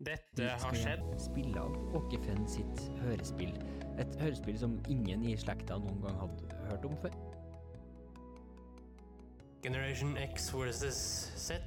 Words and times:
Dette 0.00 0.46
har 0.62 0.76
skjedd. 0.80 1.02
Spille 1.20 1.60
av 1.60 1.74
Åke 1.98 2.16
Fenn 2.24 2.46
sitt 2.48 2.78
hørespill. 3.02 3.52
Et 4.00 4.14
hørespill 4.22 4.56
som 4.56 4.78
ingen 4.88 5.26
i 5.28 5.34
slekta 5.36 5.76
noen 5.76 6.00
gang 6.00 6.16
hadde 6.22 6.60
hørt 6.70 6.86
om 6.88 6.96
før. 7.02 7.18
Generation 9.60 10.16
X 10.16 10.48
versus 10.56 11.02
Z. 11.36 11.60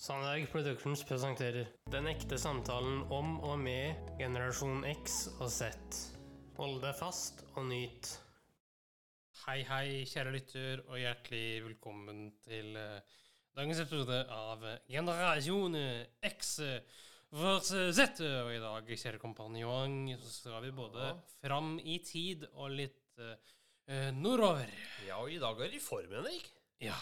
Sandberg 0.00 0.48
Productions 0.52 1.04
presenterer 1.04 1.68
Den 1.92 2.08
ekte 2.08 2.40
samtalen 2.40 3.04
om 3.12 3.36
og 3.44 3.58
med 3.60 4.16
generasjon 4.16 4.80
X 4.94 5.26
og 5.36 5.52
Z. 5.52 6.00
Hold 6.56 6.80
deg 6.80 6.96
fast 6.96 7.44
og 7.58 7.68
nyt. 7.68 8.08
Hei, 9.44 9.60
hei, 9.68 10.04
kjære 10.08 10.32
lytter, 10.32 10.86
og 10.88 10.96
hjertelig 10.96 11.64
velkommen 11.66 12.30
til 12.46 12.72
eh, 12.80 13.16
dagens 13.52 13.84
episode 13.84 14.24
av 14.32 14.64
Generasjon 14.88 15.76
X 16.24 16.62
versus 17.34 17.96
sett? 17.98 18.20
Og 18.24 18.50
i 18.54 18.60
dag, 18.62 18.88
kjære 18.94 19.20
kompanjong, 19.22 19.96
så 20.22 20.30
skal 20.32 20.62
vi 20.64 20.72
både 20.76 21.10
fram 21.42 21.76
i 21.82 21.98
tid 22.04 22.46
og 22.54 22.70
litt 22.74 23.18
eh, 23.22 24.10
nordover. 24.16 24.70
Ja, 25.06 25.18
og 25.22 25.32
i 25.32 25.40
dag 25.42 25.58
er 25.60 25.72
det 25.72 25.80
i 25.80 25.82
form, 25.84 26.12
Henrik. 26.14 26.46
Ja. 26.82 26.96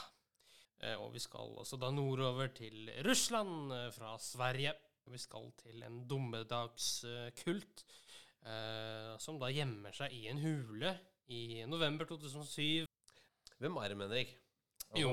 Eh, 0.82 0.96
Og 0.98 1.12
vi 1.14 1.20
skal 1.22 1.52
også 1.62 1.78
da 1.80 1.90
nordover 1.94 2.50
til 2.56 2.90
Russland 3.06 3.72
eh, 3.76 3.88
fra 3.94 4.16
Sverige. 4.22 4.74
Vi 5.10 5.18
skal 5.18 5.48
til 5.58 5.82
en 5.82 6.02
dommedagskult 6.08 7.84
eh, 8.46 9.12
som 9.22 9.38
da 9.42 9.50
gjemmer 9.50 9.94
seg 9.96 10.14
i 10.14 10.28
en 10.30 10.38
hule 10.42 10.94
i 11.32 11.62
november 11.70 12.06
2007. 12.10 12.86
Hvem 13.62 13.78
er 13.82 13.92
det, 13.92 13.98
Henrik? 14.02 14.32
Jo, 14.98 15.12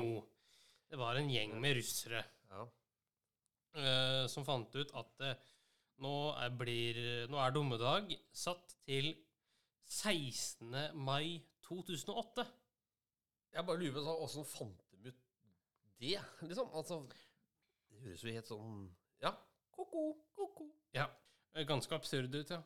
det 0.90 0.98
var 1.00 1.16
en 1.18 1.30
gjeng 1.30 1.54
med 1.62 1.78
russere 1.78 2.24
Ja. 2.50 2.64
Eh, 3.76 4.26
som 4.30 4.46
fant 4.46 4.74
ut 4.74 4.94
at 4.98 5.24
eh, 5.26 5.50
nå, 6.00 6.14
er 6.40 6.54
blir, 6.56 7.00
nå 7.30 7.40
er 7.42 7.54
dommedag 7.54 8.14
satt 8.32 8.76
til 8.86 9.12
16. 9.90 10.94
mai 10.96 11.40
2008. 11.66 12.46
Jeg 13.50 13.66
bare 13.66 13.82
lurer 13.82 13.98
på 13.98 14.16
åssen 14.24 14.46
fant 14.46 14.84
de 14.90 15.10
ut 15.10 15.22
det, 16.00 16.16
liksom? 16.46 16.70
Altså, 16.72 17.02
det 17.90 18.04
høres 18.06 18.24
jo 18.24 18.34
helt 18.34 18.50
sånn 18.50 18.84
Ja, 19.20 19.34
ko-ko, 19.74 20.04
ko-ko. 20.36 20.68
Ja, 20.96 21.08
eh, 21.54 21.66
ganske 21.68 21.94
absurd 21.96 22.34
ut, 22.34 22.54
ja. 22.54 22.62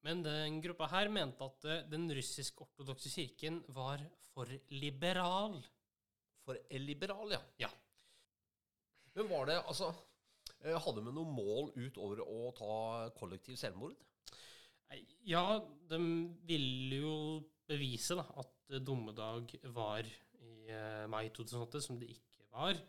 Men 0.00 0.24
den 0.24 0.62
gruppa 0.64 0.88
her 0.88 1.10
mente 1.12 1.44
at 1.44 1.90
den 1.92 2.08
russisk-ortodokse 2.16 3.12
kirken 3.12 3.60
var 3.76 4.00
for 4.30 4.48
liberal. 4.72 5.58
For 6.46 6.56
liberal, 6.80 7.34
ja. 7.36 7.40
Ja. 7.60 7.70
Men 9.14 9.28
var 9.28 9.50
det 9.50 9.58
altså 9.60 9.90
Hadde 10.60 11.02
vi 11.06 11.12
noe 11.16 11.24
mål 11.24 11.70
utover 11.80 12.20
å 12.24 12.50
ta 12.56 12.74
kollektiv 13.16 13.56
selvmord? 13.60 13.96
Ja, 15.24 15.60
de 15.88 15.98
ville 16.48 16.98
jo 16.98 17.14
bevise 17.70 18.16
da, 18.18 18.24
at 18.42 18.72
eh, 18.74 18.82
dommedag 18.82 19.52
var 19.74 20.06
i 20.06 20.72
eh, 20.72 21.04
mai 21.10 21.28
2008, 21.36 21.82
som 21.84 22.00
det 22.00 22.10
ikke 22.16 22.48
var. 22.50 22.80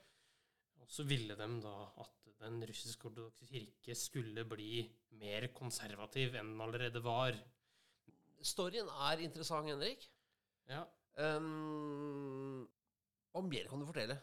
Og 0.82 0.90
så 0.90 1.06
ville 1.08 1.38
de 1.38 1.50
da 1.62 1.76
at 2.02 2.32
den 2.42 2.64
russisk-ortodokse 2.66 3.46
kirke 3.46 3.96
skulle 3.98 4.46
bli 4.50 4.82
mer 5.22 5.52
konservativ 5.54 6.34
enn 6.40 6.56
den 6.56 6.66
allerede 6.66 7.04
var. 7.06 7.38
Storyen 8.42 8.90
er 9.12 9.22
interessant, 9.22 9.70
Henrik. 9.70 10.08
Ja. 10.72 10.82
Um, 11.22 12.66
hva 13.32 13.44
mer 13.46 13.68
kan 13.70 13.82
du 13.82 13.86
fortelle? 13.86 14.18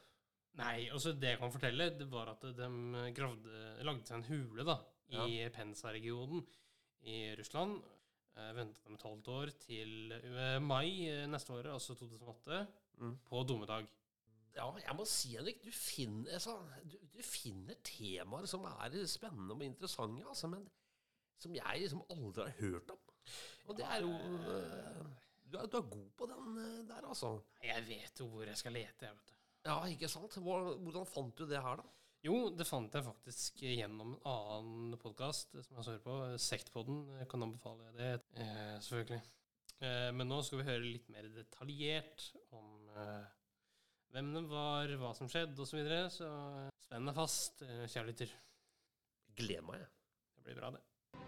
Nei, 0.58 0.88
altså 0.90 1.12
det 1.12 1.34
jeg 1.34 1.38
kan 1.38 1.52
fortelle, 1.52 1.90
det 1.98 2.08
var 2.10 2.32
at 2.32 2.42
de 2.56 2.68
gravde, 3.14 3.60
lagde 3.86 4.06
seg 4.08 4.16
en 4.18 4.24
hule 4.30 4.64
da, 4.66 4.78
i 5.28 5.48
Pensa-regionen 5.54 6.42
i 7.06 7.34
Russland. 7.38 7.78
Eh, 8.38 8.50
Ventet 8.56 8.84
dem 8.86 8.94
et 8.94 9.02
halvt 9.06 9.28
år 9.34 9.50
til 9.62 10.12
eh, 10.14 10.58
mai 10.62 11.06
eh, 11.08 11.26
neste 11.30 11.52
året, 11.52 11.72
altså 11.72 11.94
2008, 11.98 12.66
Mm. 12.98 13.12
på 13.28 13.44
dommedag. 13.46 13.86
Ja, 14.56 14.64
jeg 14.82 14.94
må 14.98 15.04
si, 15.06 15.36
Henrik, 15.36 15.60
du 15.62 15.70
finner, 15.70 16.32
altså, 16.34 16.56
du, 16.82 16.96
du 17.14 17.20
finner 17.22 17.76
temaer 17.86 18.46
som 18.50 18.64
er 18.66 18.96
spennende 19.06 19.54
og 19.54 19.62
interessante, 19.62 20.24
altså, 20.26 20.48
men 20.50 20.64
som 21.38 21.54
jeg 21.54 21.84
liksom 21.84 22.02
aldri 22.10 22.42
har 22.48 22.56
hørt 22.58 22.90
om. 22.90 22.98
Og 23.68 23.78
det 23.78 23.86
er 23.86 24.00
jo 24.02 24.10
øh, 24.10 25.06
du, 25.46 25.58
er, 25.60 25.66
du 25.70 25.76
er 25.78 25.86
god 25.94 26.10
på 26.18 26.26
den 26.32 26.58
der, 26.88 27.06
altså. 27.06 27.30
Jeg 27.62 27.86
vet 27.86 28.18
jo 28.20 28.26
hvor 28.32 28.42
jeg 28.50 28.58
skal 28.58 28.74
lete, 28.74 29.06
jeg, 29.06 29.14
vet 29.14 29.30
du. 29.30 29.37
Ja, 29.68 29.82
ikke 29.84 30.08
sant? 30.08 30.36
Hvordan 30.40 31.08
fant 31.08 31.36
du 31.36 31.44
det 31.48 31.60
her, 31.60 31.80
da? 31.82 31.84
Jo, 32.24 32.48
det 32.50 32.66
fant 32.66 32.94
jeg 32.94 33.04
faktisk 33.04 33.60
gjennom 33.62 34.14
en 34.14 34.22
annen 34.26 34.94
podkast 34.98 35.52
som 35.52 35.76
jeg 35.76 35.84
hører 35.84 36.00
på, 36.02 36.14
Sektpodden. 36.42 37.02
Jeg 37.20 37.28
kan 37.30 37.44
anbefale 37.44 37.92
det, 37.98 38.14
eh, 38.40 38.78
selvfølgelig. 38.82 39.20
Eh, 39.78 40.08
men 40.16 40.26
nå 40.26 40.40
skal 40.42 40.62
vi 40.62 40.66
høre 40.70 40.86
litt 40.86 41.12
mer 41.12 41.28
detaljert 41.36 42.30
om 42.50 42.88
eh, 42.96 43.28
hvem 44.16 44.32
den 44.34 44.48
var, 44.50 44.90
hva 44.98 45.12
som 45.14 45.28
skjedde, 45.30 45.60
osv. 45.60 45.70
Så, 45.70 45.76
videre. 45.76 46.08
så 46.10 46.32
spenn 46.88 47.06
deg 47.06 47.20
fast, 47.20 47.62
eh, 47.62 47.84
kjære 47.84 48.08
lytter. 48.08 48.34
Gleder 49.38 49.68
meg. 49.68 49.84
Det 50.34 50.48
blir 50.48 50.58
bra, 50.62 50.72
det. 50.74 50.82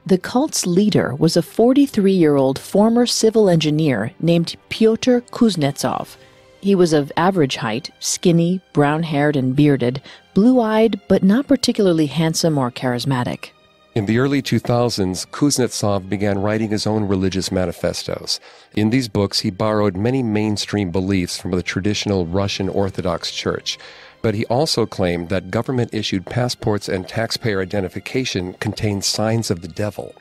The 0.08 0.18
cult's 0.18 0.64
leader 0.66 1.14
was 1.14 1.36
a 1.36 1.42
43 1.42 2.10
year 2.10 2.36
old 2.36 2.58
former 2.58 3.06
civil 3.06 3.50
engineer 3.50 4.14
named 4.18 4.56
Pyotr 4.70 5.20
Kuznetsov. 5.30 6.16
He 6.60 6.74
was 6.74 6.92
of 6.92 7.10
average 7.16 7.56
height, 7.56 7.90
skinny, 8.00 8.60
brown 8.72 9.02
haired, 9.04 9.34
and 9.34 9.56
bearded, 9.56 10.02
blue 10.34 10.60
eyed, 10.60 11.00
but 11.08 11.22
not 11.22 11.46
particularly 11.46 12.06
handsome 12.06 12.58
or 12.58 12.70
charismatic. 12.70 13.50
In 13.92 14.06
the 14.06 14.18
early 14.18 14.40
2000s, 14.40 15.26
Kuznetsov 15.30 16.08
began 16.08 16.42
writing 16.42 16.70
his 16.70 16.86
own 16.86 17.08
religious 17.08 17.50
manifestos. 17.50 18.38
In 18.74 18.90
these 18.90 19.08
books, 19.08 19.40
he 19.40 19.50
borrowed 19.50 19.96
many 19.96 20.22
mainstream 20.22 20.90
beliefs 20.90 21.40
from 21.40 21.50
the 21.50 21.62
traditional 21.62 22.24
Russian 22.24 22.68
Orthodox 22.68 23.32
Church, 23.32 23.78
but 24.22 24.34
he 24.34 24.46
also 24.46 24.86
claimed 24.86 25.28
that 25.30 25.50
government 25.50 25.92
issued 25.92 26.26
passports 26.26 26.88
and 26.88 27.08
taxpayer 27.08 27.60
identification 27.60 28.52
contained 28.54 29.04
signs 29.04 29.50
of 29.50 29.62
the 29.62 29.68
devil. 29.68 30.14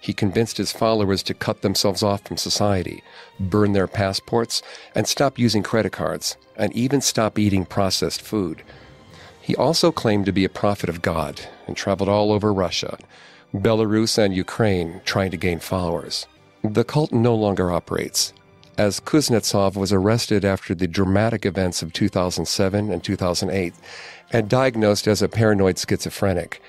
He 0.00 0.12
convinced 0.12 0.56
his 0.56 0.72
followers 0.72 1.22
to 1.24 1.34
cut 1.34 1.62
themselves 1.62 2.02
off 2.02 2.22
from 2.22 2.36
society, 2.36 3.02
burn 3.40 3.72
their 3.72 3.86
passports, 3.86 4.62
and 4.94 5.06
stop 5.08 5.38
using 5.38 5.62
credit 5.62 5.92
cards, 5.92 6.36
and 6.56 6.72
even 6.74 7.00
stop 7.00 7.38
eating 7.38 7.64
processed 7.64 8.22
food. 8.22 8.62
He 9.40 9.56
also 9.56 9.92
claimed 9.92 10.26
to 10.26 10.32
be 10.32 10.44
a 10.44 10.48
prophet 10.48 10.88
of 10.88 11.02
God 11.02 11.40
and 11.66 11.76
traveled 11.76 12.08
all 12.08 12.32
over 12.32 12.52
Russia, 12.52 12.98
Belarus, 13.54 14.18
and 14.18 14.34
Ukraine 14.34 15.00
trying 15.04 15.30
to 15.30 15.36
gain 15.36 15.60
followers. 15.60 16.26
The 16.62 16.84
cult 16.84 17.12
no 17.12 17.34
longer 17.34 17.70
operates, 17.70 18.32
as 18.76 19.00
Kuznetsov 19.00 19.76
was 19.76 19.92
arrested 19.92 20.44
after 20.44 20.74
the 20.74 20.88
dramatic 20.88 21.46
events 21.46 21.82
of 21.82 21.92
2007 21.92 22.90
and 22.90 23.02
2008 23.02 23.74
and 24.32 24.48
diagnosed 24.48 25.06
as 25.06 25.22
a 25.22 25.28
paranoid 25.28 25.78
schizophrenic. 25.78 26.60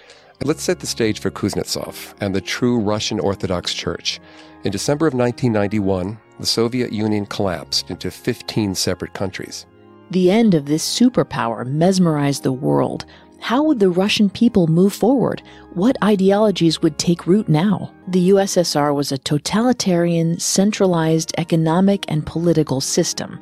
Let's 0.43 0.61
set 0.61 0.79
the 0.79 0.87
stage 0.87 1.19
for 1.19 1.31
Kuznetsov 1.31 2.13
and 2.21 2.33
the 2.33 2.41
true 2.41 2.79
Russian 2.79 3.19
Orthodox 3.19 3.73
Church. 3.73 4.19
In 4.63 4.71
December 4.71 5.07
of 5.07 5.15
1991, 5.15 6.17
the 6.39 6.45
Soviet 6.45 6.93
Union 6.93 7.25
collapsed 7.25 7.89
into 7.89 8.11
15 8.11 8.75
separate 8.75 9.13
countries. 9.13 9.65
The 10.11 10.29
end 10.29 10.53
of 10.53 10.65
this 10.65 10.87
superpower 10.87 11.65
mesmerized 11.65 12.43
the 12.43 12.53
world. 12.53 13.05
How 13.39 13.63
would 13.63 13.79
the 13.79 13.89
Russian 13.89 14.29
people 14.29 14.67
move 14.67 14.93
forward? 14.93 15.41
What 15.73 16.01
ideologies 16.03 16.81
would 16.81 16.97
take 16.99 17.27
root 17.27 17.49
now? 17.49 17.91
The 18.07 18.29
USSR 18.29 18.93
was 18.93 19.11
a 19.11 19.17
totalitarian, 19.17 20.39
centralized 20.39 21.33
economic 21.37 22.05
and 22.09 22.25
political 22.25 22.79
system. 22.79 23.41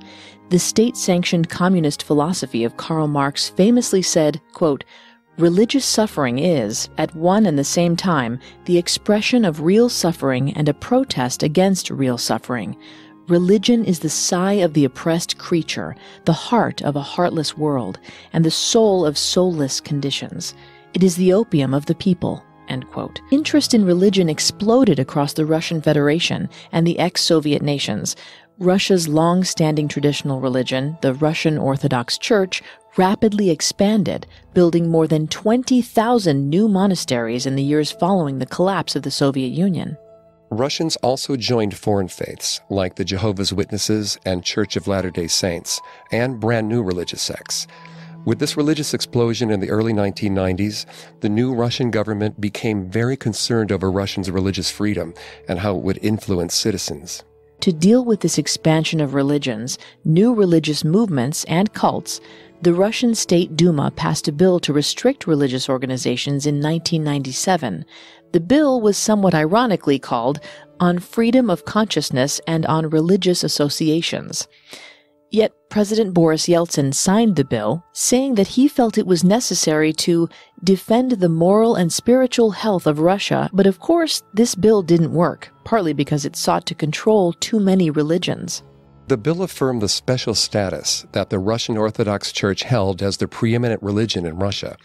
The 0.49 0.59
state 0.59 0.95
sanctioned 0.95 1.49
communist 1.49 2.03
philosophy 2.03 2.63
of 2.63 2.77
Karl 2.77 3.07
Marx 3.07 3.49
famously 3.49 4.01
said, 4.01 4.41
quote, 4.53 4.83
Religious 5.37 5.83
suffering 5.83 6.39
is, 6.39 6.87
at 6.97 7.13
one 7.13 7.45
and 7.45 7.59
the 7.59 7.63
same 7.63 7.97
time, 7.97 8.39
the 8.63 8.77
expression 8.77 9.43
of 9.43 9.59
real 9.59 9.89
suffering 9.89 10.53
and 10.53 10.69
a 10.69 10.73
protest 10.73 11.43
against 11.43 11.89
real 11.89 12.17
suffering. 12.17 12.77
Religion 13.27 13.83
is 13.83 13.99
the 13.99 14.09
sigh 14.09 14.53
of 14.53 14.73
the 14.73 14.85
oppressed 14.85 15.37
creature, 15.37 15.93
the 16.23 16.31
heart 16.31 16.81
of 16.83 16.95
a 16.95 17.01
heartless 17.01 17.57
world, 17.57 17.99
and 18.31 18.45
the 18.45 18.51
soul 18.51 19.05
of 19.05 19.17
soulless 19.17 19.81
conditions. 19.81 20.53
It 20.93 21.03
is 21.03 21.17
the 21.17 21.33
opium 21.33 21.73
of 21.73 21.85
the 21.85 21.95
people. 21.95 22.41
Interest 23.29 23.73
in 23.73 23.85
religion 23.85 24.29
exploded 24.29 24.99
across 24.99 25.33
the 25.33 25.45
Russian 25.45 25.81
Federation 25.81 26.49
and 26.71 26.87
the 26.87 26.97
ex 26.97 27.21
Soviet 27.21 27.61
nations. 27.61 28.15
Russia's 28.57 29.07
long 29.07 29.43
standing 29.43 29.87
traditional 29.87 30.39
religion, 30.39 30.97
the 31.01 31.13
Russian 31.13 31.57
Orthodox 31.57 32.17
Church, 32.17 32.63
rapidly 32.97 33.49
expanded, 33.49 34.25
building 34.53 34.89
more 34.89 35.07
than 35.07 35.27
20,000 35.27 36.49
new 36.49 36.67
monasteries 36.67 37.45
in 37.45 37.55
the 37.55 37.63
years 37.63 37.91
following 37.91 38.39
the 38.39 38.45
collapse 38.45 38.95
of 38.95 39.03
the 39.03 39.11
Soviet 39.11 39.49
Union. 39.49 39.97
Russians 40.51 40.95
also 40.97 41.35
joined 41.35 41.75
foreign 41.75 42.07
faiths 42.07 42.61
like 42.69 42.95
the 42.95 43.03
Jehovah's 43.03 43.51
Witnesses 43.51 44.17
and 44.25 44.43
Church 44.43 44.75
of 44.75 44.87
Latter 44.87 45.09
day 45.09 45.27
Saints, 45.27 45.81
and 46.11 46.39
brand 46.39 46.69
new 46.69 46.83
religious 46.83 47.21
sects. 47.21 47.67
With 48.25 48.39
this 48.39 48.57
religious 48.57 48.93
explosion 48.93 49.51
in 49.51 49.59
the 49.59 49.69
early 49.69 49.93
1990s, 49.93 50.85
the 51.19 51.29
new 51.29 51.53
Russian 51.53 51.91
government 51.91 52.41
became 52.41 52.89
very 52.89 53.15
concerned 53.15 53.71
over 53.71 53.91
Russians' 53.91 54.31
religious 54.31 54.71
freedom 54.71 55.13
and 55.47 55.59
how 55.59 55.75
it 55.75 55.83
would 55.83 55.99
influence 56.01 56.55
citizens. 56.55 57.23
To 57.61 57.71
deal 57.71 58.03
with 58.03 58.21
this 58.21 58.37
expansion 58.37 58.99
of 58.99 59.13
religions, 59.13 59.77
new 60.03 60.33
religious 60.33 60.83
movements, 60.83 61.43
and 61.45 61.73
cults, 61.73 62.19
the 62.65 62.73
Russian 62.73 63.13
State 63.13 63.55
Duma 63.55 63.91
passed 63.91 64.27
a 64.27 64.31
bill 64.31 64.59
to 64.61 64.73
restrict 64.73 65.27
religious 65.27 65.69
organizations 65.69 66.47
in 66.47 66.55
1997. 66.55 67.85
The 68.31 68.39
bill 68.39 68.81
was 68.81 68.97
somewhat 68.97 69.35
ironically 69.35 69.99
called 69.99 70.39
On 70.79 70.97
Freedom 70.97 71.51
of 71.51 71.65
Consciousness 71.65 72.41
and 72.47 72.65
on 72.65 72.89
Religious 72.89 73.43
Associations. 73.43 74.47
Yet 75.29 75.53
President 75.69 76.15
Boris 76.15 76.47
Yeltsin 76.47 76.91
signed 76.95 77.35
the 77.35 77.45
bill, 77.45 77.85
saying 77.93 78.33
that 78.33 78.47
he 78.47 78.67
felt 78.67 78.97
it 78.97 79.05
was 79.05 79.23
necessary 79.23 79.93
to 79.93 80.27
defend 80.63 81.11
the 81.11 81.29
moral 81.29 81.75
and 81.75 81.93
spiritual 81.93 82.49
health 82.49 82.87
of 82.87 82.97
Russia. 82.97 83.47
But 83.53 83.67
of 83.67 83.79
course, 83.79 84.23
this 84.33 84.55
bill 84.55 84.81
didn't 84.81 85.13
work, 85.13 85.51
partly 85.65 85.93
because 85.93 86.25
it 86.25 86.35
sought 86.35 86.65
to 86.65 86.73
control 86.73 87.31
too 87.33 87.59
many 87.59 87.91
religions. 87.91 88.63
The 89.07 89.17
bill 89.17 89.43
affirmed 89.43 89.83
the 89.83 89.87
special 89.87 90.33
status 90.33 91.05
that 91.11 91.29
the 91.29 91.37
Russian 91.37 91.77
Orthodox 91.77 92.31
Church 92.31 92.63
held 92.63 93.03
as 93.03 93.17
the 93.17 93.27
preeminent 93.27 93.83
religion 93.83 94.25
in 94.25 94.37
Russia. 94.37 94.77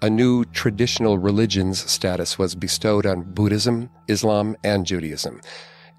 A 0.00 0.08
new 0.08 0.46
traditional 0.46 1.18
religions 1.18 1.78
status 1.90 2.38
was 2.38 2.54
bestowed 2.54 3.04
on 3.04 3.34
Buddhism, 3.34 3.90
Islam, 4.08 4.56
and 4.64 4.86
Judaism. 4.86 5.42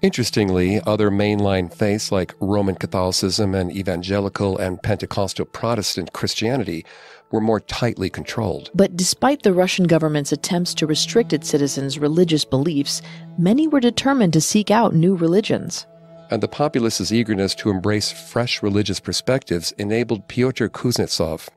Interestingly, 0.02 0.80
other 0.86 1.08
mainline 1.08 1.72
faiths 1.72 2.10
like 2.10 2.34
Roman 2.40 2.74
Catholicism 2.74 3.54
and 3.54 3.70
evangelical 3.70 4.58
and 4.58 4.82
Pentecostal 4.82 5.44
Protestant 5.44 6.12
Christianity 6.12 6.84
were 7.30 7.40
more 7.40 7.60
tightly 7.60 8.10
controlled. 8.10 8.70
But 8.74 8.96
despite 8.96 9.42
the 9.44 9.52
Russian 9.52 9.86
government's 9.86 10.32
attempts 10.32 10.74
to 10.74 10.86
restrict 10.86 11.32
its 11.32 11.48
citizens' 11.48 11.98
religious 11.98 12.44
beliefs, 12.44 13.02
many 13.38 13.68
were 13.68 13.80
determined 13.80 14.32
to 14.32 14.40
seek 14.40 14.72
out 14.72 14.94
new 14.94 15.14
religions. 15.14 15.86
And 16.30 16.42
the 16.42 16.48
populace's 16.48 17.12
eagerness 17.12 17.54
to 17.56 17.70
embrace 17.70 18.12
fresh 18.12 18.62
religious 18.62 19.00
perspectives 19.00 19.72
enabled 19.72 20.28
Pyotr 20.28 20.68
Kuznetsov 20.68 21.48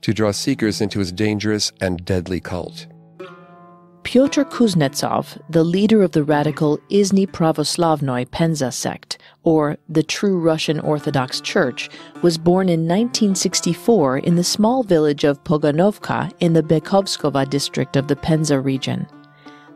to 0.00 0.14
draw 0.14 0.32
seekers 0.32 0.80
into 0.80 0.98
his 0.98 1.12
dangerous 1.12 1.72
and 1.80 2.04
deadly 2.04 2.40
cult. 2.40 2.86
Pyotr 4.04 4.44
Kuznetsov, 4.44 5.40
the 5.48 5.64
leader 5.64 6.02
of 6.02 6.12
the 6.12 6.22
radical 6.22 6.78
Izhny 6.90 7.26
Pravoslavnoy 7.26 8.28
Penza 8.28 8.70
sect, 8.70 9.18
or 9.42 9.78
the 9.88 10.02
True 10.02 10.38
Russian 10.38 10.78
Orthodox 10.78 11.40
Church, 11.40 11.88
was 12.20 12.36
born 12.36 12.68
in 12.68 12.80
1964 12.80 14.18
in 14.18 14.36
the 14.36 14.44
small 14.44 14.82
village 14.82 15.24
of 15.24 15.42
Poganovka 15.44 16.30
in 16.40 16.52
the 16.52 16.62
Bykovskova 16.62 17.48
district 17.48 17.96
of 17.96 18.06
the 18.06 18.16
Penza 18.16 18.60
region. 18.60 19.06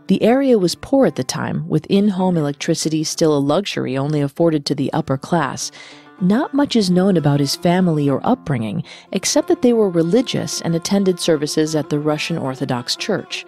The 0.08 0.22
area 0.22 0.58
was 0.58 0.74
poor 0.74 1.04
at 1.04 1.16
the 1.16 1.22
time, 1.22 1.68
with 1.68 1.84
in 1.90 2.08
home 2.08 2.38
electricity 2.38 3.04
still 3.04 3.36
a 3.36 3.38
luxury 3.38 3.98
only 3.98 4.22
afforded 4.22 4.64
to 4.64 4.74
the 4.74 4.90
upper 4.94 5.18
class. 5.18 5.70
Not 6.18 6.54
much 6.54 6.76
is 6.76 6.90
known 6.90 7.18
about 7.18 7.40
his 7.40 7.54
family 7.54 8.08
or 8.08 8.26
upbringing, 8.26 8.84
except 9.12 9.48
that 9.48 9.60
they 9.60 9.74
were 9.74 9.90
religious 9.90 10.62
and 10.62 10.74
attended 10.74 11.20
services 11.20 11.76
at 11.76 11.90
the 11.90 11.98
Russian 11.98 12.38
Orthodox 12.38 12.96
Church. 12.96 13.44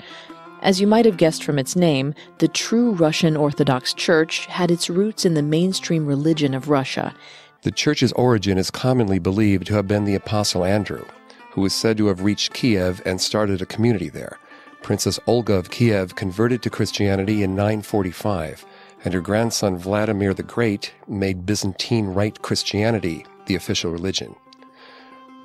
As 0.60 0.82
you 0.82 0.86
might 0.86 1.06
have 1.06 1.16
guessed 1.16 1.42
from 1.42 1.58
its 1.58 1.76
name, 1.76 2.14
the 2.38 2.48
true 2.48 2.92
Russian 2.92 3.38
Orthodox 3.38 3.94
Church 3.94 4.44
had 4.44 4.70
its 4.70 4.90
roots 4.90 5.24
in 5.24 5.32
the 5.32 5.42
mainstream 5.42 6.04
religion 6.04 6.52
of 6.52 6.68
Russia. 6.68 7.14
The 7.62 7.70
church's 7.70 8.12
origin 8.12 8.58
is 8.58 8.70
commonly 8.70 9.18
believed 9.18 9.66
to 9.68 9.74
have 9.74 9.88
been 9.88 10.04
the 10.04 10.14
Apostle 10.14 10.66
Andrew, 10.66 11.06
who 11.52 11.64
is 11.64 11.72
said 11.72 11.96
to 11.96 12.08
have 12.08 12.22
reached 12.22 12.52
Kiev 12.52 13.00
and 13.06 13.18
started 13.18 13.62
a 13.62 13.66
community 13.66 14.10
there. 14.10 14.38
Princess 14.82 15.21
Olga 15.27 15.55
of 15.55 15.71
Kiev 15.71 16.15
converted 16.17 16.62
to 16.62 16.71
Christianity 16.71 17.43
in 17.43 17.55
945, 17.55 18.65
and 19.05 19.15
her 19.15 19.21
grandson 19.21 19.77
Vladimir 19.77 20.35
the 20.35 20.43
Great 20.43 20.93
made 21.06 21.47
Byzantine 21.47 22.06
Rite 22.06 22.43
Christianity 22.43 23.25
the 23.47 23.55
official 23.55 23.91
religion. 23.91 24.35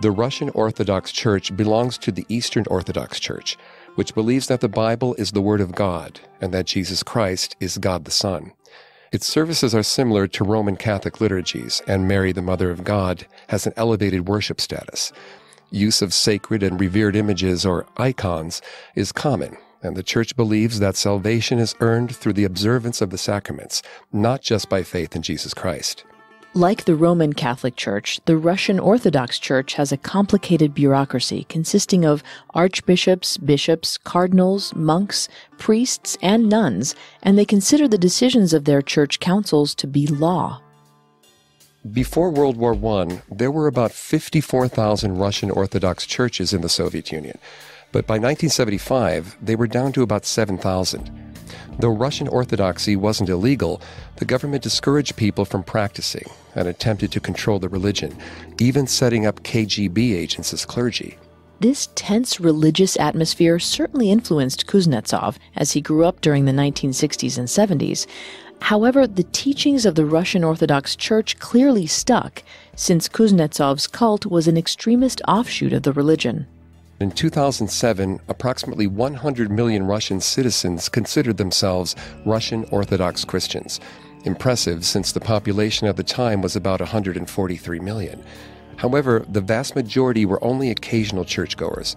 The 0.02 0.12
Russian 0.12 0.50
Orthodox 0.50 1.12
Church 1.12 1.56
belongs 1.56 1.98
to 2.00 2.12
the 2.12 2.26
Eastern 2.28 2.66
Orthodox 2.70 3.20
Church, 3.20 3.58
which 3.96 4.14
believes 4.14 4.48
that 4.48 4.60
the 4.60 4.68
Bible 4.68 5.16
is 5.16 5.32
the 5.32 5.42
Word 5.42 5.62
of 5.62 5.74
God 5.74 6.20
and 6.42 6.54
that 6.54 6.66
Jesus 6.66 7.02
Christ 7.02 7.56
is 7.60 7.78
God 7.78 8.06
the 8.06 8.12
Son. 8.12 8.52
Its 9.12 9.26
services 9.26 9.74
are 9.74 9.84
similar 9.84 10.28
to 10.28 10.44
Roman 10.44 10.76
Catholic 10.76 11.22
liturgies, 11.22 11.82
and 11.88 12.08
Mary, 12.08 12.34
the 12.34 12.42
Mother 12.42 12.70
of 12.72 12.84
God, 12.84 13.26
has 13.48 13.66
an 13.66 13.72
elevated 13.78 14.28
worship 14.28 14.60
status. 14.60 15.14
Use 15.76 16.02
of 16.02 16.14
sacred 16.14 16.64
and 16.64 16.80
revered 16.80 17.18
images 17.18 17.66
or 17.66 17.86
icons 17.98 18.62
is 18.96 19.12
common, 19.12 19.58
and 19.84 19.98
the 19.98 20.04
Church 20.04 20.34
believes 20.38 20.80
that 20.80 20.96
salvation 20.96 21.60
is 21.60 21.76
earned 21.82 22.16
through 22.16 22.32
the 22.32 22.46
observance 22.46 23.02
of 23.02 23.10
the 23.10 23.18
sacraments, 23.18 23.82
not 24.14 24.42
just 24.42 24.70
by 24.70 24.84
faith 24.84 25.18
in 25.18 25.22
Jesus 25.22 25.54
Christ. 25.54 26.06
Like 26.54 26.86
the 26.86 26.96
Roman 26.96 27.34
Catholic 27.34 27.76
Church, 27.76 28.22
the 28.24 28.38
Russian 28.38 28.80
Orthodox 28.80 29.38
Church 29.38 29.74
has 29.74 29.92
a 29.92 29.98
complicated 29.98 30.74
bureaucracy 30.74 31.46
consisting 31.50 32.06
of 32.06 32.24
archbishops, 32.52 33.36
bishops, 33.36 33.98
cardinals, 33.98 34.74
monks, 34.76 35.28
priests, 35.58 36.18
and 36.22 36.48
nuns, 36.48 36.96
and 37.22 37.38
they 37.38 37.44
consider 37.44 37.90
the 37.90 37.98
decisions 37.98 38.54
of 38.54 38.64
their 38.64 38.82
church 38.82 39.20
councils 39.20 39.76
to 39.76 39.88
be 39.88 40.08
law. 40.08 40.62
Before 41.92 42.32
World 42.32 42.58
War 42.58 42.74
I, 42.74 43.22
there 43.32 43.52
were 43.52 43.68
about 43.68 43.92
54,000 43.92 45.20
Russian 45.20 45.52
Orthodox 45.52 46.08
churches 46.08 46.52
in 46.52 46.62
the 46.62 46.70
Soviet 46.70 47.12
Union, 47.12 47.38
but 47.92 48.08
by 48.08 48.16
1975, 48.16 49.38
they 49.40 49.56
were 49.56 49.68
down 49.68 49.92
to 49.92 50.02
about 50.02 50.26
7,000. 50.26 51.36
Though 51.78 51.90
Russian 51.90 52.28
Orthodoxy 52.28 52.96
wasn't 52.96 53.30
illegal, 53.30 53.82
the 54.16 54.26
government 54.26 54.64
discouraged 54.64 55.16
people 55.16 55.46
from 55.46 55.62
practicing 55.62 56.26
and 56.56 56.68
attempted 56.68 57.12
to 57.12 57.20
control 57.20 57.60
the 57.60 57.70
religion, 57.70 58.18
even 58.60 58.88
setting 58.88 59.28
up 59.28 59.44
KGB 59.44 60.16
agents 60.16 60.54
as 60.54 60.66
clergy. 60.66 61.20
This 61.60 61.90
tense 61.96 62.40
religious 62.40 62.98
atmosphere 62.98 63.60
certainly 63.60 64.12
influenced 64.12 64.68
Kuznetsov 64.68 65.38
as 65.56 65.72
he 65.72 65.82
grew 65.82 66.04
up 66.04 66.20
during 66.20 66.46
the 66.46 66.52
1960s 66.52 67.38
and 67.38 67.48
70s. 67.48 68.08
However, 68.66 69.06
the 69.06 69.22
teachings 69.26 69.86
of 69.86 69.94
the 69.94 70.08
Russian 70.08 70.44
Orthodox 70.44 70.96
Church 70.96 71.38
clearly 71.38 71.86
stuck, 71.86 72.42
since 72.76 73.08
Kuznetsov's 73.08 73.86
cult 73.86 74.26
was 74.26 74.48
an 74.48 74.58
extremist 74.58 75.22
offshoot 75.28 75.72
of 75.72 75.84
the 75.84 75.94
religion. 75.94 76.48
In 77.00 77.12
2007, 77.12 78.20
approximately 78.28 78.88
100 78.88 79.52
million 79.52 79.86
Russian 79.86 80.20
citizens 80.20 80.90
considered 80.90 81.38
themselves 81.38 81.96
Russian 82.26 82.66
Orthodox 82.72 83.24
Christians. 83.24 83.80
Impressive 84.24 84.84
since 84.84 85.12
the 85.12 85.20
population 85.20 85.86
at 85.88 85.96
the 85.96 86.02
time 86.02 86.42
was 86.42 86.56
about 86.56 86.80
143 86.80 87.80
million. 87.82 88.26
However, 88.78 89.24
the 89.30 89.42
vast 89.42 89.76
majority 89.76 90.26
were 90.26 90.44
only 90.44 90.72
occasional 90.72 91.24
churchgoers. 91.24 91.96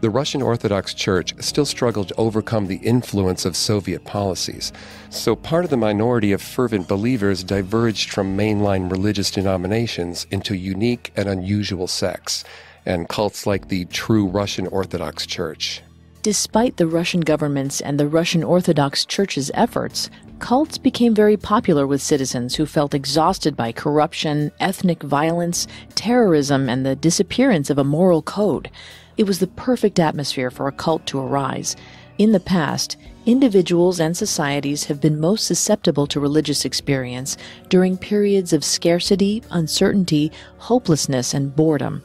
The 0.00 0.08
Russian 0.08 0.40
Orthodox 0.40 0.94
Church 0.94 1.34
still 1.40 1.66
struggled 1.66 2.08
to 2.08 2.16
overcome 2.16 2.68
the 2.68 2.76
influence 2.76 3.44
of 3.44 3.54
Soviet 3.54 4.02
policies, 4.06 4.72
so 5.10 5.36
part 5.36 5.64
of 5.64 5.70
the 5.70 5.76
minority 5.76 6.32
of 6.32 6.40
fervent 6.40 6.88
believers 6.88 7.44
diverged 7.44 8.10
from 8.10 8.34
mainline 8.34 8.90
religious 8.90 9.30
denominations 9.30 10.26
into 10.30 10.56
unique 10.56 11.12
and 11.16 11.28
unusual 11.28 11.86
sects 11.86 12.44
and 12.86 13.10
cults 13.10 13.46
like 13.46 13.68
the 13.68 13.84
True 13.86 14.26
Russian 14.26 14.66
Orthodox 14.68 15.26
Church. 15.26 15.82
Despite 16.22 16.78
the 16.78 16.86
Russian 16.86 17.20
government's 17.20 17.82
and 17.82 18.00
the 18.00 18.08
Russian 18.08 18.42
Orthodox 18.42 19.04
Church's 19.04 19.50
efforts, 19.52 20.08
cults 20.38 20.78
became 20.78 21.14
very 21.14 21.36
popular 21.36 21.86
with 21.86 22.00
citizens 22.00 22.54
who 22.54 22.64
felt 22.64 22.94
exhausted 22.94 23.54
by 23.54 23.72
corruption, 23.72 24.50
ethnic 24.60 25.02
violence, 25.02 25.66
terrorism, 25.94 26.70
and 26.70 26.86
the 26.86 26.96
disappearance 26.96 27.68
of 27.68 27.76
a 27.76 27.84
moral 27.84 28.22
code. 28.22 28.70
It 29.20 29.26
was 29.26 29.38
the 29.38 29.48
perfect 29.48 29.98
atmosphere 30.00 30.50
for 30.50 30.66
a 30.66 30.72
cult 30.72 31.04
to 31.08 31.20
arise. 31.20 31.76
In 32.16 32.32
the 32.32 32.40
past, 32.40 32.96
individuals 33.26 34.00
and 34.00 34.16
societies 34.16 34.84
have 34.84 34.98
been 34.98 35.20
most 35.20 35.46
susceptible 35.46 36.06
to 36.06 36.20
religious 36.20 36.64
experience 36.64 37.36
during 37.68 37.98
periods 37.98 38.54
of 38.54 38.64
scarcity, 38.64 39.42
uncertainty, 39.50 40.32
hopelessness, 40.56 41.34
and 41.34 41.54
boredom. 41.54 42.02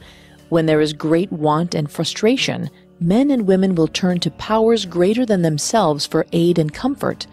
When 0.50 0.66
there 0.66 0.82
is 0.82 0.92
great 0.92 1.32
want 1.32 1.74
and 1.74 1.90
frustration, 1.90 2.68
men 3.00 3.30
and 3.30 3.46
women 3.46 3.76
will 3.76 3.88
turn 3.88 4.20
to 4.20 4.30
powers 4.32 4.84
greater 4.84 5.24
than 5.24 5.40
themselves 5.40 6.04
for 6.04 6.26
aid 6.32 6.58
and 6.58 6.70
comfort. 6.70 7.26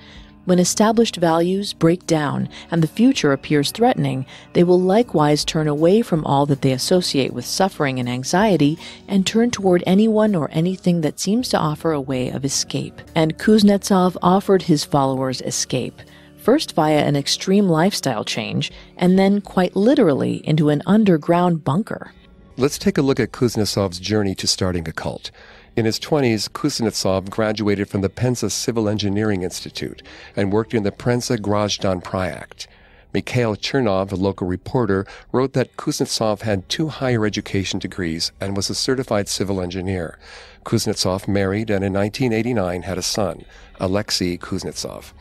When 0.46 0.60
established 0.60 1.16
values 1.16 1.72
break 1.72 2.06
down 2.06 2.50
and 2.70 2.84
the 2.84 2.88
future 2.88 3.32
appears 3.32 3.72
threatening, 3.72 4.26
they 4.52 4.66
will 4.66 4.80
likewise 4.80 5.46
turn 5.46 5.70
away 5.70 6.02
from 6.02 6.26
all 6.26 6.46
that 6.48 6.62
they 6.62 6.74
associate 6.74 7.32
with 7.32 7.46
suffering 7.46 7.98
and 7.98 8.10
anxiety 8.10 8.78
and 9.08 9.26
turn 9.26 9.52
toward 9.52 9.84
anyone 9.86 10.36
or 10.36 10.50
anything 10.52 11.00
that 11.00 11.18
seems 11.18 11.48
to 11.50 11.58
offer 11.58 11.94
a 11.94 12.02
way 12.02 12.30
of 12.30 12.44
escape. 12.44 13.02
And 13.16 13.38
Kuznetsov 13.40 14.18
offered 14.22 14.64
his 14.64 14.84
followers 14.84 15.40
escape, 15.42 16.02
first 16.36 16.74
via 16.74 17.06
an 17.06 17.16
extreme 17.16 17.70
lifestyle 17.70 18.26
change, 18.26 18.70
and 18.98 19.18
then 19.18 19.40
quite 19.40 19.78
literally 19.78 20.46
into 20.46 20.68
an 20.68 20.82
underground 20.86 21.64
bunker. 21.64 22.12
Let's 22.58 22.78
take 22.78 22.98
a 22.98 23.02
look 23.02 23.20
at 23.20 23.32
Kuznetsov's 23.32 24.00
journey 24.00 24.36
to 24.36 24.46
starting 24.46 24.90
a 24.90 24.92
cult. 24.92 25.32
In 25.76 25.86
his 25.86 26.00
20s, 26.00 26.50
Kuznetsov 26.50 27.32
graduated 27.32 27.90
from 27.90 28.02
the 28.02 28.10
Penza 28.10 28.52
Civil 28.52 28.88
Engineering 28.88 29.42
Institute 29.42 30.04
and 30.36 30.54
worked 30.54 30.76
in 30.76 30.84
the 30.84 30.92
Penza 30.92 31.36
Grajdan 31.36 32.04
Project. 32.04 32.68
Mikhail 33.12 33.56
Chernov, 33.56 34.12
a 34.12 34.16
local 34.16 34.46
reporter, 34.46 35.08
wrote 35.32 35.54
that 35.54 35.76
Kuznetsov 35.76 36.42
had 36.42 36.70
two 36.70 36.90
higher 36.90 37.26
education 37.26 37.80
degrees 37.80 38.32
and 38.40 38.56
was 38.56 38.70
a 38.70 38.76
certified 38.76 39.28
civil 39.28 39.60
engineer. 39.60 40.20
Kuznetsov 40.64 41.28
married 41.28 41.72
and 41.72 41.84
in 41.84 41.94
1989 41.94 42.84
had 42.84 43.00
a 43.00 43.02
son, 43.02 43.44
Alexei 43.80 44.38
Kuznetsov. 44.38 45.12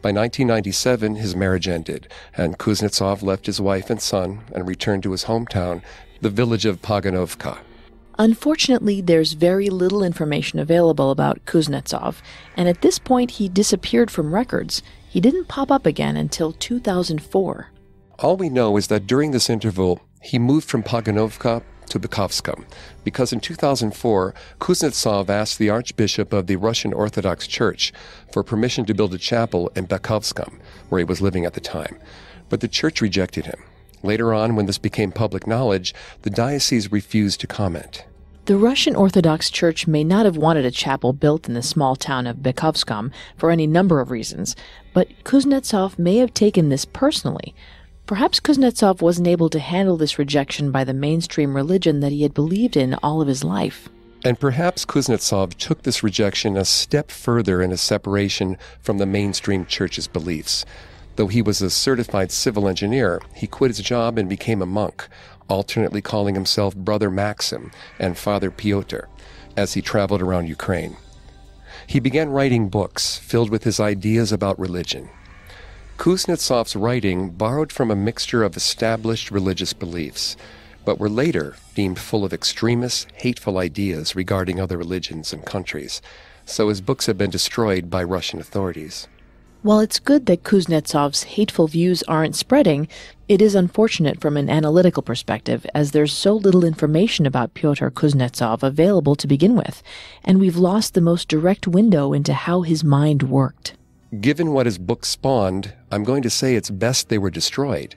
By 0.00 0.12
1997, 0.12 1.16
his 1.16 1.36
marriage 1.36 1.68
ended, 1.68 2.08
and 2.34 2.58
Kuznetsov 2.58 3.22
left 3.22 3.44
his 3.44 3.60
wife 3.60 3.90
and 3.90 4.00
son 4.00 4.40
and 4.54 4.66
returned 4.66 5.02
to 5.02 5.12
his 5.12 5.24
hometown, 5.24 5.82
the 6.22 6.30
village 6.30 6.64
of 6.64 6.80
Paganovka. 6.80 7.58
Unfortunately, 8.20 9.00
there's 9.00 9.34
very 9.34 9.70
little 9.70 10.02
information 10.02 10.58
available 10.58 11.12
about 11.12 11.44
Kuznetsov, 11.44 12.16
and 12.56 12.68
at 12.68 12.82
this 12.82 12.98
point 12.98 13.30
he 13.32 13.48
disappeared 13.48 14.10
from 14.10 14.34
records. 14.34 14.82
He 15.08 15.20
didn't 15.20 15.46
pop 15.46 15.70
up 15.70 15.86
again 15.86 16.16
until 16.16 16.52
2004. 16.52 17.68
All 18.18 18.36
we 18.36 18.48
know 18.48 18.76
is 18.76 18.88
that 18.88 19.06
during 19.06 19.30
this 19.30 19.48
interval, 19.48 20.00
he 20.20 20.36
moved 20.36 20.68
from 20.68 20.82
Paganovka 20.82 21.62
to 21.90 22.00
Bekhovska, 22.00 22.64
because 23.04 23.32
in 23.32 23.38
2004, 23.38 24.34
Kuznetsov 24.58 25.28
asked 25.28 25.58
the 25.58 25.70
Archbishop 25.70 26.32
of 26.32 26.48
the 26.48 26.56
Russian 26.56 26.92
Orthodox 26.92 27.46
Church 27.46 27.92
for 28.32 28.42
permission 28.42 28.84
to 28.86 28.94
build 28.94 29.14
a 29.14 29.18
chapel 29.18 29.70
in 29.76 29.86
Bekhovska, 29.86 30.52
where 30.88 30.98
he 30.98 31.04
was 31.04 31.22
living 31.22 31.44
at 31.44 31.54
the 31.54 31.60
time. 31.60 31.96
But 32.48 32.60
the 32.60 32.68
church 32.68 33.00
rejected 33.00 33.46
him. 33.46 33.62
Later 34.02 34.34
on, 34.34 34.56
when 34.56 34.66
this 34.66 34.78
became 34.78 35.12
public 35.12 35.46
knowledge, 35.46 35.94
the 36.22 36.30
diocese 36.30 36.90
refused 36.90 37.40
to 37.40 37.46
comment. 37.46 38.04
The 38.48 38.56
Russian 38.56 38.96
Orthodox 38.96 39.50
Church 39.50 39.86
may 39.86 40.02
not 40.02 40.24
have 40.24 40.38
wanted 40.38 40.64
a 40.64 40.70
chapel 40.70 41.12
built 41.12 41.48
in 41.48 41.52
the 41.52 41.60
small 41.60 41.96
town 41.96 42.26
of 42.26 42.38
Bekhovskam 42.38 43.12
for 43.36 43.50
any 43.50 43.66
number 43.66 44.00
of 44.00 44.10
reasons, 44.10 44.56
but 44.94 45.06
Kuznetsov 45.22 45.98
may 45.98 46.16
have 46.16 46.32
taken 46.32 46.70
this 46.70 46.86
personally. 46.86 47.54
Perhaps 48.06 48.40
Kuznetsov 48.40 49.02
wasn't 49.02 49.28
able 49.28 49.50
to 49.50 49.58
handle 49.58 49.98
this 49.98 50.18
rejection 50.18 50.70
by 50.70 50.82
the 50.82 50.94
mainstream 50.94 51.54
religion 51.54 52.00
that 52.00 52.10
he 52.10 52.22
had 52.22 52.32
believed 52.32 52.74
in 52.74 52.94
all 53.02 53.20
of 53.20 53.28
his 53.28 53.44
life. 53.44 53.90
And 54.24 54.40
perhaps 54.40 54.86
Kuznetsov 54.86 55.58
took 55.58 55.82
this 55.82 56.02
rejection 56.02 56.56
a 56.56 56.64
step 56.64 57.10
further 57.10 57.60
in 57.60 57.70
a 57.70 57.76
separation 57.76 58.56
from 58.80 58.96
the 58.96 59.04
mainstream 59.04 59.66
church's 59.66 60.08
beliefs. 60.08 60.64
Though 61.16 61.26
he 61.26 61.42
was 61.42 61.60
a 61.60 61.68
certified 61.68 62.30
civil 62.30 62.66
engineer, 62.66 63.20
he 63.34 63.46
quit 63.46 63.72
his 63.72 63.80
job 63.80 64.16
and 64.16 64.26
became 64.26 64.62
a 64.62 64.66
monk, 64.66 65.06
alternately 65.48 66.00
calling 66.00 66.34
himself 66.34 66.76
Brother 66.76 67.10
Maxim 67.10 67.70
and 67.98 68.16
Father 68.16 68.50
Pyotr 68.50 69.08
as 69.56 69.74
he 69.74 69.82
traveled 69.82 70.22
around 70.22 70.48
Ukraine. 70.48 70.96
He 71.86 72.00
began 72.00 72.30
writing 72.30 72.68
books 72.68 73.18
filled 73.18 73.50
with 73.50 73.64
his 73.64 73.80
ideas 73.80 74.30
about 74.30 74.58
religion. 74.58 75.08
Kuznetsov's 75.96 76.76
writing 76.76 77.30
borrowed 77.30 77.72
from 77.72 77.90
a 77.90 77.96
mixture 77.96 78.44
of 78.44 78.56
established 78.56 79.30
religious 79.30 79.72
beliefs, 79.72 80.36
but 80.84 81.00
were 81.00 81.08
later 81.08 81.56
deemed 81.74 81.98
full 81.98 82.24
of 82.24 82.32
extremist, 82.32 83.08
hateful 83.14 83.58
ideas 83.58 84.14
regarding 84.14 84.60
other 84.60 84.78
religions 84.78 85.32
and 85.32 85.44
countries, 85.44 86.00
so 86.44 86.68
his 86.68 86.80
books 86.80 87.06
have 87.06 87.18
been 87.18 87.30
destroyed 87.30 87.90
by 87.90 88.02
Russian 88.02 88.38
authorities. 88.38 89.08
While 89.62 89.80
it's 89.80 89.98
good 89.98 90.26
that 90.26 90.44
Kuznetsov's 90.44 91.24
hateful 91.24 91.66
views 91.66 92.04
aren't 92.04 92.36
spreading, 92.36 92.86
it 93.28 93.42
is 93.42 93.56
unfortunate 93.56 94.20
from 94.20 94.36
an 94.36 94.48
analytical 94.48 95.02
perspective 95.02 95.66
as 95.74 95.90
there's 95.90 96.12
so 96.12 96.34
little 96.34 96.64
information 96.64 97.26
about 97.26 97.54
Pyotr 97.54 97.90
Kuznetsov 97.90 98.62
available 98.62 99.16
to 99.16 99.26
begin 99.26 99.56
with, 99.56 99.82
and 100.22 100.38
we've 100.38 100.56
lost 100.56 100.94
the 100.94 101.00
most 101.00 101.26
direct 101.26 101.66
window 101.66 102.12
into 102.12 102.34
how 102.34 102.62
his 102.62 102.84
mind 102.84 103.24
worked. 103.24 103.74
Given 104.20 104.52
what 104.52 104.66
his 104.66 104.78
book 104.78 105.04
spawned, 105.04 105.74
I'm 105.90 106.04
going 106.04 106.22
to 106.22 106.30
say 106.30 106.54
it's 106.54 106.70
best 106.70 107.08
they 107.08 107.18
were 107.18 107.28
destroyed. 107.28 107.96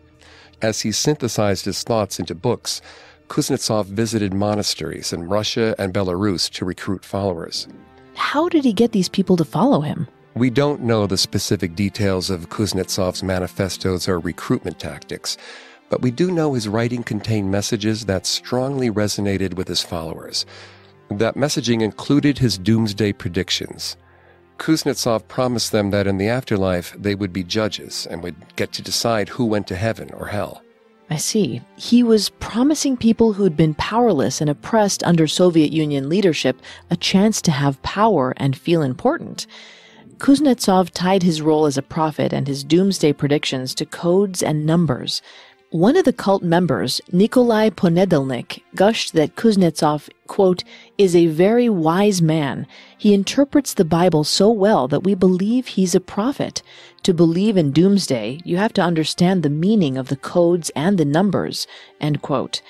As 0.63 0.81
he 0.81 0.91
synthesized 0.91 1.65
his 1.65 1.83
thoughts 1.83 2.19
into 2.19 2.33
books, 2.33 2.81
Kuznetsov 3.27 3.85
visited 3.85 4.33
monasteries 4.33 5.13
in 5.13 5.29
Russia 5.29 5.75
and 5.77 5.93
Belarus 5.93 6.49
to 6.53 6.65
recruit 6.65 7.05
followers. 7.05 7.67
How 8.15 8.49
did 8.49 8.65
he 8.65 8.73
get 8.73 8.93
these 8.93 9.09
people 9.09 9.37
to 9.37 9.45
follow 9.45 9.81
him? 9.81 10.07
We 10.33 10.49
don't 10.49 10.81
know 10.81 11.07
the 11.07 11.17
specific 11.17 11.75
details 11.75 12.29
of 12.29 12.49
Kuznetsov's 12.49 13.21
manifestos 13.21 14.07
or 14.07 14.17
recruitment 14.17 14.79
tactics, 14.79 15.37
but 15.89 16.01
we 16.01 16.09
do 16.09 16.31
know 16.31 16.53
his 16.53 16.69
writing 16.69 17.03
contained 17.03 17.51
messages 17.51 18.05
that 18.05 18.25
strongly 18.25 18.89
resonated 18.89 19.55
with 19.55 19.67
his 19.67 19.81
followers. 19.81 20.45
That 21.09 21.35
messaging 21.35 21.81
included 21.81 22.37
his 22.37 22.57
doomsday 22.57 23.11
predictions. 23.11 23.97
Kuznetsov 24.57 25.27
promised 25.27 25.73
them 25.73 25.89
that 25.89 26.07
in 26.07 26.17
the 26.17 26.29
afterlife 26.29 26.95
they 26.97 27.13
would 27.13 27.33
be 27.33 27.43
judges 27.43 28.07
and 28.09 28.23
would 28.23 28.35
get 28.55 28.71
to 28.73 28.81
decide 28.81 29.27
who 29.27 29.43
went 29.43 29.67
to 29.67 29.75
heaven 29.75 30.11
or 30.13 30.27
hell. 30.27 30.63
I 31.09 31.17
see. 31.17 31.61
He 31.75 32.03
was 32.03 32.29
promising 32.29 32.95
people 32.95 33.33
who'd 33.33 33.57
been 33.57 33.73
powerless 33.73 34.39
and 34.39 34.49
oppressed 34.49 35.03
under 35.03 35.27
Soviet 35.27 35.73
Union 35.73 36.07
leadership 36.07 36.61
a 36.89 36.95
chance 36.95 37.41
to 37.41 37.51
have 37.51 37.81
power 37.81 38.33
and 38.37 38.57
feel 38.57 38.81
important. 38.81 39.45
Kuznetsov 40.21 40.91
tied 40.91 41.23
his 41.23 41.41
role 41.41 41.65
as 41.65 41.79
a 41.79 41.81
prophet 41.81 42.31
and 42.31 42.47
his 42.47 42.63
doomsday 42.63 43.11
predictions 43.11 43.73
to 43.73 43.87
codes 43.87 44.43
and 44.43 44.67
numbers. 44.67 45.19
One 45.71 45.97
of 45.97 46.05
the 46.05 46.13
cult 46.13 46.43
members, 46.43 47.01
Nikolai 47.11 47.71
Ponedelnik, 47.71 48.61
gushed 48.75 49.13
that 49.13 49.35
Kuznetsov, 49.35 50.09
quote, 50.27 50.63
is 50.99 51.15
a 51.15 51.25
very 51.25 51.69
wise 51.69 52.21
man. 52.21 52.67
He 52.99 53.15
interprets 53.15 53.73
the 53.73 53.83
Bible 53.83 54.23
so 54.23 54.51
well 54.51 54.87
that 54.89 55.03
we 55.03 55.15
believe 55.15 55.65
he's 55.65 55.95
a 55.95 55.99
prophet. 55.99 56.61
To 57.01 57.15
believe 57.15 57.57
in 57.57 57.71
doomsday, 57.71 58.41
you 58.45 58.57
have 58.57 58.73
to 58.73 58.81
understand 58.83 59.41
the 59.41 59.49
meaning 59.49 59.97
of 59.97 60.09
the 60.09 60.17
codes 60.17 60.69
and 60.75 60.99
the 60.99 61.05
numbers, 61.05 61.65
end 61.99 62.21
quote. 62.21 62.61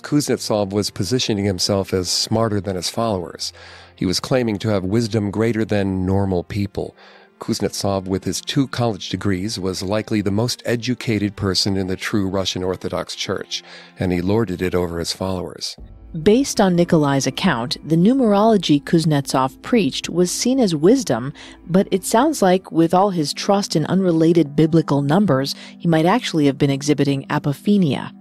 Kuznetsov 0.00 0.70
was 0.70 0.90
positioning 0.90 1.44
himself 1.44 1.92
as 1.92 2.08
smarter 2.08 2.58
than 2.58 2.76
his 2.76 2.88
followers. 2.88 3.52
He 3.98 4.06
was 4.06 4.20
claiming 4.20 4.58
to 4.58 4.68
have 4.68 4.84
wisdom 4.84 5.32
greater 5.32 5.64
than 5.64 6.06
normal 6.06 6.44
people. 6.44 6.94
Kuznetsov, 7.40 8.04
with 8.06 8.22
his 8.22 8.40
two 8.40 8.68
college 8.68 9.08
degrees, 9.08 9.58
was 9.58 9.82
likely 9.82 10.20
the 10.20 10.30
most 10.30 10.62
educated 10.64 11.34
person 11.34 11.76
in 11.76 11.88
the 11.88 11.96
true 11.96 12.28
Russian 12.28 12.62
Orthodox 12.62 13.16
Church, 13.16 13.64
and 13.98 14.12
he 14.12 14.20
lorded 14.20 14.62
it 14.62 14.72
over 14.72 15.00
his 15.00 15.12
followers. 15.12 15.74
Based 16.22 16.60
on 16.60 16.76
Nikolai's 16.76 17.26
account, 17.26 17.76
the 17.86 17.96
numerology 17.96 18.80
Kuznetsov 18.80 19.60
preached 19.62 20.08
was 20.08 20.30
seen 20.30 20.60
as 20.60 20.76
wisdom, 20.76 21.32
but 21.66 21.88
it 21.90 22.04
sounds 22.04 22.40
like, 22.40 22.70
with 22.70 22.94
all 22.94 23.10
his 23.10 23.34
trust 23.34 23.74
in 23.74 23.84
unrelated 23.86 24.54
biblical 24.54 25.02
numbers, 25.02 25.56
he 25.76 25.88
might 25.88 26.06
actually 26.06 26.46
have 26.46 26.56
been 26.56 26.70
exhibiting 26.70 27.26
apophenia. 27.30 28.12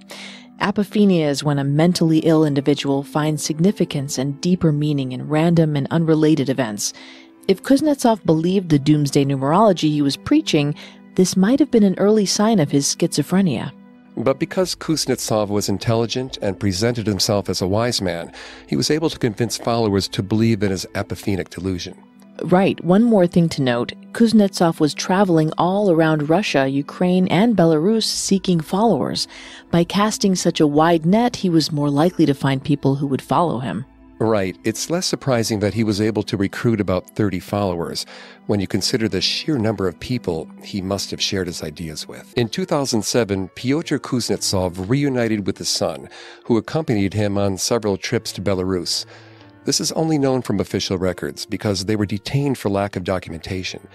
Apophenia 0.59 1.27
is 1.27 1.43
when 1.43 1.59
a 1.59 1.63
mentally 1.63 2.19
ill 2.19 2.43
individual 2.43 3.03
finds 3.03 3.43
significance 3.43 4.17
and 4.17 4.41
deeper 4.41 4.71
meaning 4.71 5.11
in 5.11 5.27
random 5.27 5.75
and 5.75 5.87
unrelated 5.91 6.49
events. 6.49 6.93
If 7.47 7.61
Kuznetsov 7.61 8.25
believed 8.25 8.69
the 8.69 8.79
doomsday 8.79 9.23
numerology 9.23 9.89
he 9.89 10.01
was 10.01 10.17
preaching, 10.17 10.73
this 11.13 11.37
might 11.37 11.59
have 11.59 11.69
been 11.69 11.83
an 11.83 11.97
early 11.99 12.25
sign 12.25 12.59
of 12.59 12.71
his 12.71 12.87
schizophrenia. 12.87 13.71
But 14.17 14.39
because 14.39 14.73
Kuznetsov 14.73 15.49
was 15.49 15.69
intelligent 15.69 16.39
and 16.41 16.59
presented 16.59 17.05
himself 17.05 17.49
as 17.49 17.61
a 17.61 17.67
wise 17.67 18.01
man, 18.01 18.33
he 18.67 18.75
was 18.75 18.89
able 18.89 19.11
to 19.11 19.19
convince 19.19 19.57
followers 19.57 20.07
to 20.09 20.23
believe 20.23 20.63
in 20.63 20.71
his 20.71 20.87
apophenic 20.95 21.49
delusion. 21.49 21.95
Right, 22.43 22.83
one 22.83 23.03
more 23.03 23.27
thing 23.27 23.49
to 23.49 23.61
note 23.61 23.93
Kuznetsov 24.11 24.79
was 24.79 24.93
traveling 24.93 25.51
all 25.57 25.91
around 25.91 26.29
Russia, 26.29 26.67
Ukraine, 26.67 27.27
and 27.27 27.55
Belarus 27.55 28.03
seeking 28.03 28.59
followers. 28.59 29.27
By 29.71 29.83
casting 29.83 30.35
such 30.35 30.59
a 30.59 30.67
wide 30.67 31.05
net, 31.05 31.37
he 31.37 31.49
was 31.49 31.71
more 31.71 31.89
likely 31.89 32.25
to 32.25 32.33
find 32.33 32.63
people 32.63 32.95
who 32.95 33.07
would 33.07 33.21
follow 33.21 33.59
him. 33.59 33.85
Right. 34.19 34.57
It's 34.63 34.89
less 34.89 35.05
surprising 35.05 35.59
that 35.59 35.75
he 35.75 35.83
was 35.83 36.01
able 36.01 36.23
to 36.23 36.37
recruit 36.37 36.81
about 36.81 37.07
30 37.11 37.39
followers 37.39 38.03
when 38.47 38.59
you 38.59 38.65
consider 38.65 39.07
the 39.07 39.21
sheer 39.21 39.59
number 39.59 39.87
of 39.87 39.99
people 39.99 40.49
he 40.63 40.81
must 40.81 41.11
have 41.11 41.21
shared 41.21 41.45
his 41.45 41.61
ideas 41.61 42.07
with. 42.07 42.33
In 42.35 42.49
2007, 42.49 43.49
Pyotr 43.49 43.99
Kuznetsov 43.99 44.89
reunited 44.89 45.45
with 45.45 45.59
his 45.59 45.69
son, 45.69 46.09
who 46.45 46.57
accompanied 46.57 47.13
him 47.13 47.37
on 47.37 47.57
several 47.57 47.95
trips 47.95 48.31
to 48.33 48.41
Belarus. 48.41 49.05
This 49.67 49.81
is 49.81 49.91
only 49.91 50.17
known 50.17 50.43
from 50.43 50.61
official 50.61 50.97
records 50.97 51.45
because 51.45 51.83
they 51.83 51.97
were 51.97 52.05
detained 52.05 52.57
for 52.57 52.69
lack 52.69 52.95
of 52.95 53.03
documentation. 53.03 53.85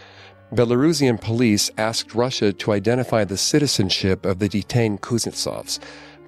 Belarusian 0.53 1.19
police 1.19 1.71
asked 1.79 2.15
Russia 2.15 2.53
to 2.53 2.73
identify 2.73 3.25
the 3.25 3.39
citizenship 3.39 4.27
of 4.27 4.39
the 4.39 4.51
detained 4.51 5.01
Kuznetsovs, 5.01 5.79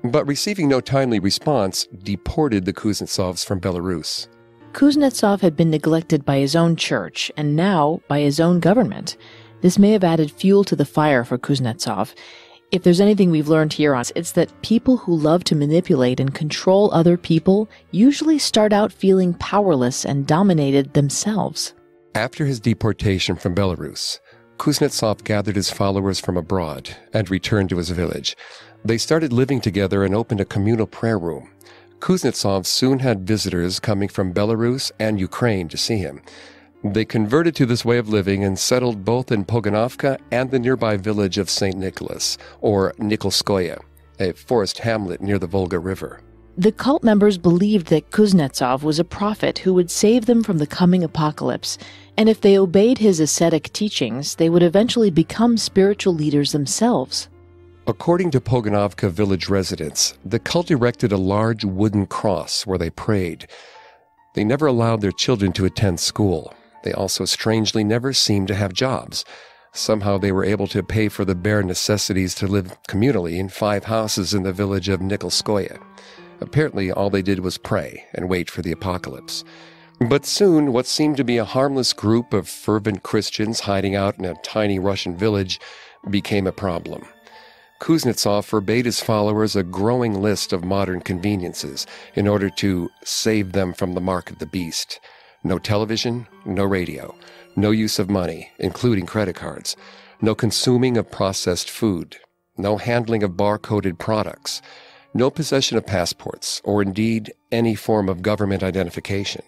but 0.03 0.27
receiving 0.27 0.67
no 0.67 0.81
timely 0.81 1.19
response, 1.19 1.87
deported 2.05 2.65
the 2.65 2.73
Kuznetsovs 2.73 3.45
from 3.45 3.61
Belarus. 3.61 4.29
Kuznetsov 4.73 5.43
had 5.43 5.55
been 5.55 5.69
neglected 5.69 6.25
by 6.25 6.39
his 6.39 6.57
own 6.57 6.75
church 6.75 7.31
and 7.37 7.55
now 7.55 8.01
by 8.09 8.21
his 8.21 8.41
own 8.41 8.61
government. 8.61 9.19
This 9.61 9.79
may 9.79 9.93
have 9.93 10.05
added 10.05 10.31
fuel 10.31 10.65
to 10.65 10.75
the 10.75 10.87
fire 10.87 11.23
for 11.23 11.37
Kuznetsov. 11.37 12.15
If 12.75 12.83
there's 12.83 13.01
anything 13.01 13.31
we've 13.31 13.47
learned 13.47 13.73
here 13.73 13.95
on 13.95 14.05
it's 14.17 14.33
that 14.33 14.51
people 14.63 14.97
who 14.97 15.15
love 15.15 15.45
to 15.45 15.55
manipulate 15.55 16.19
and 16.19 16.35
control 16.35 16.93
other 16.93 17.17
people 17.17 17.69
usually 17.93 18.37
start 18.37 18.73
out 18.73 18.93
feeling 18.93 19.35
powerless 19.35 20.05
and 20.05 20.27
dominated 20.27 20.93
themselves. 20.93 21.73
After 22.17 22.45
his 22.45 22.59
deportation 22.59 23.37
from 23.37 23.55
Belarus, 23.55 24.19
Kuznetsov 24.59 25.23
gathered 25.23 25.55
his 25.55 25.71
followers 25.71 26.19
from 26.19 26.37
abroad 26.37 26.91
and 27.13 27.31
returned 27.31 27.69
to 27.69 27.77
his 27.77 27.91
village. 27.91 28.37
They 28.85 28.99
started 28.99 29.33
living 29.33 29.61
together 29.61 30.03
and 30.03 30.13
opened 30.13 30.41
a 30.41 30.45
communal 30.45 30.89
prayer 30.89 31.21
room. 31.21 31.53
Kuznetsov 32.01 32.67
soon 32.67 32.99
had 32.99 33.25
visitors 33.25 33.79
coming 33.79 34.09
from 34.09 34.35
Belarus 34.35 34.91
and 34.99 35.21
Ukraine 35.21 35.69
to 35.69 35.77
see 35.77 35.99
him. 35.99 36.23
They 36.85 37.07
converted 37.07 37.57
to 37.57 37.65
this 37.65 37.83
way 37.83 37.97
of 37.97 38.11
living 38.11 38.45
and 38.45 38.59
settled 38.59 39.07
both 39.07 39.33
in 39.33 39.47
Poganovka 39.47 40.19
and 40.31 40.51
the 40.51 40.59
nearby 40.59 40.99
village 40.99 41.39
of 41.39 41.49
St. 41.49 41.79
Nicholas, 41.79 42.37
or 42.61 42.93
Nikolskoye, 42.99 43.79
a 44.21 44.33
forest 44.33 44.81
hamlet 44.81 45.23
near 45.23 45.39
the 45.39 45.47
Volga 45.47 45.79
River. 45.79 46.21
The 46.59 46.73
cult 46.73 47.03
members 47.03 47.39
believed 47.39 47.87
that 47.87 48.11
Kuznetsov 48.11 48.83
was 48.83 48.99
a 48.99 49.05
prophet 49.05 49.61
who 49.61 49.73
would 49.73 49.91
save 49.91 50.27
them 50.27 50.45
from 50.45 50.59
the 50.59 50.67
coming 50.67 51.03
apocalypse, 51.03 51.79
and 52.19 52.29
if 52.29 52.43
they 52.43 52.59
obeyed 52.59 52.99
his 52.99 53.19
ascetic 53.19 53.73
teachings, 53.73 54.35
they 54.35 54.51
would 54.51 54.63
eventually 54.63 55.11
become 55.11 55.57
spiritual 55.57 56.15
leaders 56.15 56.53
themselves. 56.53 57.31
According 57.87 58.31
to 58.33 58.41
Poganovka 58.43 59.11
village 59.11 59.49
residents, 59.49 60.19
the 60.23 60.39
cult 60.39 60.71
erected 60.71 61.13
a 61.13 61.17
large 61.17 61.65
wooden 61.65 62.05
cross 62.05 62.67
where 62.67 62.79
they 62.79 62.91
prayed. 62.91 63.49
They 64.35 64.45
never 64.45 64.67
allowed 64.67 65.01
their 65.01 65.13
children 65.13 65.51
to 65.55 65.65
attend 65.65 65.99
school. 65.99 66.53
They 66.85 66.93
also 66.93 67.25
strangely 67.25 67.83
never 67.83 68.13
seemed 68.13 68.49
to 68.49 68.55
have 68.55 68.73
jobs. 68.75 69.25
Somehow 69.73 70.19
they 70.19 70.31
were 70.31 70.45
able 70.45 70.69
to 70.69 70.83
pay 70.83 71.09
for 71.09 71.25
the 71.25 71.35
bare 71.35 71.63
necessities 71.63 72.35
to 72.37 72.47
live 72.47 72.77
communally 72.89 73.39
in 73.39 73.49
five 73.49 73.85
houses 73.85 74.35
in 74.35 74.45
the 74.45 74.53
village 74.53 74.89
of 74.89 75.01
Nikolskoye. 75.01 75.83
Apparently, 76.41 76.93
all 76.93 77.11
they 77.11 77.23
did 77.23 77.41
was 77.41 77.59
pray 77.59 78.05
and 78.15 78.29
wait 78.29 78.51
for 78.51 78.61
the 78.61 78.71
apocalypse. 78.71 79.45
But 79.99 80.27
soon, 80.27 80.73
what 80.73 80.87
seemed 80.87 81.17
to 81.17 81.25
be 81.25 81.39
a 81.39 81.45
harmless 81.45 81.93
group 81.93 82.35
of 82.35 82.49
fervent 82.49 83.03
Christians 83.03 83.61
hiding 83.61 83.97
out 83.97 84.19
in 84.19 84.27
a 84.27 84.35
tiny 84.43 84.79
Russian 84.79 85.17
village 85.17 85.59
became 86.11 86.47
a 86.47 86.53
problem. 86.53 87.07
Kuznetsov 87.81 88.45
forbade 88.45 88.85
his 88.85 89.01
followers 89.01 89.57
a 89.57 89.63
growing 89.63 90.21
list 90.21 90.53
of 90.53 90.65
modern 90.65 91.01
conveniences 91.01 91.87
in 92.15 92.29
order 92.29 92.51
to 92.51 92.91
save 93.05 93.53
them 93.53 93.73
from 93.73 93.95
the 93.95 94.01
mark 94.01 94.31
of 94.31 94.39
the 94.39 94.47
beast. 94.47 95.01
No 95.47 95.59
television, 95.59 96.27
no 96.47 96.65
radio, 96.65 97.15
no 97.55 97.71
use 97.71 97.99
of 97.99 98.09
money, 98.09 98.51
including 98.59 99.05
credit 99.05 99.37
cards, 99.37 99.77
no 100.23 100.35
consuming 100.35 100.97
of 100.97 101.11
processed 101.11 101.69
food, 101.69 102.17
no 102.57 102.79
handling 102.79 103.23
of 103.23 103.33
barcoded 103.33 103.99
products, 103.99 104.63
no 105.13 105.31
possession 105.31 105.77
of 105.77 105.87
passports, 105.87 106.63
or 106.65 106.81
indeed 106.81 107.31
any 107.53 107.75
form 107.75 108.09
of 108.09 108.23
government 108.23 108.63
identification. 108.63 109.43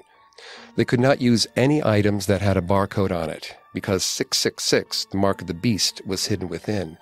They 0.76 0.84
could 0.84 1.00
not 1.00 1.22
use 1.22 1.46
any 1.56 1.82
items 1.82 2.26
that 2.26 2.42
had 2.42 2.58
a 2.58 2.62
barcode 2.62 3.10
on 3.10 3.30
it, 3.30 3.56
because 3.72 4.04
666, 4.04 5.06
the 5.10 5.16
mark 5.16 5.40
of 5.40 5.46
the 5.46 5.54
beast, 5.54 6.02
was 6.06 6.26
hidden 6.26 6.48
within. 6.48 6.98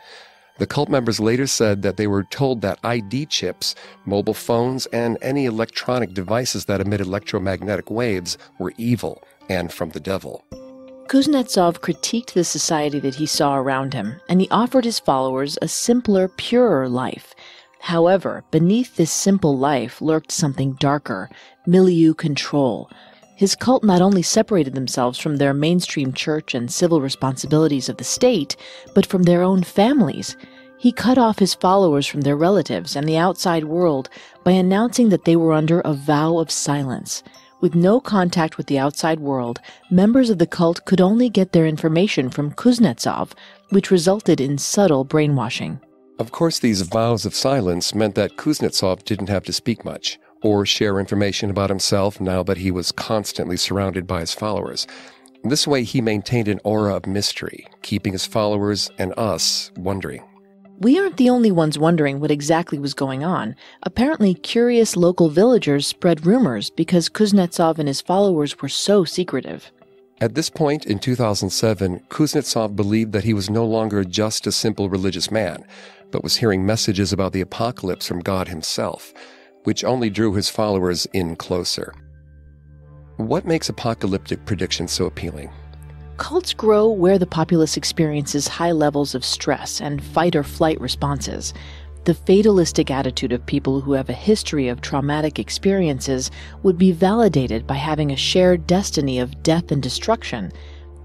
The 0.59 0.67
cult 0.67 0.89
members 0.89 1.19
later 1.19 1.49
said 1.49 1.83
that 1.83 1.97
they 1.97 2.07
were 2.07 2.23
told 2.23 2.61
that 2.61 2.79
ID 2.85 3.27
chips, 3.27 3.75
mobile 4.07 4.35
phones, 4.35 4.87
and 4.87 5.19
any 5.21 5.47
electronic 5.47 6.15
devices 6.15 6.67
that 6.67 6.81
emit 6.81 7.01
electromagnetic 7.01 7.91
waves 7.91 8.39
were 8.59 8.73
evil 8.77 9.21
and 9.49 9.73
from 9.73 9.91
the 9.91 10.01
devil. 10.01 10.45
Kuznetsov 11.09 11.81
critiqued 11.81 12.33
the 12.33 12.45
society 12.45 13.01
that 13.01 13.17
he 13.17 13.27
saw 13.27 13.57
around 13.57 13.95
him, 13.95 14.21
and 14.29 14.41
he 14.41 14.49
offered 14.51 14.85
his 14.85 15.01
followers 15.01 15.59
a 15.61 15.67
simpler, 15.67 16.29
purer 16.29 16.89
life. 16.89 17.35
However, 17.81 18.45
beneath 18.51 18.97
this 18.97 19.13
simple 19.13 19.59
life 19.59 20.01
lurked 20.01 20.33
something 20.33 20.75
darker 20.75 21.29
milieu 21.67 22.15
control. 22.15 22.91
His 23.37 23.57
cult 23.57 23.83
not 23.83 24.01
only 24.01 24.23
separated 24.23 24.75
themselves 24.75 25.19
from 25.19 25.37
their 25.37 25.53
mainstream 25.53 26.13
church 26.13 26.55
and 26.55 26.71
civil 26.71 27.01
responsibilities 27.01 27.89
of 27.89 27.97
the 27.97 28.05
state, 28.05 28.57
but 28.95 29.07
from 29.07 29.25
their 29.25 29.43
own 29.43 29.65
families. 29.65 30.37
He 30.79 30.93
cut 30.93 31.19
off 31.19 31.41
his 31.41 31.55
followers 31.55 32.07
from 32.07 32.21
their 32.21 32.37
relatives 32.37 32.95
and 32.95 33.09
the 33.09 33.17
outside 33.17 33.65
world 33.65 34.09
by 34.45 34.53
announcing 34.53 35.09
that 35.09 35.25
they 35.25 35.35
were 35.35 35.53
under 35.53 35.81
a 35.81 35.95
vow 35.95 36.39
of 36.39 36.51
silence. 36.51 37.25
With 37.61 37.75
no 37.75 37.99
contact 38.01 38.57
with 38.57 38.67
the 38.67 38.79
outside 38.79 39.19
world, 39.19 39.59
members 39.91 40.31
of 40.31 40.39
the 40.39 40.47
cult 40.47 40.85
could 40.85 41.01
only 41.01 41.29
get 41.29 41.53
their 41.53 41.67
information 41.67 42.31
from 42.31 42.53
Kuznetsov, 42.53 43.33
which 43.71 43.91
resulted 43.91 44.41
in 44.41 44.59
subtle 44.59 45.03
brainwashing. 45.03 45.81
Of 46.19 46.31
course, 46.31 46.61
these 46.61 46.83
vows 46.83 47.25
of 47.25 47.35
silence 47.35 47.95
meant 47.95 48.15
that 48.15 48.37
Kuznetsov 48.37 49.05
didn't 49.05 49.31
have 49.31 49.45
to 49.45 49.53
speak 49.53 49.85
much 49.85 50.21
or 50.45 50.67
share 50.67 51.01
information 51.01 51.51
about 51.51 51.71
himself 51.71 52.21
now 52.21 52.43
that 52.43 52.59
he 52.59 52.71
was 52.71 52.93
constantly 52.93 53.57
surrounded 53.57 54.07
by 54.07 54.21
his 54.21 54.35
followers. 54.35 54.87
This 55.43 55.67
way, 55.67 55.83
he 55.85 56.01
maintained 56.01 56.49
an 56.49 56.61
aura 56.65 56.95
of 56.95 57.07
mystery, 57.07 57.67
keeping 57.83 58.13
his 58.13 58.27
followers 58.27 58.91
and 58.99 59.13
us 59.17 59.73
wondering. 59.77 60.23
We 60.79 60.99
aren't 60.99 61.17
the 61.17 61.31
only 61.31 61.51
ones 61.51 61.79
wondering 61.79 62.21
what 62.21 62.31
exactly 62.31 62.79
was 62.79 62.95
going 62.95 63.25
on. 63.25 63.57
Apparently, 63.85 64.35
curious 64.35 64.97
local 64.97 65.31
villagers 65.31 65.87
spread 65.87 66.27
rumors 66.27 66.69
because 66.69 67.09
Kuznetsov 67.09 67.79
and 67.79 67.89
his 67.89 68.01
followers 68.01 68.61
were 68.61 68.69
so 68.69 69.05
secretive. 69.05 69.71
At 70.21 70.35
this 70.35 70.51
point 70.51 70.85
in 70.85 70.99
2007, 70.99 72.01
Kuznetsov 72.09 72.77
believed 72.77 73.13
that 73.13 73.25
he 73.25 73.35
was 73.35 73.49
no 73.49 73.65
longer 73.65 74.05
just 74.05 74.47
a 74.47 74.53
simple 74.53 74.89
religious 74.89 75.31
man, 75.31 75.65
but 76.11 76.23
was 76.23 76.37
hearing 76.37 76.67
messages 76.67 77.13
about 77.13 77.33
the 77.33 77.41
apocalypse 77.41 78.07
from 78.07 78.21
God 78.21 78.49
himself 78.49 79.15
which 79.65 79.85
only 79.85 80.09
drew 80.09 80.35
his 80.35 80.49
followers 80.49 81.07
in 81.13 81.37
closer. 81.37 81.93
What 83.17 83.45
makes 83.45 83.69
apocalyptic 83.69 84.45
predictions 84.45 84.93
so 84.93 85.07
appealing? 85.07 85.51
Cults 86.17 86.55
grow 86.55 86.89
where 86.89 87.19
the 87.19 87.27
populace 87.27 87.77
experiences 87.77 88.47
high 88.47 88.73
levels 88.73 89.15
of 89.15 89.25
stress 89.25 89.81
and 89.81 90.03
fight 90.03 90.37
or 90.37 90.45
flight 90.45 90.81
responses. 90.81 91.53
The 92.05 92.15
fatalistic 92.15 92.91
attitude 92.91 93.33
of 93.33 93.45
people 93.47 93.81
who 93.81 93.93
have 93.93 94.09
a 94.09 94.15
history 94.15 94.69
of 94.69 94.81
traumatic 94.81 95.39
experiences 95.39 96.31
would 96.63 96.79
be 96.79 96.93
validated 96.93 97.67
by 97.67 97.75
having 97.75 98.13
a 98.13 98.17
shared 98.17 98.67
destiny 98.67 99.19
of 99.19 99.43
death 99.43 99.73
and 99.73 99.83
destruction. 99.83 100.53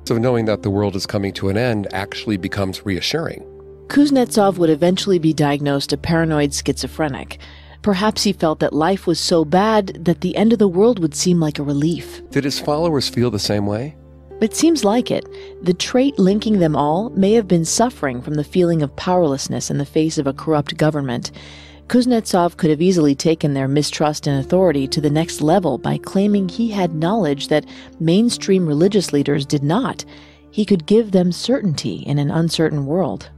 So, 0.07 0.17
knowing 0.17 0.45
that 0.45 0.61
the 0.61 0.69
world 0.69 0.95
is 0.95 1.05
coming 1.05 1.33
to 1.33 1.49
an 1.49 1.57
end 1.57 1.87
actually 1.93 2.37
becomes 2.37 2.85
reassuring. 2.85 3.45
Kuznetsov 3.87 4.57
would 4.57 4.69
eventually 4.69 5.19
be 5.19 5.33
diagnosed 5.33 5.93
a 5.93 5.97
paranoid 5.97 6.53
schizophrenic. 6.53 7.39
Perhaps 7.81 8.23
he 8.23 8.33
felt 8.33 8.59
that 8.59 8.73
life 8.73 9.07
was 9.07 9.19
so 9.19 9.45
bad 9.45 10.05
that 10.05 10.21
the 10.21 10.35
end 10.35 10.51
of 10.51 10.59
the 10.59 10.67
world 10.67 10.99
would 10.99 11.15
seem 11.15 11.39
like 11.39 11.59
a 11.59 11.63
relief. 11.63 12.21
Did 12.29 12.43
his 12.43 12.59
followers 12.59 13.07
feel 13.07 13.31
the 13.31 13.39
same 13.39 13.65
way? 13.65 13.95
It 14.41 14.55
seems 14.55 14.85
like 14.85 15.11
it. 15.11 15.25
The 15.63 15.73
trait 15.73 16.17
linking 16.17 16.59
them 16.59 16.75
all 16.75 17.09
may 17.11 17.33
have 17.33 17.47
been 17.47 17.65
suffering 17.65 18.21
from 18.21 18.35
the 18.35 18.43
feeling 18.43 18.81
of 18.81 18.95
powerlessness 18.95 19.69
in 19.69 19.77
the 19.77 19.85
face 19.85 20.17
of 20.17 20.27
a 20.27 20.33
corrupt 20.33 20.77
government. 20.77 21.31
Kuznetsov 21.87 22.55
could 22.55 22.69
have 22.69 22.81
easily 22.81 23.15
taken 23.15 23.53
their 23.53 23.67
mistrust 23.67 24.27
in 24.27 24.35
authority 24.35 24.87
to 24.87 25.01
the 25.01 25.09
next 25.09 25.41
level 25.41 25.77
by 25.77 25.97
claiming 25.97 26.47
he 26.47 26.69
had 26.69 26.93
knowledge 26.93 27.47
that 27.47 27.65
mainstream 27.99 28.65
religious 28.65 29.11
leaders 29.11 29.45
did 29.45 29.63
not. 29.63 30.05
He 30.51 30.65
could 30.65 30.85
give 30.85 31.11
them 31.11 31.31
certainty 31.31 32.03
in 32.05 32.19
an 32.19 32.29
uncertain 32.29 32.85
world. 32.85 33.29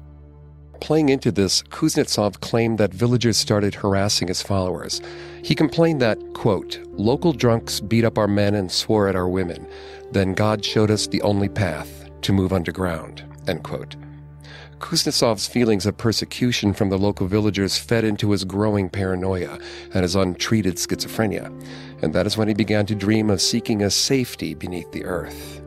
Playing 0.81 1.09
into 1.09 1.31
this, 1.31 1.61
Kuznetsov 1.69 2.41
claimed 2.41 2.79
that 2.79 2.93
villagers 2.93 3.37
started 3.37 3.75
harassing 3.75 4.27
his 4.27 4.41
followers. 4.41 4.99
He 5.43 5.53
complained 5.53 6.01
that, 6.01 6.17
quote, 6.33 6.79
local 6.93 7.33
drunks 7.33 7.79
beat 7.79 8.03
up 8.03 8.17
our 8.17 8.27
men 8.27 8.55
and 8.55 8.71
swore 8.71 9.07
at 9.07 9.15
our 9.15 9.29
women. 9.29 9.67
Then 10.11 10.33
God 10.33 10.65
showed 10.65 10.89
us 10.89 11.05
the 11.05 11.21
only 11.21 11.49
path 11.49 12.09
to 12.23 12.33
move 12.33 12.51
underground, 12.51 13.23
end 13.47 13.63
quote. 13.63 13.95
Kuznetsov's 14.79 15.47
feelings 15.47 15.85
of 15.85 15.97
persecution 15.97 16.73
from 16.73 16.89
the 16.89 16.97
local 16.97 17.27
villagers 17.27 17.77
fed 17.77 18.03
into 18.03 18.31
his 18.31 18.43
growing 18.43 18.89
paranoia 18.89 19.59
and 19.93 20.01
his 20.01 20.15
untreated 20.15 20.75
schizophrenia, 20.77 21.47
and 22.01 22.11
that 22.15 22.25
is 22.25 22.35
when 22.35 22.47
he 22.47 22.55
began 22.55 22.87
to 22.87 22.95
dream 22.95 23.29
of 23.29 23.39
seeking 23.39 23.83
a 23.83 23.91
safety 23.91 24.55
beneath 24.55 24.91
the 24.91 25.05
earth. 25.05 25.61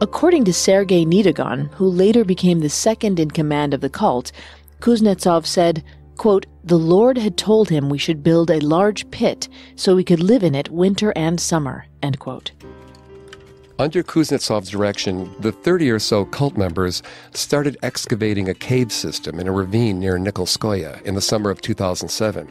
According 0.00 0.44
to 0.44 0.52
Sergei 0.52 1.04
Nedogon, 1.04 1.72
who 1.74 1.88
later 1.88 2.24
became 2.24 2.60
the 2.60 2.68
second 2.68 3.18
in 3.18 3.32
command 3.32 3.74
of 3.74 3.80
the 3.80 3.90
cult, 3.90 4.30
Kuznetsov 4.80 5.46
said, 5.46 5.82
quote, 6.16 6.46
The 6.64 6.78
Lord 6.78 7.18
had 7.18 7.36
told 7.36 7.68
him 7.68 7.88
we 7.88 7.98
should 7.98 8.22
build 8.22 8.50
a 8.50 8.60
large 8.60 9.10
pit 9.10 9.48
so 9.76 9.96
we 9.96 10.04
could 10.04 10.20
live 10.20 10.42
in 10.42 10.54
it 10.54 10.68
winter 10.70 11.12
and 11.16 11.40
summer. 11.40 11.86
End 12.02 12.18
quote. 12.18 12.52
Under 13.80 14.02
Kuznetsov's 14.02 14.70
direction, 14.70 15.32
the 15.38 15.52
30 15.52 15.90
or 15.90 16.00
so 16.00 16.24
cult 16.24 16.56
members 16.56 17.00
started 17.32 17.76
excavating 17.82 18.48
a 18.48 18.54
cave 18.54 18.90
system 18.90 19.38
in 19.38 19.46
a 19.46 19.52
ravine 19.52 20.00
near 20.00 20.18
Nikolskoye 20.18 21.00
in 21.02 21.14
the 21.14 21.20
summer 21.20 21.48
of 21.50 21.60
2007. 21.60 22.48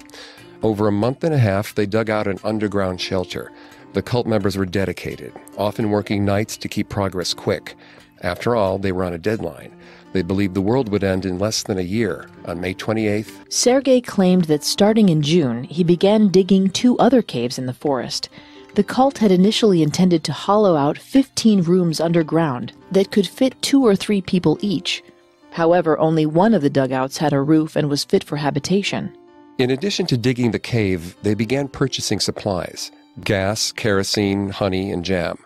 Over 0.64 0.88
a 0.88 0.92
month 0.92 1.26
and 1.26 1.34
a 1.34 1.38
half, 1.38 1.76
they 1.76 1.86
dug 1.86 2.10
out 2.10 2.28
an 2.28 2.40
underground 2.46 3.02
shelter. 3.02 3.52
The 3.92 4.02
cult 4.02 4.26
members 4.26 4.58
were 4.58 4.66
dedicated, 4.66 5.34
often 5.58 5.90
working 5.90 6.24
nights 6.24 6.56
to 6.58 6.70
keep 6.70 6.88
progress 6.88 7.34
quick. 7.34 7.76
After 8.22 8.56
all, 8.56 8.78
they 8.78 8.94
were 8.94 9.04
on 9.04 9.14
a 9.14 9.18
deadline. 9.18 9.77
They 10.18 10.24
believed 10.24 10.56
the 10.56 10.62
world 10.62 10.90
would 10.90 11.04
end 11.04 11.28
in 11.28 11.38
less 11.38 11.62
than 11.62 11.78
a 11.78 11.84
year 11.84 12.28
on 12.46 12.60
May 12.60 12.74
28th. 12.74 13.54
Sergei 13.54 14.02
claimed 14.02 14.46
that 14.46 14.64
starting 14.64 15.10
in 15.10 15.22
June, 15.22 15.64
he 15.66 15.84
began 15.84 16.30
digging 16.30 16.72
two 16.72 16.98
other 16.98 17.22
caves 17.22 17.60
in 17.60 17.68
the 17.68 17.74
forest. 17.74 18.28
The 18.74 18.84
cult 18.84 19.20
had 19.20 19.30
initially 19.32 19.84
intended 19.84 20.24
to 20.24 20.34
hollow 20.34 20.76
out 20.76 20.98
15 20.98 21.62
rooms 21.62 22.00
underground 22.00 22.74
that 22.92 23.12
could 23.12 23.28
fit 23.28 23.62
two 23.62 23.86
or 23.86 23.96
three 23.96 24.20
people 24.20 24.58
each. 24.60 25.04
However, 25.52 26.00
only 26.00 26.26
one 26.26 26.56
of 26.56 26.64
the 26.64 26.72
dugouts 26.72 27.20
had 27.20 27.32
a 27.32 27.40
roof 27.40 27.76
and 27.76 27.88
was 27.88 28.04
fit 28.04 28.24
for 28.24 28.38
habitation. 28.38 29.16
In 29.60 29.70
addition 29.70 30.08
to 30.08 30.18
digging 30.18 30.50
the 30.50 30.58
cave, 30.58 31.16
they 31.22 31.36
began 31.36 31.68
purchasing 31.68 32.20
supplies 32.20 32.92
gas, 33.24 33.72
kerosene, 33.72 34.50
honey, 34.50 34.92
and 34.92 35.06
jam. 35.06 35.38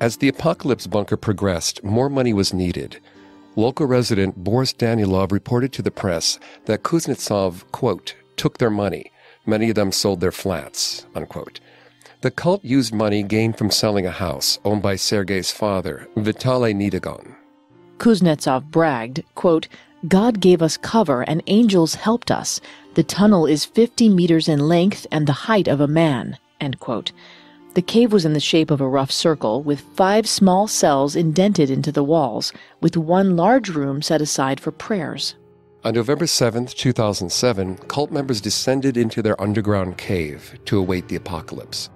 As 0.00 0.16
the 0.16 0.26
apocalypse 0.26 0.88
bunker 0.88 1.16
progressed, 1.16 1.84
more 1.84 2.10
money 2.10 2.32
was 2.32 2.52
needed. 2.52 2.98
Local 3.58 3.86
resident 3.86 4.36
Boris 4.36 4.72
Danilov 4.72 5.32
reported 5.32 5.72
to 5.72 5.82
the 5.82 5.90
press 5.90 6.38
that 6.66 6.84
Kuznetsov, 6.84 7.64
quote, 7.72 8.14
took 8.36 8.58
their 8.58 8.70
money. 8.70 9.10
Many 9.46 9.68
of 9.70 9.74
them 9.74 9.90
sold 9.90 10.20
their 10.20 10.30
flats, 10.30 11.06
unquote. 11.12 11.58
The 12.20 12.30
cult 12.30 12.64
used 12.64 12.94
money 12.94 13.24
gained 13.24 13.58
from 13.58 13.72
selling 13.72 14.06
a 14.06 14.12
house 14.12 14.60
owned 14.64 14.82
by 14.82 14.94
Sergei's 14.94 15.50
father, 15.50 16.06
Vitaly 16.14 16.72
Nedogon. 16.72 17.34
Kuznetsov 17.98 18.70
bragged, 18.70 19.24
quote, 19.34 19.66
God 20.06 20.38
gave 20.38 20.62
us 20.62 20.76
cover 20.76 21.22
and 21.22 21.42
angels 21.48 21.96
helped 21.96 22.30
us. 22.30 22.60
The 22.94 23.02
tunnel 23.02 23.44
is 23.44 23.64
50 23.64 24.08
meters 24.08 24.46
in 24.46 24.68
length 24.68 25.04
and 25.10 25.26
the 25.26 25.48
height 25.48 25.66
of 25.66 25.80
a 25.80 25.88
man. 25.88 26.38
End 26.60 26.78
quote. 26.78 27.10
The 27.78 27.82
cave 27.82 28.12
was 28.12 28.24
in 28.24 28.32
the 28.32 28.40
shape 28.40 28.72
of 28.72 28.80
a 28.80 28.88
rough 28.88 29.12
circle, 29.12 29.62
with 29.62 29.78
five 29.94 30.28
small 30.28 30.66
cells 30.66 31.14
indented 31.14 31.70
into 31.70 31.92
the 31.92 32.02
walls, 32.02 32.52
with 32.80 32.96
one 32.96 33.36
large 33.36 33.68
room 33.68 34.02
set 34.02 34.20
aside 34.20 34.58
for 34.58 34.72
prayers. 34.72 35.36
On 35.84 35.94
November 35.94 36.26
7, 36.26 36.66
2007, 36.66 37.76
cult 37.86 38.10
members 38.10 38.40
descended 38.40 38.96
into 38.96 39.22
their 39.22 39.40
underground 39.40 39.96
cave 39.96 40.58
to 40.64 40.76
await 40.76 41.06
the 41.06 41.14
apocalypse. 41.14 41.88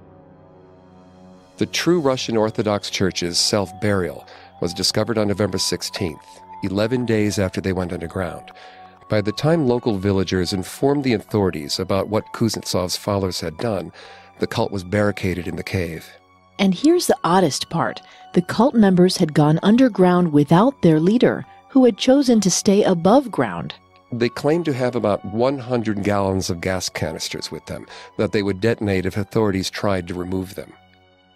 The 1.56 1.66
true 1.66 1.98
Russian 1.98 2.36
Orthodox 2.36 2.88
Church's 2.88 3.36
self 3.36 3.68
burial 3.80 4.24
was 4.60 4.72
discovered 4.72 5.18
on 5.18 5.26
November 5.26 5.58
16th, 5.58 6.22
11 6.62 7.06
days 7.06 7.40
after 7.40 7.60
they 7.60 7.72
went 7.72 7.92
underground. 7.92 8.52
By 9.08 9.20
the 9.20 9.32
time 9.32 9.66
local 9.66 9.98
villagers 9.98 10.52
informed 10.52 11.02
the 11.02 11.14
authorities 11.14 11.80
about 11.80 12.06
what 12.08 12.32
Kuznetsov's 12.32 12.96
followers 12.96 13.40
had 13.40 13.56
done, 13.56 13.90
the 14.42 14.46
cult 14.48 14.72
was 14.72 14.82
barricaded 14.82 15.46
in 15.46 15.54
the 15.54 15.62
cave. 15.62 16.04
And 16.58 16.74
here's 16.74 17.06
the 17.06 17.16
oddest 17.22 17.70
part 17.70 18.02
the 18.34 18.42
cult 18.42 18.74
members 18.74 19.16
had 19.16 19.32
gone 19.34 19.60
underground 19.62 20.32
without 20.32 20.82
their 20.82 20.98
leader, 20.98 21.46
who 21.68 21.84
had 21.84 21.96
chosen 21.96 22.40
to 22.40 22.50
stay 22.50 22.82
above 22.82 23.30
ground. 23.30 23.72
They 24.10 24.28
claimed 24.28 24.64
to 24.64 24.72
have 24.72 24.96
about 24.96 25.24
100 25.24 26.02
gallons 26.02 26.50
of 26.50 26.60
gas 26.60 26.88
canisters 26.88 27.52
with 27.52 27.64
them 27.66 27.86
that 28.18 28.32
they 28.32 28.42
would 28.42 28.60
detonate 28.60 29.06
if 29.06 29.16
authorities 29.16 29.70
tried 29.70 30.08
to 30.08 30.14
remove 30.14 30.56
them. 30.56 30.72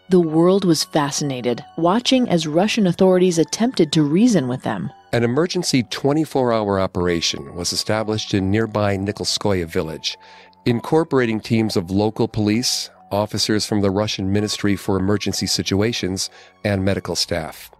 The 0.09 0.21
world 0.21 0.65
was 0.65 0.83
fascinated, 0.83 1.65
watching 1.79 2.29
as 2.29 2.49
Russian 2.49 2.89
authorities 2.89 3.39
attempted 3.39 3.93
to 3.93 4.03
reason 4.03 4.49
with 4.49 4.63
them. 4.63 4.91
An 5.13 5.23
emergency 5.23 5.85
24 5.85 6.53
hour 6.53 6.81
operation 6.81 7.55
was 7.55 7.73
established 7.73 8.35
in 8.35 8.51
nearby 8.51 8.97
Nikolskoye 8.97 9.65
village, 9.67 10.19
incorporating 10.65 11.41
teams 11.41 11.77
of 11.77 11.91
local 11.91 12.27
police, 12.27 12.91
officers 13.11 13.67
from 13.67 13.81
the 13.81 13.91
Russian 13.91 14.33
Ministry 14.33 14.77
for 14.77 14.97
Emergency 14.97 15.47
Situations, 15.47 16.31
and 16.65 16.85
medical 16.85 17.17
staff. 17.17 17.71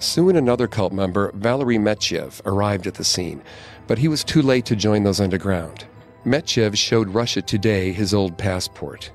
Soon 0.00 0.36
another 0.36 0.68
cult 0.68 0.92
member, 0.92 1.32
Valery 1.34 1.76
Metchev, 1.76 2.40
arrived 2.46 2.86
at 2.86 2.94
the 2.94 3.04
scene, 3.04 3.42
but 3.86 3.98
he 3.98 4.06
was 4.06 4.22
too 4.22 4.42
late 4.42 4.64
to 4.66 4.76
join 4.76 5.02
those 5.02 5.20
underground. 5.20 5.86
Metchev 6.24 6.76
showed 6.76 7.08
Russia 7.08 7.42
Today 7.42 7.92
his 7.92 8.14
old 8.14 8.38
passport. 8.38 9.10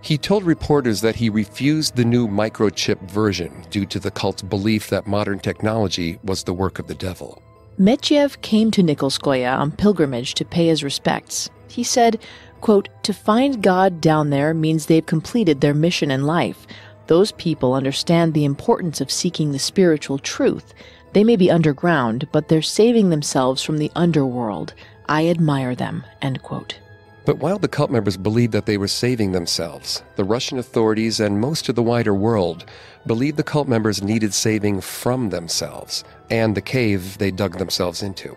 He 0.00 0.18
told 0.18 0.42
reporters 0.42 1.00
that 1.02 1.16
he 1.16 1.28
refused 1.28 1.94
the 1.94 2.04
new 2.04 2.26
microchip 2.26 3.00
version 3.10 3.64
due 3.70 3.86
to 3.86 4.00
the 4.00 4.10
cult's 4.10 4.42
belief 4.42 4.88
that 4.90 5.06
modern 5.06 5.38
technology 5.38 6.18
was 6.24 6.42
the 6.42 6.54
work 6.54 6.78
of 6.78 6.88
the 6.88 6.94
devil. 6.94 7.42
Metchev 7.78 8.40
came 8.42 8.70
to 8.72 8.82
Nikolskoye 8.82 9.58
on 9.58 9.70
pilgrimage 9.70 10.34
to 10.34 10.44
pay 10.44 10.66
his 10.66 10.82
respects. 10.82 11.50
He 11.68 11.84
said, 11.84 12.20
quote, 12.62 12.88
To 13.02 13.12
find 13.12 13.62
God 13.62 14.00
down 14.00 14.30
there 14.30 14.54
means 14.54 14.86
they've 14.86 15.04
completed 15.04 15.60
their 15.60 15.74
mission 15.74 16.10
in 16.10 16.24
life. 16.24 16.66
Those 17.08 17.32
people 17.32 17.74
understand 17.74 18.32
the 18.32 18.46
importance 18.46 19.02
of 19.02 19.10
seeking 19.10 19.52
the 19.52 19.58
spiritual 19.58 20.18
truth. 20.18 20.72
They 21.12 21.24
may 21.24 21.36
be 21.36 21.50
underground, 21.50 22.28
but 22.32 22.48
they're 22.48 22.62
saving 22.62 23.10
themselves 23.10 23.62
from 23.62 23.76
the 23.76 23.90
underworld. 23.94 24.72
I 25.06 25.28
admire 25.28 25.74
them. 25.74 26.04
End 26.22 26.42
quote. 26.42 26.78
But 27.24 27.38
while 27.38 27.58
the 27.58 27.68
cult 27.68 27.90
members 27.90 28.16
believed 28.16 28.52
that 28.52 28.66
they 28.66 28.78
were 28.78 28.88
saving 28.88 29.32
themselves, 29.32 30.02
the 30.16 30.24
Russian 30.24 30.58
authorities 30.58 31.20
and 31.20 31.40
most 31.40 31.68
of 31.68 31.74
the 31.74 31.82
wider 31.82 32.14
world 32.14 32.64
believed 33.06 33.36
the 33.36 33.44
cult 33.44 33.68
members 33.68 34.02
needed 34.02 34.34
saving 34.34 34.80
from 34.80 35.30
themselves 35.30 36.02
and 36.30 36.56
the 36.56 36.62
cave 36.62 37.18
they 37.18 37.30
dug 37.30 37.58
themselves 37.58 38.02
into. 38.02 38.36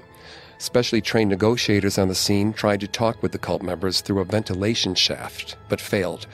Specially 0.57 1.01
trained 1.01 1.29
negotiators 1.29 1.97
on 1.97 2.07
the 2.07 2.15
scene 2.15 2.53
tried 2.53 2.79
to 2.79 2.87
talk 2.87 3.21
with 3.21 3.31
the 3.31 3.37
cult 3.37 3.61
members 3.61 4.01
through 4.01 4.19
a 4.19 4.25
ventilation 4.25 4.95
shaft, 4.95 5.57
but 5.69 5.81
failed. 5.81 6.27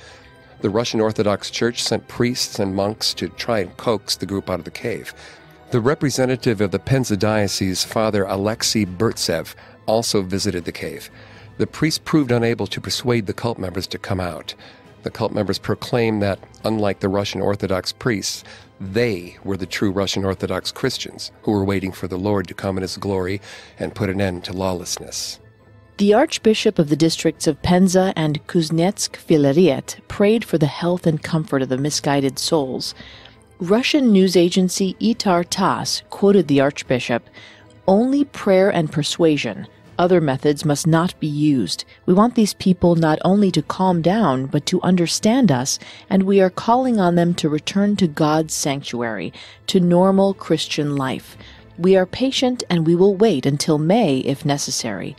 The 0.62 0.69
Russian 0.69 1.01
Orthodox 1.01 1.49
Church 1.49 1.81
sent 1.81 2.07
priests 2.07 2.60
and 2.60 2.75
monks 2.75 3.13
to 3.15 3.29
try 3.29 3.60
and 3.60 3.75
coax 3.77 4.15
the 4.15 4.27
group 4.27 4.49
out 4.49 4.60
of 4.60 4.65
the 4.65 4.71
cave. 4.71 5.13
The 5.71 5.81
representative 5.81 6.62
of 6.62 6.71
the 6.71 6.79
Penza 6.79 7.17
diocese, 7.17 7.84
Father 7.84 8.25
Alexei 8.25 8.86
Burtsev, 8.86 9.55
also 9.88 10.21
visited 10.21 10.65
the 10.65 10.71
cave. 10.71 11.10
The 11.57 11.65
priest 11.65 12.05
proved 12.05 12.31
unable 12.31 12.67
to 12.67 12.81
persuade 12.81 13.25
the 13.25 13.34
cult 13.34 13.57
members 13.57 13.88
to 13.88 13.97
come 13.97 14.19
out. 14.19 14.53
The 15.03 15.11
cult 15.11 15.31
members 15.31 15.57
proclaimed 15.57 16.21
that, 16.21 16.39
unlike 16.63 16.99
the 16.99 17.09
Russian 17.09 17.41
Orthodox 17.41 17.91
priests, 17.91 18.43
they 18.79 19.37
were 19.43 19.57
the 19.57 19.65
true 19.65 19.91
Russian 19.91 20.25
Orthodox 20.25 20.71
Christians 20.71 21.31
who 21.43 21.51
were 21.51 21.63
waiting 21.63 21.91
for 21.91 22.07
the 22.07 22.17
Lord 22.17 22.47
to 22.47 22.53
come 22.53 22.77
in 22.77 22.81
his 22.81 22.97
glory 22.97 23.41
and 23.79 23.95
put 23.95 24.09
an 24.09 24.21
end 24.21 24.43
to 24.45 24.53
lawlessness. 24.53 25.39
The 25.97 26.13
Archbishop 26.13 26.79
of 26.79 26.89
the 26.89 26.95
districts 26.95 27.45
of 27.45 27.61
Penza 27.61 28.11
and 28.15 28.45
Kuznetsk 28.47 29.17
Filaret 29.17 29.99
prayed 30.07 30.43
for 30.43 30.57
the 30.57 30.65
health 30.65 31.05
and 31.05 31.21
comfort 31.21 31.61
of 31.61 31.69
the 31.69 31.77
misguided 31.77 32.39
souls. 32.39 32.95
Russian 33.59 34.11
news 34.11 34.35
agency 34.35 34.95
Itar 34.99 35.45
Tass 35.47 36.01
quoted 36.09 36.47
the 36.47 36.59
Archbishop 36.59 37.29
Only 37.87 38.25
prayer 38.25 38.71
and 38.71 38.91
persuasion 38.91 39.67
other 40.01 40.19
methods 40.19 40.65
must 40.65 40.87
not 40.87 41.17
be 41.19 41.27
used. 41.27 41.85
We 42.07 42.13
want 42.13 42.33
these 42.33 42.55
people 42.55 42.95
not 42.95 43.19
only 43.23 43.51
to 43.51 43.61
calm 43.61 44.01
down, 44.01 44.47
but 44.47 44.65
to 44.65 44.81
understand 44.81 45.51
us, 45.51 45.77
and 46.09 46.23
we 46.23 46.41
are 46.41 46.49
calling 46.49 46.99
on 46.99 47.13
them 47.13 47.35
to 47.35 47.47
return 47.47 47.95
to 47.97 48.07
God's 48.07 48.53
sanctuary, 48.53 49.31
to 49.67 49.79
normal 49.79 50.33
Christian 50.33 50.95
life. 50.95 51.37
We 51.77 51.95
are 51.95 52.07
patient 52.07 52.63
and 52.69 52.87
we 52.87 52.95
will 52.95 53.15
wait 53.15 53.45
until 53.45 53.77
May 53.77 54.17
if 54.19 54.43
necessary. 54.43 55.15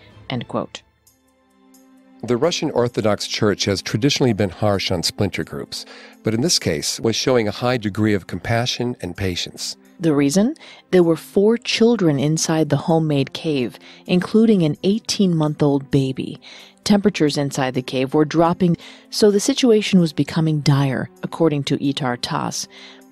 The 2.24 2.36
Russian 2.36 2.70
Orthodox 2.70 3.26
Church 3.26 3.64
has 3.66 3.82
traditionally 3.82 4.32
been 4.32 4.50
harsh 4.50 4.90
on 4.90 5.02
splinter 5.02 5.44
groups, 5.44 5.84
but 6.22 6.34
in 6.34 6.40
this 6.40 6.58
case 6.58 6.98
was 6.98 7.14
showing 7.14 7.46
a 7.46 7.52
high 7.52 7.76
degree 7.76 8.14
of 8.14 8.26
compassion 8.26 8.96
and 9.00 9.16
patience. 9.16 9.76
The 10.02 10.16
reason? 10.16 10.56
There 10.90 11.04
were 11.04 11.14
four 11.14 11.56
children 11.56 12.18
inside 12.18 12.70
the 12.70 12.88
homemade 12.88 13.32
cave, 13.32 13.78
including 14.04 14.64
an 14.64 14.76
18 14.82 15.32
month 15.32 15.62
old 15.62 15.92
baby. 15.92 16.40
Temperatures 16.82 17.38
inside 17.38 17.74
the 17.74 17.82
cave 17.82 18.12
were 18.12 18.24
dropping, 18.24 18.76
so 19.10 19.30
the 19.30 19.38
situation 19.38 20.00
was 20.00 20.12
becoming 20.12 20.58
dire, 20.58 21.08
according 21.22 21.62
to 21.64 21.78
Itar 21.78 22.18
Tass. 22.20 22.66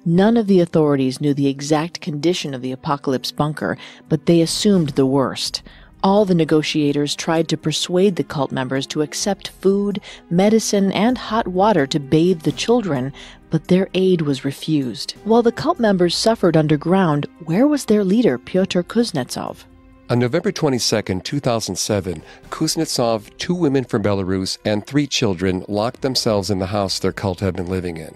None 0.04 0.36
of 0.36 0.48
the 0.48 0.58
authorities 0.58 1.20
knew 1.20 1.32
the 1.32 1.46
exact 1.46 2.00
condition 2.00 2.54
of 2.54 2.60
the 2.60 2.72
apocalypse 2.72 3.30
bunker, 3.30 3.78
but 4.08 4.26
they 4.26 4.40
assumed 4.40 4.88
the 4.90 5.06
worst. 5.06 5.62
All 6.02 6.24
the 6.24 6.34
negotiators 6.34 7.14
tried 7.14 7.46
to 7.48 7.56
persuade 7.56 8.16
the 8.16 8.24
cult 8.24 8.50
members 8.50 8.86
to 8.88 9.02
accept 9.02 9.48
food, 9.48 10.00
medicine, 10.30 10.90
and 10.90 11.18
hot 11.18 11.46
water 11.46 11.86
to 11.86 12.00
bathe 12.00 12.40
the 12.40 12.52
children, 12.52 13.12
but 13.50 13.68
their 13.68 13.88
aid 13.94 14.22
was 14.22 14.44
refused. 14.44 15.12
While 15.24 15.42
the 15.42 15.52
cult 15.52 15.78
members 15.78 16.16
suffered 16.16 16.56
underground, 16.56 17.26
where 17.44 17.66
was 17.66 17.84
their 17.84 18.04
leader, 18.04 18.38
Pyotr 18.38 18.82
Kuznetsov? 18.82 19.64
On 20.08 20.18
November 20.18 20.50
22, 20.50 21.20
2007, 21.20 22.22
Kuznetsov, 22.50 23.30
two 23.38 23.54
women 23.54 23.84
from 23.84 24.02
Belarus, 24.02 24.58
and 24.64 24.84
three 24.84 25.06
children 25.06 25.64
locked 25.68 26.00
themselves 26.00 26.50
in 26.50 26.58
the 26.58 26.66
house 26.66 26.98
their 26.98 27.12
cult 27.12 27.40
had 27.40 27.54
been 27.54 27.68
living 27.68 27.96
in. 27.96 28.14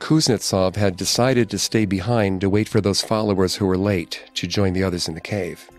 Kuznetsov 0.00 0.76
had 0.76 0.96
decided 0.96 1.48
to 1.50 1.58
stay 1.58 1.84
behind 1.84 2.40
to 2.40 2.50
wait 2.50 2.68
for 2.68 2.80
those 2.80 3.00
followers 3.00 3.56
who 3.56 3.66
were 3.66 3.78
late 3.78 4.24
to 4.34 4.46
join 4.46 4.72
the 4.72 4.82
others 4.82 5.08
in 5.08 5.14
the 5.14 5.20
cave. 5.20 5.70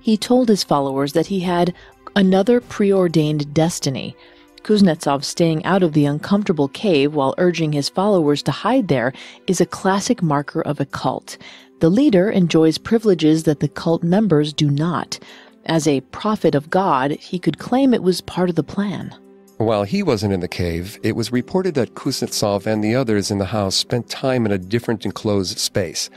He 0.00 0.16
told 0.16 0.48
his 0.48 0.64
followers 0.64 1.12
that 1.12 1.26
he 1.26 1.40
had 1.40 1.74
another 2.16 2.60
preordained 2.60 3.52
destiny. 3.52 4.16
Kuznetsov 4.62 5.24
staying 5.24 5.64
out 5.64 5.82
of 5.82 5.92
the 5.92 6.04
uncomfortable 6.04 6.68
cave 6.68 7.14
while 7.14 7.34
urging 7.38 7.72
his 7.72 7.88
followers 7.88 8.42
to 8.44 8.52
hide 8.52 8.88
there 8.88 9.12
is 9.46 9.60
a 9.60 9.66
classic 9.66 10.22
marker 10.22 10.60
of 10.60 10.80
a 10.80 10.86
cult. 10.86 11.38
The 11.80 11.90
leader 11.90 12.30
enjoys 12.30 12.76
privileges 12.76 13.44
that 13.44 13.60
the 13.60 13.68
cult 13.68 14.02
members 14.02 14.52
do 14.52 14.70
not. 14.70 15.18
As 15.66 15.88
a 15.88 16.02
prophet 16.12 16.54
of 16.54 16.70
God, 16.70 17.12
he 17.12 17.38
could 17.38 17.58
claim 17.58 17.94
it 17.94 18.02
was 18.02 18.20
part 18.20 18.50
of 18.50 18.56
the 18.56 18.62
plan. 18.62 19.14
While 19.56 19.84
he 19.84 20.02
wasn't 20.02 20.32
in 20.32 20.40
the 20.40 20.48
cave, 20.48 20.98
it 21.02 21.16
was 21.16 21.32
reported 21.32 21.74
that 21.74 21.94
Kuznetsov 21.94 22.66
and 22.66 22.82
the 22.82 22.94
others 22.94 23.30
in 23.30 23.38
the 23.38 23.46
house 23.46 23.76
spent 23.76 24.08
time 24.08 24.46
in 24.46 24.52
a 24.52 24.58
different 24.58 25.04
enclosed 25.04 25.58
space. 25.58 26.08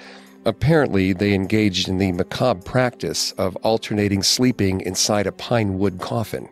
Apparently, 0.46 1.14
they 1.14 1.34
engaged 1.34 1.88
in 1.88 1.98
the 1.98 2.12
macabre 2.12 2.62
practice 2.62 3.32
of 3.34 3.56
alternating 3.58 4.24
sleeping 4.24 4.82
inside 4.82 5.28
a 5.28 5.32
pine 5.32 5.78
wood 5.78 6.00
coffin. 6.00 6.50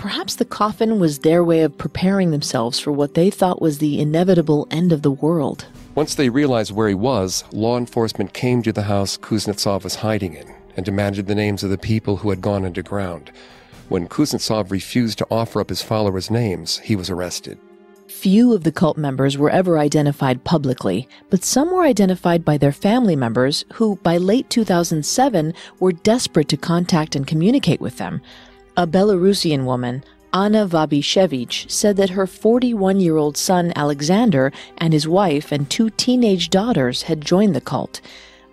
Perhaps 0.00 0.36
the 0.36 0.46
coffin 0.46 0.98
was 0.98 1.18
their 1.18 1.44
way 1.44 1.60
of 1.60 1.76
preparing 1.76 2.30
themselves 2.30 2.80
for 2.80 2.90
what 2.90 3.12
they 3.12 3.28
thought 3.28 3.60
was 3.60 3.76
the 3.76 4.00
inevitable 4.00 4.66
end 4.70 4.92
of 4.92 5.02
the 5.02 5.10
world. 5.10 5.66
Once 5.94 6.14
they 6.14 6.30
realized 6.30 6.72
where 6.72 6.88
he 6.88 6.94
was, 6.94 7.44
law 7.52 7.76
enforcement 7.76 8.32
came 8.32 8.62
to 8.62 8.72
the 8.72 8.84
house 8.84 9.18
Kuznetsov 9.18 9.84
was 9.84 9.96
hiding 9.96 10.32
in 10.32 10.54
and 10.74 10.86
demanded 10.86 11.26
the 11.26 11.34
names 11.34 11.62
of 11.62 11.68
the 11.68 11.76
people 11.76 12.16
who 12.16 12.30
had 12.30 12.40
gone 12.40 12.64
underground. 12.64 13.30
When 13.90 14.08
Kuznetsov 14.08 14.70
refused 14.70 15.18
to 15.18 15.26
offer 15.30 15.60
up 15.60 15.68
his 15.68 15.82
followers' 15.82 16.30
names, 16.30 16.78
he 16.78 16.96
was 16.96 17.10
arrested. 17.10 17.58
Few 18.08 18.54
of 18.54 18.64
the 18.64 18.72
cult 18.72 18.96
members 18.96 19.36
were 19.36 19.50
ever 19.50 19.78
identified 19.78 20.44
publicly, 20.44 21.06
but 21.28 21.44
some 21.44 21.70
were 21.70 21.84
identified 21.84 22.42
by 22.42 22.56
their 22.56 22.72
family 22.72 23.16
members 23.16 23.66
who, 23.74 23.96
by 23.96 24.16
late 24.16 24.48
2007, 24.48 25.52
were 25.78 25.92
desperate 25.92 26.48
to 26.48 26.56
contact 26.56 27.14
and 27.14 27.26
communicate 27.26 27.82
with 27.82 27.98
them. 27.98 28.22
A 28.80 28.86
Belarusian 28.86 29.66
woman, 29.66 30.02
Anna 30.32 30.66
Vabishevich, 30.66 31.70
said 31.70 31.98
that 31.98 32.08
her 32.08 32.26
41 32.26 32.98
year 32.98 33.18
old 33.18 33.36
son 33.36 33.74
Alexander 33.76 34.52
and 34.78 34.94
his 34.94 35.06
wife 35.06 35.52
and 35.52 35.68
two 35.68 35.90
teenage 35.90 36.48
daughters 36.48 37.02
had 37.02 37.20
joined 37.20 37.54
the 37.54 37.60
cult. 37.60 38.00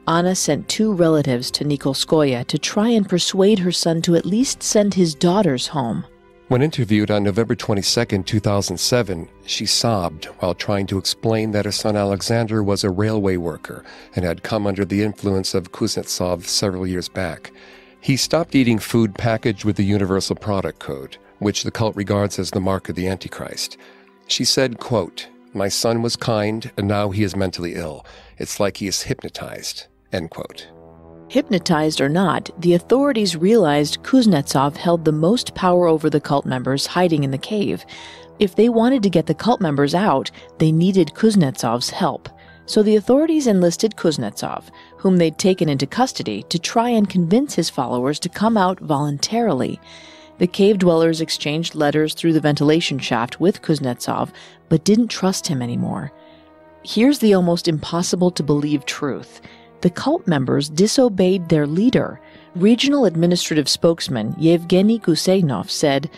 Anna 0.05 0.35
sent 0.35 0.67
two 0.67 0.91
relatives 0.91 1.49
to 1.51 1.63
Nikolskoye 1.63 2.45
to 2.45 2.57
try 2.57 2.89
and 2.89 3.07
persuade 3.07 3.59
her 3.59 3.71
son 3.71 4.01
to 4.01 4.17
at 4.17 4.25
least 4.25 4.61
send 4.61 4.95
his 4.95 5.15
daughters 5.15 5.67
home. 5.67 6.03
When 6.49 6.61
interviewed 6.61 7.09
on 7.09 7.23
November 7.23 7.55
22, 7.55 8.23
2007, 8.23 9.29
she 9.45 9.65
sobbed 9.65 10.25
while 10.39 10.53
trying 10.53 10.87
to 10.87 10.97
explain 10.97 11.51
that 11.51 11.63
her 11.63 11.71
son 11.71 11.95
Alexander 11.95 12.61
was 12.61 12.83
a 12.83 12.89
railway 12.89 13.37
worker 13.37 13.85
and 14.13 14.25
had 14.25 14.43
come 14.43 14.67
under 14.67 14.83
the 14.83 15.03
influence 15.03 15.53
of 15.53 15.71
Kuznetsov 15.71 16.47
several 16.47 16.85
years 16.85 17.07
back. 17.07 17.53
He 18.01 18.17
stopped 18.17 18.55
eating 18.55 18.79
food 18.79 19.15
packaged 19.15 19.65
with 19.65 19.75
the 19.75 19.83
Universal 19.83 20.37
Product 20.37 20.79
Code, 20.79 21.17
which 21.39 21.63
the 21.63 21.71
cult 21.71 21.95
regards 21.95 22.39
as 22.39 22.51
the 22.51 22.59
mark 22.59 22.89
of 22.89 22.95
the 22.95 23.07
Antichrist. 23.07 23.77
She 24.27 24.45
said, 24.45 24.79
quote, 24.79 25.27
My 25.53 25.67
son 25.67 26.01
was 26.01 26.15
kind, 26.15 26.71
and 26.77 26.87
now 26.87 27.09
he 27.09 27.23
is 27.23 27.35
mentally 27.35 27.75
ill. 27.75 28.05
It's 28.37 28.59
like 28.59 28.77
he 28.77 28.87
is 28.87 29.03
hypnotized. 29.03 29.87
End 30.13 30.29
quote. 30.29 30.67
Hypnotized 31.29 31.99
or 31.99 32.07
not, 32.07 32.49
the 32.61 32.73
authorities 32.73 33.35
realized 33.35 34.01
Kuznetsov 34.03 34.77
held 34.77 35.03
the 35.03 35.11
most 35.11 35.55
power 35.55 35.85
over 35.85 36.09
the 36.09 36.21
cult 36.21 36.45
members 36.45 36.85
hiding 36.85 37.25
in 37.25 37.31
the 37.31 37.37
cave. 37.37 37.85
If 38.39 38.55
they 38.55 38.69
wanted 38.69 39.03
to 39.03 39.09
get 39.09 39.25
the 39.25 39.33
cult 39.33 39.59
members 39.59 39.93
out, 39.93 40.31
they 40.59 40.71
needed 40.71 41.13
Kuznetsov's 41.15 41.89
help. 41.89 42.29
So 42.65 42.81
the 42.81 42.95
authorities 42.95 43.47
enlisted 43.47 43.95
Kuznetsov, 43.95 44.69
whom 44.97 45.17
they'd 45.17 45.37
taken 45.37 45.69
into 45.69 45.87
custody, 45.87 46.43
to 46.49 46.59
try 46.59 46.89
and 46.89 47.09
convince 47.09 47.55
his 47.55 47.69
followers 47.69 48.19
to 48.19 48.29
come 48.29 48.57
out 48.57 48.79
voluntarily. 48.79 49.79
The 50.37 50.47
cave 50.47 50.77
dwellers 50.77 51.21
exchanged 51.21 51.75
letters 51.75 52.13
through 52.13 52.33
the 52.33 52.41
ventilation 52.41 52.99
shaft 52.99 53.39
with 53.39 53.61
Kuznetsov, 53.61 54.31
but 54.69 54.83
didn't 54.83 55.07
trust 55.07 55.47
him 55.47 55.61
anymore. 55.61 56.11
Here's 56.83 57.19
the 57.19 57.33
almost 57.33 57.67
impossible 57.67 58.31
to 58.31 58.43
believe 58.43 58.85
truth 58.85 59.41
the 59.81 59.89
cult 59.89 60.25
members 60.27 60.69
disobeyed 60.69 61.49
their 61.49 61.67
leader. 61.67 62.19
Regional 62.55 63.05
administrative 63.05 63.69
spokesman 63.69 64.35
Yevgeny 64.39 64.99
Guseinov 64.99 65.69
said, 65.69 66.09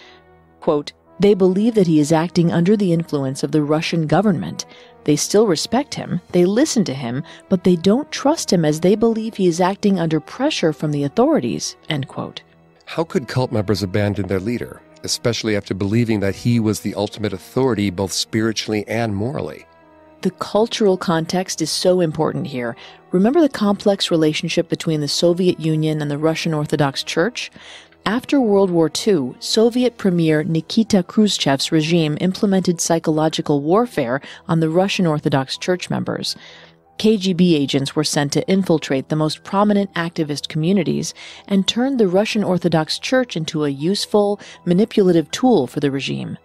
quote, 0.62 0.94
They 1.20 1.34
believe 1.34 1.76
that 1.76 1.88
he 1.88 2.00
is 2.00 2.12
acting 2.14 2.52
under 2.52 2.78
the 2.78 2.94
influence 2.94 3.44
of 3.44 3.52
the 3.52 3.62
Russian 3.62 4.08
government. 4.08 4.66
They 5.04 5.16
still 5.16 5.48
respect 5.48 5.96
him, 5.96 6.22
they 6.32 6.46
listen 6.46 6.84
to 6.86 6.94
him, 6.94 7.24
but 7.50 7.64
they 7.64 7.76
don't 7.76 8.12
trust 8.12 8.52
him 8.54 8.64
as 8.64 8.80
they 8.80 8.96
believe 8.96 9.36
he 9.36 9.48
is 9.48 9.60
acting 9.60 10.00
under 10.00 10.20
pressure 10.20 10.72
from 10.72 10.92
the 10.92 11.04
authorities. 11.04 11.76
End 11.90 12.08
quote. 12.08 12.42
How 12.86 13.04
could 13.04 13.28
cult 13.28 13.52
members 13.52 13.84
abandon 13.84 14.28
their 14.28 14.40
leader, 14.40 14.82
especially 15.04 15.56
after 15.56 15.74
believing 15.74 16.20
that 16.22 16.36
he 16.36 16.60
was 16.60 16.80
the 16.80 16.96
ultimate 16.96 17.34
authority 17.34 17.90
both 17.90 18.12
spiritually 18.12 18.86
and 18.88 19.16
morally? 19.16 19.66
The 20.22 20.32
cultural 20.32 20.98
context 20.98 21.62
is 21.62 21.72
so 21.72 22.02
important 22.02 22.48
here. 22.48 22.76
Remember 23.12 23.40
the 23.40 23.48
complex 23.48 24.12
relationship 24.12 24.68
between 24.68 25.00
the 25.00 25.08
Soviet 25.08 25.60
Union 25.62 26.02
and 26.02 26.12
the 26.12 26.18
Russian 26.18 26.54
Orthodox 26.54 27.04
Church? 27.04 27.52
After 28.06 28.42
World 28.42 28.72
War 28.72 28.90
II, 29.08 29.36
Soviet 29.40 29.98
Premier 29.98 30.44
Nikita 30.44 31.04
Khrushchev's 31.04 31.72
regime 31.72 32.18
implemented 32.22 32.82
psychological 32.82 33.62
warfare 33.62 34.22
on 34.48 34.60
the 34.60 34.70
Russian 34.70 35.06
Orthodox 35.06 35.58
Church 35.58 35.90
members. 35.90 36.36
KGB 36.98 37.54
agents 37.54 37.96
were 37.96 38.04
sent 38.04 38.34
to 38.34 38.48
infiltrate 38.50 39.10
the 39.10 39.16
most 39.16 39.44
prominent 39.44 39.94
activist 39.94 40.50
communities 40.50 41.14
and 41.48 41.68
turned 41.68 42.00
the 42.00 42.08
Russian 42.08 42.44
Orthodox 42.44 43.00
Church 43.00 43.38
into 43.38 43.64
a 43.64 43.70
useful, 43.70 44.40
manipulative 44.66 45.30
tool 45.32 45.68
for 45.68 45.80
the 45.80 45.92
regime. 45.92 46.38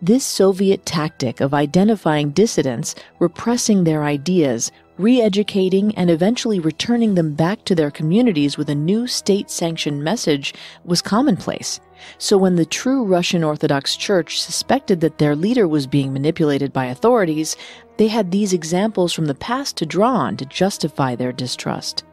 This 0.00 0.24
Soviet 0.24 0.86
tactic 0.86 1.40
of 1.40 1.54
identifying 1.54 2.30
dissidents, 2.30 2.94
repressing 3.18 3.84
their 3.84 4.04
ideas, 4.04 4.72
re 4.98 5.20
educating, 5.20 5.94
and 5.94 6.10
eventually 6.10 6.60
returning 6.60 7.14
them 7.14 7.34
back 7.34 7.64
to 7.64 7.74
their 7.74 7.90
communities 7.90 8.58
with 8.58 8.68
a 8.68 8.74
new 8.74 9.06
state 9.06 9.50
sanctioned 9.50 10.02
message 10.02 10.52
was 10.84 11.00
commonplace. 11.00 11.80
So 12.18 12.36
when 12.36 12.56
the 12.56 12.64
true 12.64 13.04
Russian 13.04 13.42
Orthodox 13.44 13.96
Church 13.96 14.40
suspected 14.40 15.00
that 15.00 15.18
their 15.18 15.34
leader 15.34 15.66
was 15.66 15.86
being 15.86 16.12
manipulated 16.12 16.72
by 16.72 16.86
authorities, 16.86 17.56
they 17.96 18.08
had 18.08 18.30
these 18.30 18.52
examples 18.52 19.12
from 19.12 19.26
the 19.26 19.34
past 19.34 19.76
to 19.76 19.86
draw 19.86 20.14
on 20.14 20.36
to 20.36 20.44
justify 20.44 21.14
their 21.14 21.32
distrust. 21.32 22.04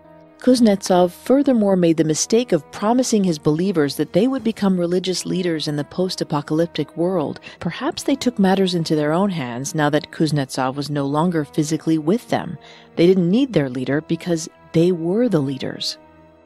Kuznetsov 0.45 1.09
furthermore 1.09 1.75
made 1.75 1.97
the 1.97 2.03
mistake 2.03 2.51
of 2.51 2.71
promising 2.71 3.23
his 3.23 3.39
believers 3.39 3.95
that 3.95 4.13
they 4.13 4.27
would 4.27 4.43
become 4.43 4.79
religious 4.79 5.25
leaders 5.25 5.67
in 5.67 5.75
the 5.75 5.83
post 5.83 6.21
apocalyptic 6.21 6.95
world. 6.95 7.39
Perhaps 7.59 8.03
they 8.03 8.13
took 8.13 8.37
matters 8.37 8.75
into 8.75 8.95
their 8.95 9.11
own 9.11 9.31
hands 9.31 9.73
now 9.73 9.89
that 9.89 10.11
Kuznetsov 10.11 10.75
was 10.75 10.91
no 10.91 11.07
longer 11.07 11.45
physically 11.45 11.97
with 11.97 12.29
them. 12.29 12.59
They 12.95 13.07
didn't 13.07 13.31
need 13.31 13.53
their 13.53 13.71
leader 13.71 14.01
because 14.01 14.47
they 14.71 14.91
were 14.91 15.27
the 15.27 15.39
leaders. 15.39 15.97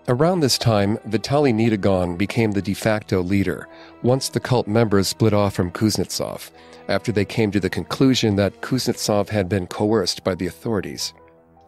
Around 0.07 0.39
this 0.39 0.57
time, 0.57 0.97
Vitaly 0.99 1.53
Nedogon 1.53 2.17
became 2.17 2.53
the 2.53 2.61
de 2.61 2.73
facto 2.73 3.21
leader 3.21 3.67
once 4.01 4.29
the 4.29 4.39
cult 4.39 4.65
members 4.65 5.09
split 5.09 5.33
off 5.33 5.55
from 5.55 5.71
Kuznetsov, 5.71 6.51
after 6.87 7.11
they 7.11 7.25
came 7.25 7.51
to 7.51 7.59
the 7.59 7.69
conclusion 7.69 8.37
that 8.37 8.61
Kuznetsov 8.61 9.27
had 9.27 9.49
been 9.49 9.67
coerced 9.67 10.23
by 10.23 10.35
the 10.35 10.47
authorities. 10.47 11.13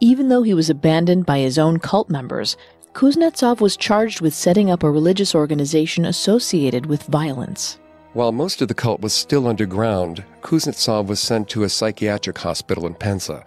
Even 0.02 0.28
though 0.30 0.42
he 0.42 0.52
was 0.52 0.68
abandoned 0.68 1.26
by 1.26 1.38
his 1.38 1.60
own 1.60 1.78
cult 1.78 2.10
members, 2.10 2.56
Kuznetsov 2.92 3.60
was 3.60 3.76
charged 3.76 4.20
with 4.20 4.34
setting 4.34 4.68
up 4.68 4.82
a 4.82 4.90
religious 4.90 5.32
organization 5.32 6.04
associated 6.04 6.86
with 6.86 7.04
violence. 7.04 7.78
While 8.12 8.32
most 8.32 8.60
of 8.60 8.66
the 8.66 8.74
cult 8.74 9.00
was 9.00 9.12
still 9.12 9.46
underground, 9.46 10.24
Kuznetsov 10.40 11.06
was 11.06 11.20
sent 11.20 11.48
to 11.50 11.62
a 11.62 11.68
psychiatric 11.68 12.36
hospital 12.36 12.84
in 12.88 12.94
Penza. 12.94 13.44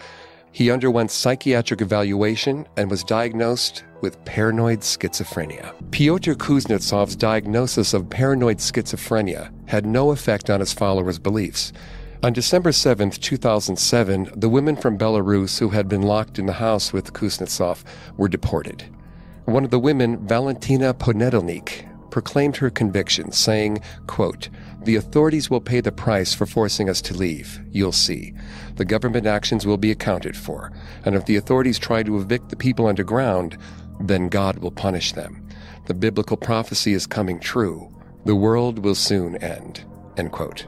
He 0.54 0.72
underwent 0.72 1.12
psychiatric 1.12 1.82
evaluation 1.82 2.65
and 2.78 2.89
was 2.89 3.04
diagnosed 3.04 3.84
with 4.00 4.24
paranoid 4.24 4.80
schizophrenia. 4.80 5.74
Pyotr 5.91 6.36
Kuznetsov's 6.36 7.18
diagnosis 7.18 7.94
of 7.94 8.10
paranoid 8.10 8.60
schizophrenia 8.60 9.52
had 9.65 9.86
no 9.86 10.12
effect 10.12 10.50
on 10.50 10.62
his 10.62 10.72
followers' 10.72 11.20
beliefs. 11.20 11.74
On 12.26 12.34
December 12.34 12.72
7, 12.72 13.12
2007, 13.12 14.32
the 14.36 14.50
women 14.50 14.76
from 14.76 14.98
Belarus 14.98 15.60
who 15.60 15.70
had 15.70 15.88
been 15.88 16.02
locked 16.02 16.40
in 16.40 16.48
the 16.48 16.54
house 16.54 16.92
with 16.92 17.14
Kuznetsov 17.14 17.84
were 18.18 18.28
deported. 18.28 18.84
One 19.44 19.64
of 19.64 19.70
the 19.70 19.78
women, 19.78 20.26
Valentina 20.26 20.92
Ponedelnik, 20.96 21.88
proclaimed 22.10 22.58
her 22.58 22.72
conviction, 22.72 23.32
saying, 23.32 23.84
quote, 24.08 24.50
The 24.86 24.96
authorities 24.96 25.52
will 25.52 25.62
pay 25.62 25.82
the 25.82 25.92
price 25.92 26.34
for 26.34 26.48
forcing 26.48 26.90
us 26.90 27.00
to 27.04 27.14
leave. 27.14 27.62
You'll 27.70 27.92
see. 27.92 28.34
The 28.78 28.86
government 28.86 29.28
actions 29.28 29.68
will 29.68 29.78
be 29.78 29.92
accounted 29.92 30.36
for. 30.36 30.72
And 31.06 31.14
if 31.14 31.28
the 31.28 31.36
authorities 31.36 31.78
try 31.78 32.02
to 32.02 32.18
evict 32.18 32.50
the 32.50 32.56
people 32.56 32.88
underground, 32.88 33.56
then 34.00 34.30
God 34.30 34.58
will 34.58 34.72
punish 34.72 35.12
them. 35.12 35.48
The 35.86 35.94
biblical 35.94 36.38
prophecy 36.38 36.94
is 36.94 37.06
coming 37.06 37.40
true. 37.40 37.88
The 38.26 38.36
world 38.36 38.80
will 38.80 38.96
soon 38.96 39.36
end. 39.36 39.86
End 40.18 40.32
quote. 40.32 40.66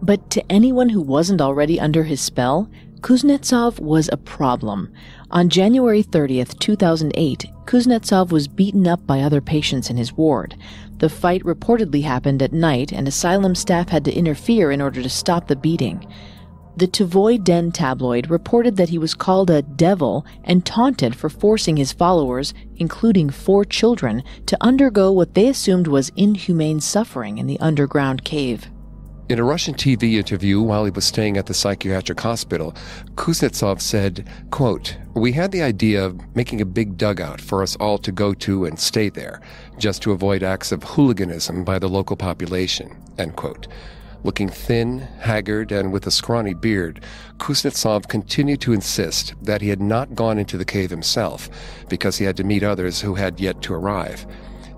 But 0.00 0.30
to 0.30 0.52
anyone 0.52 0.90
who 0.90 1.00
wasn't 1.00 1.40
already 1.40 1.80
under 1.80 2.04
his 2.04 2.20
spell, 2.20 2.70
Kuznetsov 3.00 3.80
was 3.80 4.08
a 4.12 4.16
problem. 4.16 4.92
On 5.30 5.48
January 5.48 6.02
30th, 6.02 6.58
2008, 6.58 7.46
Kuznetsov 7.64 8.30
was 8.30 8.48
beaten 8.48 8.86
up 8.86 9.06
by 9.06 9.20
other 9.20 9.40
patients 9.40 9.90
in 9.90 9.96
his 9.96 10.12
ward. 10.12 10.56
The 10.98 11.08
fight 11.08 11.42
reportedly 11.42 12.02
happened 12.02 12.42
at 12.42 12.52
night, 12.52 12.92
and 12.92 13.06
asylum 13.06 13.54
staff 13.54 13.88
had 13.88 14.04
to 14.06 14.14
interfere 14.14 14.72
in 14.72 14.80
order 14.80 15.02
to 15.02 15.08
stop 15.08 15.46
the 15.46 15.56
beating. 15.56 16.06
The 16.76 16.88
Tvoy 16.88 17.42
Den 17.42 17.72
tabloid 17.72 18.30
reported 18.30 18.76
that 18.76 18.88
he 18.88 18.98
was 18.98 19.14
called 19.14 19.50
a 19.50 19.62
devil 19.62 20.24
and 20.44 20.64
taunted 20.64 21.14
for 21.14 21.28
forcing 21.28 21.76
his 21.76 21.92
followers, 21.92 22.54
including 22.76 23.30
four 23.30 23.64
children, 23.64 24.22
to 24.46 24.56
undergo 24.60 25.10
what 25.10 25.34
they 25.34 25.48
assumed 25.48 25.88
was 25.88 26.12
inhumane 26.16 26.80
suffering 26.80 27.38
in 27.38 27.48
the 27.48 27.58
underground 27.58 28.24
cave. 28.24 28.70
In 29.28 29.38
a 29.38 29.44
Russian 29.44 29.74
TV 29.74 30.14
interview 30.14 30.62
while 30.62 30.86
he 30.86 30.90
was 30.90 31.04
staying 31.04 31.36
at 31.36 31.44
the 31.44 31.52
psychiatric 31.52 32.18
hospital, 32.18 32.74
Kuznetsov 33.16 33.78
said, 33.78 34.26
quote, 34.50 34.96
We 35.12 35.32
had 35.32 35.52
the 35.52 35.60
idea 35.60 36.02
of 36.02 36.34
making 36.34 36.62
a 36.62 36.64
big 36.64 36.96
dugout 36.96 37.38
for 37.38 37.62
us 37.62 37.76
all 37.76 37.98
to 37.98 38.10
go 38.10 38.32
to 38.32 38.64
and 38.64 38.80
stay 38.80 39.10
there, 39.10 39.42
just 39.76 40.00
to 40.02 40.12
avoid 40.12 40.42
acts 40.42 40.72
of 40.72 40.82
hooliganism 40.82 41.62
by 41.62 41.78
the 41.78 41.90
local 41.90 42.16
population, 42.16 42.96
end 43.18 43.36
quote. 43.36 43.68
Looking 44.24 44.48
thin, 44.48 45.00
haggard, 45.20 45.72
and 45.72 45.92
with 45.92 46.06
a 46.06 46.10
scrawny 46.10 46.54
beard, 46.54 47.04
Kuznetsov 47.36 48.08
continued 48.08 48.62
to 48.62 48.72
insist 48.72 49.34
that 49.42 49.60
he 49.60 49.68
had 49.68 49.82
not 49.82 50.14
gone 50.14 50.38
into 50.38 50.56
the 50.56 50.64
cave 50.64 50.88
himself 50.88 51.50
because 51.90 52.16
he 52.16 52.24
had 52.24 52.38
to 52.38 52.44
meet 52.44 52.62
others 52.62 53.02
who 53.02 53.16
had 53.16 53.40
yet 53.40 53.60
to 53.60 53.74
arrive. 53.74 54.26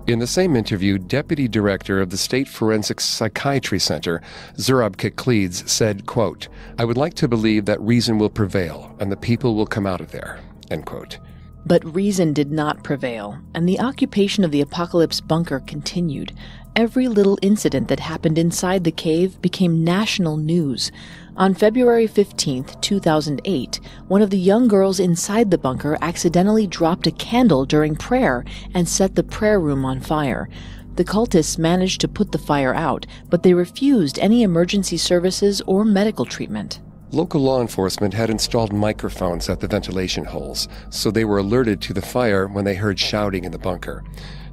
In 0.07 0.17
the 0.17 0.27
same 0.27 0.55
interview, 0.55 0.97
Deputy 0.97 1.47
Director 1.47 2.01
of 2.01 2.09
the 2.09 2.17
State 2.17 2.47
Forensic 2.47 2.99
Psychiatry 2.99 3.79
Center, 3.79 4.21
Zurab 4.57 4.97
Kekelidze, 4.97 5.69
said, 5.69 6.07
quote, 6.07 6.47
I 6.79 6.85
would 6.85 6.97
like 6.97 7.13
to 7.15 7.27
believe 7.27 7.65
that 7.65 7.79
reason 7.79 8.17
will 8.17 8.29
prevail 8.29 8.95
and 8.99 9.11
the 9.11 9.15
people 9.15 9.55
will 9.55 9.67
come 9.67 9.85
out 9.85 10.01
of 10.01 10.11
there, 10.11 10.39
end 10.71 10.87
quote. 10.87 11.19
But 11.67 11.95
reason 11.95 12.33
did 12.33 12.51
not 12.51 12.83
prevail, 12.83 13.37
and 13.53 13.69
the 13.69 13.79
occupation 13.79 14.43
of 14.43 14.49
the 14.49 14.61
Apocalypse 14.61 15.21
bunker 15.21 15.59
continued. 15.59 16.33
Every 16.75 17.07
little 17.07 17.37
incident 17.43 17.87
that 17.89 17.99
happened 17.99 18.39
inside 18.39 18.83
the 18.83 18.91
cave 18.91 19.39
became 19.41 19.83
national 19.83 20.37
news. 20.37 20.91
On 21.41 21.55
February 21.55 22.05
15, 22.05 22.65
2008, 22.81 23.79
one 24.07 24.21
of 24.21 24.29
the 24.29 24.37
young 24.37 24.67
girls 24.67 24.99
inside 24.99 25.49
the 25.49 25.57
bunker 25.57 25.97
accidentally 25.99 26.67
dropped 26.67 27.07
a 27.07 27.11
candle 27.11 27.65
during 27.65 27.95
prayer 27.95 28.45
and 28.75 28.87
set 28.87 29.15
the 29.15 29.23
prayer 29.23 29.59
room 29.59 29.83
on 29.83 30.01
fire. 30.01 30.47
The 30.97 31.03
cultists 31.03 31.57
managed 31.57 31.99
to 32.01 32.07
put 32.07 32.31
the 32.31 32.37
fire 32.37 32.75
out, 32.75 33.07
but 33.31 33.41
they 33.41 33.55
refused 33.55 34.19
any 34.19 34.43
emergency 34.43 34.97
services 34.97 35.63
or 35.65 35.83
medical 35.83 36.25
treatment. 36.25 36.79
Local 37.09 37.41
law 37.41 37.59
enforcement 37.59 38.13
had 38.13 38.29
installed 38.29 38.71
microphones 38.71 39.49
at 39.49 39.59
the 39.59 39.67
ventilation 39.67 40.25
holes, 40.25 40.67
so 40.91 41.09
they 41.09 41.25
were 41.25 41.39
alerted 41.39 41.81
to 41.81 41.93
the 41.93 42.03
fire 42.03 42.47
when 42.49 42.65
they 42.65 42.75
heard 42.75 42.99
shouting 42.99 43.45
in 43.45 43.51
the 43.51 43.57
bunker. 43.57 44.03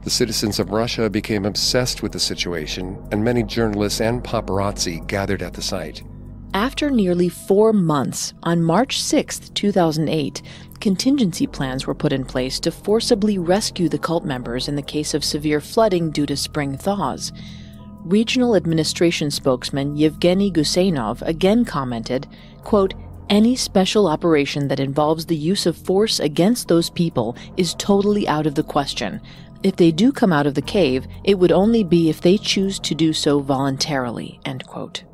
The 0.04 0.10
citizens 0.10 0.58
of 0.58 0.70
Russia 0.70 1.10
became 1.10 1.44
obsessed 1.44 2.02
with 2.02 2.12
the 2.12 2.18
situation, 2.18 2.96
and 3.12 3.22
many 3.22 3.42
journalists 3.42 4.00
and 4.00 4.24
paparazzi 4.24 5.06
gathered 5.06 5.42
at 5.42 5.52
the 5.52 5.60
site. 5.60 6.02
After 6.54 6.90
nearly 6.90 7.28
four 7.28 7.72
months, 7.74 8.32
on 8.42 8.62
March 8.62 9.02
6, 9.02 9.50
2008, 9.50 10.42
contingency 10.80 11.46
plans 11.46 11.86
were 11.86 11.94
put 11.94 12.12
in 12.12 12.24
place 12.24 12.58
to 12.60 12.70
forcibly 12.70 13.36
rescue 13.38 13.88
the 13.88 13.98
cult 13.98 14.24
members 14.24 14.66
in 14.66 14.74
the 14.74 14.82
case 14.82 15.12
of 15.12 15.24
severe 15.24 15.60
flooding 15.60 16.10
due 16.10 16.24
to 16.26 16.36
spring 16.36 16.78
thaws. 16.78 17.32
Regional 18.04 18.56
administration 18.56 19.30
spokesman 19.30 19.96
Yevgeny 19.96 20.50
Gusenov 20.50 21.20
again 21.22 21.64
commented, 21.66 22.26
quote, 22.64 22.94
any 23.28 23.54
special 23.54 24.06
operation 24.06 24.68
that 24.68 24.80
involves 24.80 25.26
the 25.26 25.36
use 25.36 25.66
of 25.66 25.76
force 25.76 26.18
against 26.18 26.66
those 26.66 26.88
people 26.88 27.36
is 27.58 27.74
totally 27.74 28.26
out 28.26 28.46
of 28.46 28.54
the 28.54 28.62
question. 28.62 29.20
If 29.62 29.76
they 29.76 29.90
do 29.90 30.12
come 30.12 30.32
out 30.32 30.46
of 30.46 30.54
the 30.54 30.62
cave, 30.62 31.06
it 31.24 31.38
would 31.38 31.52
only 31.52 31.84
be 31.84 32.08
if 32.08 32.22
they 32.22 32.38
choose 32.38 32.78
to 32.80 32.94
do 32.94 33.12
so 33.12 33.40
voluntarily. 33.40 34.40
End 34.46 34.64
quote. 34.66 35.04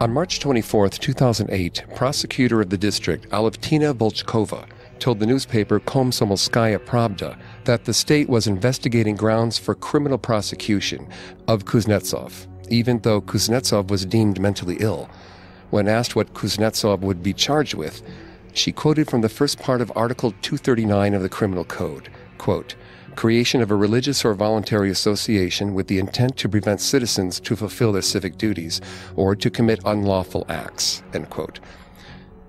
On 0.00 0.12
March 0.12 0.40
24, 0.40 0.88
2008, 0.88 1.84
prosecutor 1.94 2.60
of 2.60 2.68
the 2.68 2.76
district, 2.76 3.28
Alevtina 3.30 3.94
Volchkova, 3.94 4.66
told 4.98 5.20
the 5.20 5.26
newspaper 5.26 5.78
Komsomolskaya 5.78 6.80
Pravda 6.80 7.38
that 7.62 7.84
the 7.84 7.94
state 7.94 8.28
was 8.28 8.48
investigating 8.48 9.14
grounds 9.14 9.56
for 9.56 9.76
criminal 9.76 10.18
prosecution 10.18 11.06
of 11.46 11.64
Kuznetsov, 11.64 12.48
even 12.68 12.98
though 13.00 13.20
Kuznetsov 13.20 13.88
was 13.88 14.04
deemed 14.04 14.40
mentally 14.40 14.78
ill. 14.80 15.08
When 15.70 15.86
asked 15.86 16.16
what 16.16 16.34
Kuznetsov 16.34 16.98
would 17.00 17.22
be 17.22 17.32
charged 17.32 17.74
with, 17.74 18.02
she 18.52 18.72
quoted 18.72 19.08
from 19.08 19.20
the 19.20 19.28
first 19.28 19.60
part 19.60 19.80
of 19.80 19.92
Article 19.94 20.32
239 20.42 21.14
of 21.14 21.22
the 21.22 21.28
Criminal 21.28 21.64
Code, 21.64 22.08
quote, 22.38 22.74
creation 23.16 23.60
of 23.60 23.70
a 23.70 23.76
religious 23.76 24.24
or 24.24 24.34
voluntary 24.34 24.90
association 24.90 25.74
with 25.74 25.86
the 25.88 25.98
intent 25.98 26.36
to 26.38 26.48
prevent 26.48 26.80
citizens 26.80 27.40
to 27.40 27.56
fulfill 27.56 27.92
their 27.92 28.02
civic 28.02 28.38
duties 28.38 28.80
or 29.16 29.34
to 29.36 29.50
commit 29.50 29.80
unlawful 29.84 30.44
acts. 30.48 31.02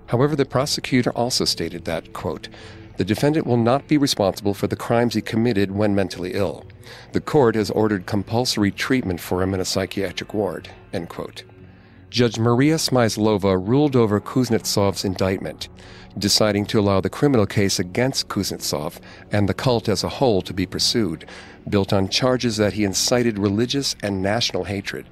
However, 0.06 0.36
the 0.36 0.44
prosecutor 0.44 1.10
also 1.12 1.44
stated 1.44 1.84
that, 1.84 2.12
quote, 2.12 2.48
the 2.96 3.04
defendant 3.04 3.46
will 3.46 3.58
not 3.58 3.88
be 3.88 3.98
responsible 3.98 4.54
for 4.54 4.66
the 4.68 4.76
crimes 4.76 5.14
he 5.14 5.20
committed 5.20 5.70
when 5.70 5.94
mentally 5.94 6.32
ill. 6.32 6.64
The 7.12 7.20
court 7.20 7.54
has 7.54 7.70
ordered 7.70 8.06
compulsory 8.06 8.70
treatment 8.70 9.20
for 9.20 9.42
him 9.42 9.52
in 9.52 9.60
a 9.60 9.66
psychiatric 9.66 10.32
ward, 10.32 10.70
end 10.92 11.10
quote. 11.10 11.44
Judge 12.10 12.38
Maria 12.38 12.76
Smyslova 12.76 13.56
ruled 13.56 13.96
over 13.96 14.20
Kuznetsov's 14.20 15.04
indictment 15.04 15.68
deciding 16.18 16.64
to 16.66 16.80
allow 16.80 17.00
the 17.00 17.10
criminal 17.10 17.46
case 17.46 17.78
against 17.78 18.28
Kuznetsov 18.28 18.98
and 19.32 19.48
the 19.48 19.54
cult 19.54 19.88
as 19.88 20.04
a 20.04 20.08
whole 20.08 20.42
to 20.42 20.54
be 20.54 20.66
pursued, 20.66 21.26
built 21.68 21.92
on 21.92 22.08
charges 22.08 22.56
that 22.56 22.72
he 22.72 22.84
incited 22.84 23.38
religious 23.38 23.96
and 24.02 24.22
national 24.22 24.64
hatred. 24.64 25.06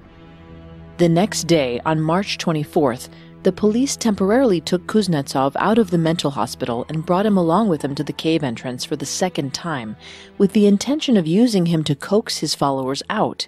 The 0.98 1.08
next 1.08 1.44
day, 1.44 1.80
on 1.84 2.00
March 2.00 2.38
24th, 2.38 3.08
the 3.42 3.52
police 3.52 3.96
temporarily 3.96 4.60
took 4.60 4.86
Kuznetsov 4.86 5.54
out 5.56 5.76
of 5.76 5.90
the 5.90 5.98
mental 5.98 6.30
hospital 6.30 6.86
and 6.88 7.04
brought 7.04 7.26
him 7.26 7.36
along 7.36 7.68
with 7.68 7.82
them 7.82 7.94
to 7.96 8.04
the 8.04 8.12
cave 8.12 8.42
entrance 8.42 8.84
for 8.84 8.96
the 8.96 9.04
second 9.04 9.52
time, 9.52 9.96
with 10.38 10.52
the 10.52 10.66
intention 10.66 11.18
of 11.18 11.26
using 11.26 11.66
him 11.66 11.84
to 11.84 11.94
coax 11.94 12.38
his 12.38 12.54
followers 12.54 13.02
out. 13.10 13.46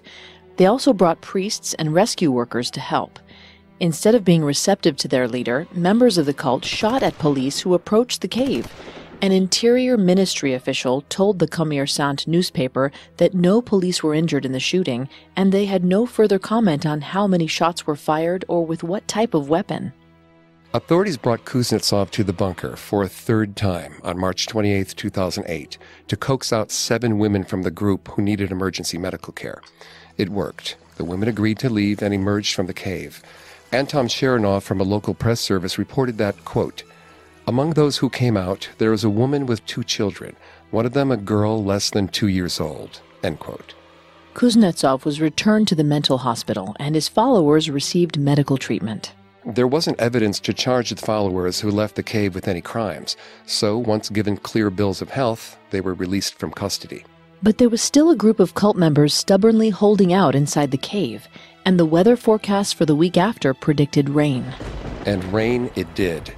They 0.57 0.67
also 0.67 0.93
brought 0.93 1.21
priests 1.21 1.73
and 1.75 1.95
rescue 1.95 2.31
workers 2.31 2.69
to 2.71 2.79
help. 2.79 3.19
Instead 3.79 4.15
of 4.15 4.25
being 4.25 4.43
receptive 4.43 4.97
to 4.97 5.07
their 5.07 5.27
leader, 5.27 5.67
members 5.71 6.17
of 6.17 6.25
the 6.25 6.33
cult 6.33 6.65
shot 6.65 7.03
at 7.03 7.17
police 7.19 7.59
who 7.59 7.75
approached 7.75 8.21
the 8.21 8.27
cave. 8.27 8.67
An 9.21 9.31
interior 9.31 9.97
ministry 9.97 10.53
official 10.53 11.01
told 11.09 11.39
the 11.39 11.47
Kommersant 11.47 12.27
newspaper 12.27 12.91
that 13.17 13.33
no 13.33 13.61
police 13.61 14.01
were 14.01 14.13
injured 14.13 14.45
in 14.45 14.51
the 14.51 14.59
shooting, 14.59 15.09
and 15.35 15.51
they 15.51 15.65
had 15.65 15.83
no 15.83 16.05
further 16.05 16.39
comment 16.39 16.85
on 16.85 17.01
how 17.01 17.27
many 17.27 17.47
shots 17.47 17.85
were 17.85 17.95
fired 17.95 18.45
or 18.47 18.65
with 18.65 18.83
what 18.83 19.07
type 19.07 19.33
of 19.33 19.49
weapon. 19.49 19.93
Authorities 20.73 21.17
brought 21.17 21.45
Kuznetsov 21.45 22.11
to 22.11 22.23
the 22.23 22.33
bunker 22.33 22.75
for 22.75 23.01
a 23.01 23.07
third 23.07 23.55
time 23.55 23.95
on 24.03 24.19
March 24.19 24.47
28, 24.47 24.93
2008, 24.95 25.77
to 26.07 26.17
coax 26.17 26.51
out 26.51 26.71
seven 26.71 27.17
women 27.17 27.43
from 27.43 27.63
the 27.63 27.71
group 27.71 28.09
who 28.09 28.21
needed 28.21 28.51
emergency 28.51 28.97
medical 28.97 29.33
care. 29.33 29.61
It 30.17 30.29
worked. 30.29 30.75
The 30.97 31.05
women 31.05 31.29
agreed 31.29 31.57
to 31.59 31.69
leave 31.69 32.01
and 32.01 32.13
emerged 32.13 32.53
from 32.53 32.65
the 32.67 32.73
cave. 32.73 33.23
Anton 33.71 34.07
Cherenov 34.07 34.63
from 34.63 34.79
a 34.79 34.85
local 34.85 35.13
press 35.13 35.41
service 35.41 35.77
reported 35.77 36.17
that, 36.17 36.45
quote, 36.45 36.83
among 37.47 37.71
those 37.71 37.97
who 37.97 38.09
came 38.09 38.35
out, 38.35 38.69
there 38.77 38.91
was 38.91 39.03
a 39.03 39.09
woman 39.09 39.45
with 39.45 39.65
two 39.65 39.83
children, 39.83 40.35
one 40.71 40.85
of 40.85 40.93
them 40.93 41.11
a 41.11 41.17
girl 41.17 41.63
less 41.63 41.89
than 41.89 42.07
two 42.07 42.27
years 42.27 42.59
old, 42.59 43.01
end 43.23 43.39
quote. 43.39 43.73
Kuznetsov 44.33 45.05
was 45.05 45.21
returned 45.21 45.67
to 45.69 45.75
the 45.75 45.83
mental 45.83 46.19
hospital 46.19 46.75
and 46.79 46.93
his 46.93 47.07
followers 47.07 47.69
received 47.69 48.19
medical 48.19 48.57
treatment. 48.57 49.13
There 49.45 49.67
wasn't 49.67 49.99
evidence 49.99 50.41
to 50.41 50.53
charge 50.53 50.89
the 50.89 50.97
followers 50.97 51.61
who 51.61 51.71
left 51.71 51.95
the 51.95 52.03
cave 52.03 52.35
with 52.35 52.49
any 52.49 52.61
crimes, 52.61 53.15
so 53.45 53.77
once 53.77 54.09
given 54.09 54.35
clear 54.35 54.69
bills 54.69 55.01
of 55.01 55.09
health, 55.09 55.57
they 55.69 55.79
were 55.79 55.93
released 55.93 56.35
from 56.35 56.51
custody. 56.51 57.05
But 57.41 57.57
there 57.57 57.69
was 57.69 57.81
still 57.81 58.09
a 58.09 58.15
group 58.15 58.39
of 58.39 58.55
cult 58.55 58.75
members 58.75 59.13
stubbornly 59.13 59.69
holding 59.69 60.11
out 60.11 60.35
inside 60.35 60.71
the 60.71 60.77
cave, 60.77 61.27
and 61.67 61.77
the 61.77 61.85
weather 61.85 62.15
forecast 62.15 62.75
for 62.75 62.85
the 62.85 62.95
week 62.95 63.17
after 63.17 63.53
predicted 63.53 64.07
rain. 64.07 64.55
And 65.05 65.21
rain 65.33 65.69
it 65.75 65.93
did. 65.95 66.33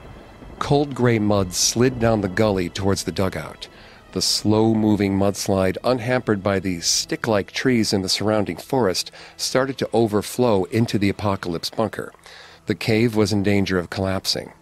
Cold 0.58 0.96
gray 0.96 1.20
mud 1.20 1.54
slid 1.54 2.00
down 2.00 2.22
the 2.22 2.28
gully 2.28 2.68
towards 2.68 3.04
the 3.04 3.12
dugout. 3.12 3.68
The 4.14 4.24
slow 4.24 4.74
moving 4.74 5.16
mudslide, 5.16 5.78
unhampered 5.84 6.42
by 6.42 6.58
the 6.58 6.82
stick 6.82 7.28
like 7.28 7.52
trees 7.52 7.94
in 7.94 8.02
the 8.02 8.10
surrounding 8.10 8.58
forest, 8.58 9.12
started 9.38 9.78
to 9.78 9.90
overflow 9.94 10.64
into 10.64 10.98
the 10.98 11.10
apocalypse 11.10 11.70
bunker. 11.70 12.12
The 12.66 12.74
cave 12.74 13.16
was 13.16 13.32
in 13.32 13.44
danger 13.44 13.78
of 13.78 13.92
collapsing. 13.92 14.54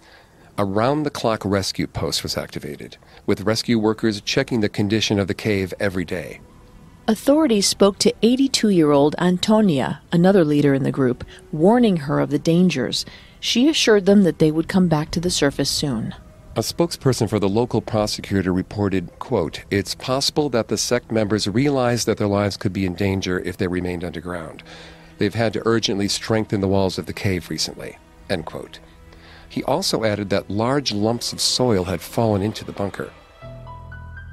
A 0.57 0.65
round 0.65 1.05
the 1.05 1.09
clock 1.09 1.45
rescue 1.45 1.87
post 1.87 2.23
was 2.23 2.35
activated, 2.35 2.97
with 3.25 3.43
rescue 3.43 3.79
workers 3.79 4.19
checking 4.19 4.59
the 4.59 4.67
condition 4.67 5.17
of 5.17 5.29
the 5.29 5.33
cave 5.33 5.73
every 5.79 6.03
day. 6.03 6.41
Authorities 7.09 7.65
spoke 7.65 7.97
to 7.99 8.13
82 8.21 8.67
year 8.67 8.91
old 8.91 9.15
Antonia, 9.17 10.01
another 10.11 10.43
leader 10.43 10.73
in 10.73 10.83
the 10.83 10.91
group, 10.91 11.23
warning 11.53 11.95
her 11.95 12.19
of 12.19 12.31
the 12.31 12.37
dangers. 12.37 13.05
She 13.39 13.69
assured 13.69 14.05
them 14.05 14.23
that 14.23 14.39
they 14.39 14.51
would 14.51 14.67
come 14.67 14.89
back 14.89 15.11
to 15.11 15.21
the 15.21 15.29
surface 15.29 15.69
soon. 15.69 16.13
A 16.57 16.59
spokesperson 16.59 17.29
for 17.29 17.39
the 17.39 17.47
local 17.47 17.81
prosecutor 17.81 18.51
reported, 18.51 19.19
quote, 19.19 19.63
It's 19.71 19.95
possible 19.95 20.49
that 20.49 20.67
the 20.67 20.77
sect 20.77 21.09
members 21.09 21.47
realized 21.47 22.07
that 22.07 22.17
their 22.17 22.27
lives 22.27 22.57
could 22.57 22.73
be 22.73 22.85
in 22.85 22.93
danger 22.93 23.39
if 23.39 23.55
they 23.55 23.67
remained 23.67 24.03
underground. 24.03 24.61
They've 25.17 25.33
had 25.33 25.53
to 25.53 25.65
urgently 25.65 26.09
strengthen 26.09 26.59
the 26.59 26.67
walls 26.67 26.97
of 26.97 27.05
the 27.05 27.13
cave 27.13 27.49
recently, 27.49 27.97
end 28.29 28.45
quote. 28.45 28.79
He 29.47 29.63
also 29.63 30.03
added 30.03 30.29
that 30.31 30.49
large 30.49 30.91
lumps 30.91 31.31
of 31.31 31.39
soil 31.39 31.85
had 31.85 32.01
fallen 32.01 32.41
into 32.41 32.65
the 32.65 32.73
bunker. 32.73 33.13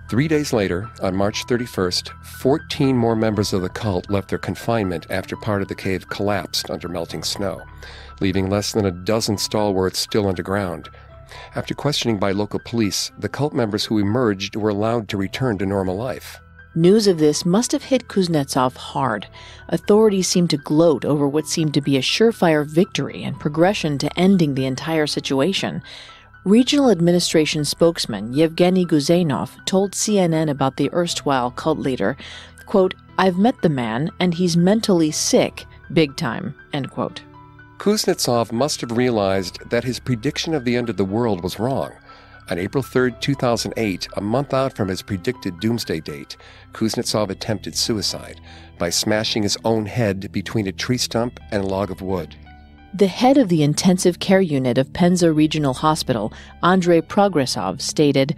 Three 0.07 0.29
days 0.29 0.53
later, 0.53 0.91
on 1.03 1.17
March 1.17 1.47
31st, 1.47 2.11
14 2.25 2.95
more 2.95 3.17
members 3.17 3.55
of 3.55 3.63
the 3.63 3.71
cult 3.71 4.11
left 4.11 4.29
their 4.29 4.39
confinement 4.39 5.07
after 5.09 5.35
part 5.35 5.63
of 5.63 5.69
the 5.69 5.75
cave 5.75 6.09
collapsed 6.09 6.69
under 6.69 6.89
melting 6.89 7.23
snow, 7.23 7.63
leaving 8.21 8.51
less 8.51 8.73
than 8.73 8.85
a 8.85 8.91
dozen 8.91 9.39
stalwarts 9.39 9.99
still 9.99 10.29
underground. 10.29 10.91
After 11.55 11.73
questioning 11.75 12.19
by 12.19 12.33
local 12.33 12.61
police, 12.67 13.13
the 13.19 13.31
cult 13.31 13.55
members 13.55 13.87
who 13.87 13.99
emerged 13.99 14.57
were 14.57 14.69
allowed 14.69 15.09
to 15.09 15.17
return 15.17 15.57
to 15.59 15.67
normal 15.67 15.97
life. 15.97 16.39
News 16.77 17.07
of 17.07 17.19
this 17.19 17.47
must 17.47 17.73
have 17.73 17.85
hit 17.85 18.09
Kuznetsov 18.09 18.77
hard. 18.77 19.29
Authorities 19.69 20.29
seemed 20.29 20.51
to 20.51 20.57
gloat 20.57 21.05
over 21.05 21.27
what 21.27 21.47
seemed 21.47 21.73
to 21.75 21.81
be 21.81 21.97
a 21.97 22.03
surefire 22.03 22.67
victory 22.67 23.23
and 23.23 23.39
progression 23.39 23.97
to 23.99 24.19
ending 24.19 24.55
the 24.55 24.67
entire 24.67 25.07
situation. 25.07 25.83
Regional 26.45 26.91
administration 26.91 27.65
spokesman 27.65 28.35
Yevgeny 28.35 28.85
Guzenov 28.85 29.65
told 29.65 29.93
CNN 29.93 30.51
about 30.51 30.77
the 30.77 30.91
erstwhile 30.93 31.51
cult 31.51 31.79
leader, 31.79 32.19
quote, 32.67 32.93
I've 33.17 33.39
met 33.39 33.63
the 33.63 33.71
man 33.71 34.11
and 34.21 34.35
he's 34.35 34.55
mentally 34.55 35.11
sick, 35.11 35.65
big 35.95 36.19
time, 36.19 36.55
end 36.75 36.91
quote. 36.91 37.23
Kuznetsov 37.79 38.53
must 38.53 38.83
have 38.83 38.93
realized 38.93 39.59
that 39.71 39.85
his 39.85 39.99
prediction 39.99 40.53
of 40.53 40.67
the 40.67 40.77
end 40.77 40.91
of 40.91 40.99
the 40.99 41.05
world 41.07 41.43
was 41.43 41.59
wrong. 41.59 41.93
On 42.51 42.59
April 42.59 42.83
3, 42.83 43.13
2008, 43.21 44.09
a 44.15 44.21
month 44.21 44.53
out 44.53 44.77
from 44.77 44.89
his 44.89 45.01
predicted 45.01 45.59
doomsday 45.61 46.01
date, 46.01 46.37
Kuznetsov 46.75 47.31
attempted 47.31 47.75
suicide 47.75 48.39
by 48.79 48.91
smashing 48.91 49.45
his 49.45 49.57
own 49.65 49.87
head 49.87 50.31
between 50.31 50.67
a 50.67 50.73
tree 50.73 50.99
stump 50.99 51.41
and 51.53 51.65
a 51.65 51.67
log 51.67 51.91
of 51.91 52.03
wood. 52.03 52.37
The 52.97 53.09
head 53.09 53.39
of 53.39 53.49
the 53.49 53.65
intensive 53.65 54.21
care 54.21 54.41
unit 54.41 54.79
of 54.79 54.93
Penza 54.93 55.33
Regional 55.33 55.75
Hospital, 55.75 56.33
Andrei 56.63 57.01
Progressov, 57.01 57.81
stated, 57.83 58.37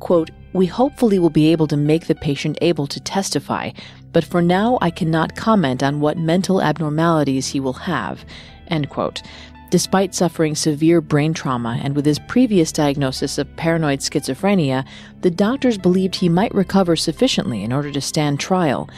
quote, 0.00 0.32
We 0.52 0.66
hopefully 0.66 1.20
will 1.20 1.30
be 1.30 1.52
able 1.52 1.68
to 1.68 1.76
make 1.76 2.08
the 2.08 2.16
patient 2.16 2.58
able 2.60 2.88
to 2.88 2.98
testify, 2.98 3.70
but 4.12 4.24
for 4.24 4.42
now 4.42 4.76
I 4.82 4.90
cannot 4.90 5.36
comment 5.36 5.84
on 5.84 6.00
what 6.00 6.18
mental 6.18 6.60
abnormalities 6.60 7.46
he 7.46 7.60
will 7.60 7.74
have. 7.74 8.24
End 8.66 8.90
quote. 8.90 9.22
Despite 9.70 10.16
suffering 10.16 10.56
severe 10.56 11.00
brain 11.00 11.32
trauma 11.32 11.80
and 11.80 11.94
with 11.94 12.04
his 12.04 12.18
previous 12.18 12.72
diagnosis 12.72 13.38
of 13.38 13.54
paranoid 13.54 14.00
schizophrenia, 14.00 14.84
the 15.20 15.30
doctors 15.30 15.78
believed 15.78 16.16
he 16.16 16.28
might 16.28 16.54
recover 16.56 16.96
sufficiently 16.96 17.62
in 17.62 17.72
order 17.72 17.92
to 17.92 18.00
stand 18.00 18.40
trial. 18.40 18.90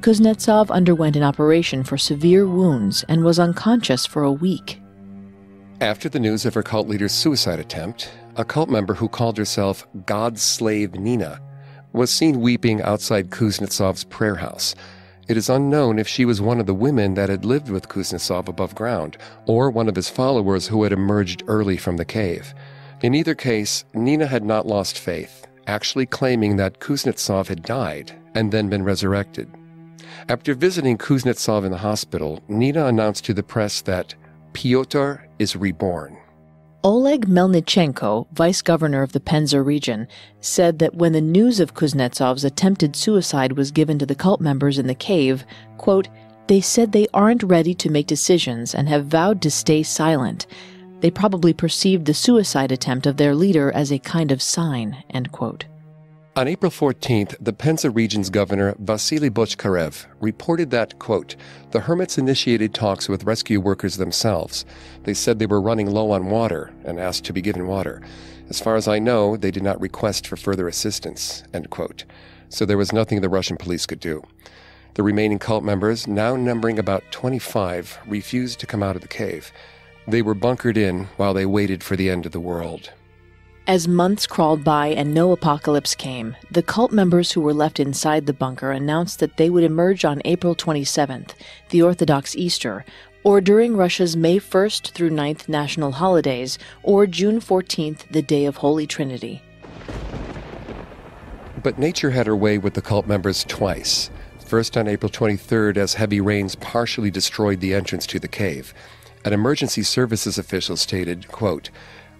Kuznetsov 0.00 0.70
underwent 0.70 1.16
an 1.16 1.24
operation 1.24 1.82
for 1.82 1.98
severe 1.98 2.46
wounds 2.46 3.04
and 3.08 3.24
was 3.24 3.40
unconscious 3.40 4.06
for 4.06 4.22
a 4.22 4.30
week. 4.32 4.80
After 5.80 6.08
the 6.08 6.20
news 6.20 6.46
of 6.46 6.54
her 6.54 6.62
cult 6.62 6.86
leader's 6.86 7.12
suicide 7.12 7.58
attempt, 7.58 8.10
a 8.36 8.44
cult 8.44 8.70
member 8.70 8.94
who 8.94 9.08
called 9.08 9.36
herself 9.36 9.86
God's 10.06 10.40
slave 10.40 10.94
Nina 10.94 11.40
was 11.92 12.10
seen 12.10 12.40
weeping 12.40 12.80
outside 12.82 13.30
Kuznetsov's 13.30 14.04
prayer 14.04 14.36
house. 14.36 14.76
It 15.26 15.36
is 15.36 15.50
unknown 15.50 15.98
if 15.98 16.06
she 16.06 16.24
was 16.24 16.40
one 16.40 16.60
of 16.60 16.66
the 16.66 16.74
women 16.74 17.14
that 17.14 17.28
had 17.28 17.44
lived 17.44 17.68
with 17.68 17.88
Kuznetsov 17.88 18.48
above 18.48 18.76
ground, 18.76 19.16
or 19.46 19.68
one 19.68 19.88
of 19.88 19.96
his 19.96 20.08
followers 20.08 20.68
who 20.68 20.84
had 20.84 20.92
emerged 20.92 21.42
early 21.48 21.76
from 21.76 21.96
the 21.96 22.04
cave. 22.04 22.54
In 23.02 23.14
either 23.14 23.34
case, 23.34 23.84
Nina 23.94 24.26
had 24.26 24.44
not 24.44 24.66
lost 24.66 24.98
faith, 24.98 25.46
actually 25.66 26.06
claiming 26.06 26.56
that 26.56 26.78
Kuznetsov 26.78 27.48
had 27.48 27.62
died 27.62 28.12
and 28.34 28.52
then 28.52 28.68
been 28.68 28.84
resurrected. 28.84 29.50
After 30.28 30.54
visiting 30.54 30.98
Kuznetsov 30.98 31.64
in 31.64 31.70
the 31.70 31.78
hospital, 31.78 32.42
Nina 32.48 32.86
announced 32.86 33.24
to 33.26 33.34
the 33.34 33.42
press 33.42 33.80
that 33.82 34.14
Pyotr 34.52 35.28
is 35.38 35.56
reborn. 35.56 36.16
Oleg 36.84 37.26
Melnichenko, 37.26 38.26
vice 38.32 38.62
governor 38.62 39.02
of 39.02 39.12
the 39.12 39.20
Penza 39.20 39.60
region, 39.60 40.06
said 40.40 40.78
that 40.78 40.94
when 40.94 41.12
the 41.12 41.20
news 41.20 41.60
of 41.60 41.74
Kuznetsov's 41.74 42.44
attempted 42.44 42.94
suicide 42.94 43.52
was 43.52 43.72
given 43.72 43.98
to 43.98 44.06
the 44.06 44.14
cult 44.14 44.40
members 44.40 44.78
in 44.78 44.86
the 44.86 44.94
cave, 44.94 45.44
quote, 45.76 46.08
they 46.46 46.60
said 46.60 46.92
they 46.92 47.08
aren't 47.12 47.42
ready 47.42 47.74
to 47.74 47.90
make 47.90 48.06
decisions 48.06 48.74
and 48.74 48.88
have 48.88 49.06
vowed 49.06 49.42
to 49.42 49.50
stay 49.50 49.82
silent. 49.82 50.46
They 51.00 51.10
probably 51.10 51.52
perceived 51.52 52.06
the 52.06 52.14
suicide 52.14 52.72
attempt 52.72 53.06
of 53.06 53.16
their 53.16 53.34
leader 53.34 53.70
as 53.72 53.92
a 53.92 53.98
kind 53.98 54.32
of 54.32 54.40
sign, 54.40 55.02
end 55.10 55.30
quote. 55.30 55.66
On 56.38 56.46
April 56.46 56.70
14th, 56.70 57.34
the 57.40 57.52
Penza 57.52 57.90
region's 57.90 58.30
governor, 58.30 58.76
Vasily 58.78 59.28
Bochkarev, 59.28 60.06
reported 60.20 60.70
that, 60.70 60.96
quote, 61.00 61.34
the 61.72 61.80
hermits 61.80 62.16
initiated 62.16 62.72
talks 62.72 63.08
with 63.08 63.24
rescue 63.24 63.60
workers 63.60 63.96
themselves. 63.96 64.64
They 65.02 65.14
said 65.14 65.40
they 65.40 65.46
were 65.46 65.60
running 65.60 65.90
low 65.90 66.12
on 66.12 66.26
water 66.26 66.70
and 66.84 67.00
asked 67.00 67.24
to 67.24 67.32
be 67.32 67.42
given 67.42 67.66
water. 67.66 68.00
As 68.48 68.60
far 68.60 68.76
as 68.76 68.86
I 68.86 69.00
know, 69.00 69.36
they 69.36 69.50
did 69.50 69.64
not 69.64 69.80
request 69.80 70.28
for 70.28 70.36
further 70.36 70.68
assistance, 70.68 71.42
end 71.52 71.70
quote. 71.70 72.04
So 72.50 72.64
there 72.64 72.78
was 72.78 72.92
nothing 72.92 73.20
the 73.20 73.28
Russian 73.28 73.56
police 73.56 73.84
could 73.84 73.98
do. 73.98 74.22
The 74.94 75.02
remaining 75.02 75.40
cult 75.40 75.64
members, 75.64 76.06
now 76.06 76.36
numbering 76.36 76.78
about 76.78 77.02
25, 77.10 77.98
refused 78.06 78.60
to 78.60 78.66
come 78.66 78.84
out 78.84 78.94
of 78.94 79.02
the 79.02 79.08
cave. 79.08 79.50
They 80.06 80.22
were 80.22 80.34
bunkered 80.34 80.76
in 80.76 81.08
while 81.16 81.34
they 81.34 81.46
waited 81.46 81.82
for 81.82 81.96
the 81.96 82.08
end 82.08 82.26
of 82.26 82.32
the 82.32 82.38
world. 82.38 82.92
As 83.68 83.86
months 83.86 84.26
crawled 84.26 84.64
by 84.64 84.86
and 84.86 85.12
no 85.12 85.30
apocalypse 85.30 85.94
came, 85.94 86.34
the 86.50 86.62
cult 86.62 86.90
members 86.90 87.32
who 87.32 87.42
were 87.42 87.52
left 87.52 87.78
inside 87.78 88.24
the 88.24 88.32
bunker 88.32 88.70
announced 88.70 89.18
that 89.18 89.36
they 89.36 89.50
would 89.50 89.62
emerge 89.62 90.06
on 90.06 90.22
April 90.24 90.56
27th, 90.56 91.32
the 91.68 91.82
Orthodox 91.82 92.34
Easter, 92.34 92.86
or 93.24 93.42
during 93.42 93.76
Russia's 93.76 94.16
May 94.16 94.38
1st 94.38 94.92
through 94.92 95.10
9th 95.10 95.50
national 95.50 95.92
holidays, 95.92 96.58
or 96.82 97.06
June 97.06 97.40
14th, 97.40 98.10
the 98.10 98.22
Day 98.22 98.46
of 98.46 98.56
Holy 98.56 98.86
Trinity. 98.86 99.42
But 101.62 101.78
nature 101.78 102.12
had 102.12 102.26
her 102.26 102.36
way 102.36 102.56
with 102.56 102.72
the 102.72 102.80
cult 102.80 103.06
members 103.06 103.44
twice. 103.44 104.08
First 104.46 104.78
on 104.78 104.88
April 104.88 105.12
23rd, 105.12 105.76
as 105.76 105.92
heavy 105.92 106.22
rains 106.22 106.54
partially 106.54 107.10
destroyed 107.10 107.60
the 107.60 107.74
entrance 107.74 108.06
to 108.06 108.18
the 108.18 108.28
cave. 108.28 108.72
An 109.26 109.34
emergency 109.34 109.82
services 109.82 110.38
official 110.38 110.78
stated, 110.78 111.28
quote, 111.28 111.68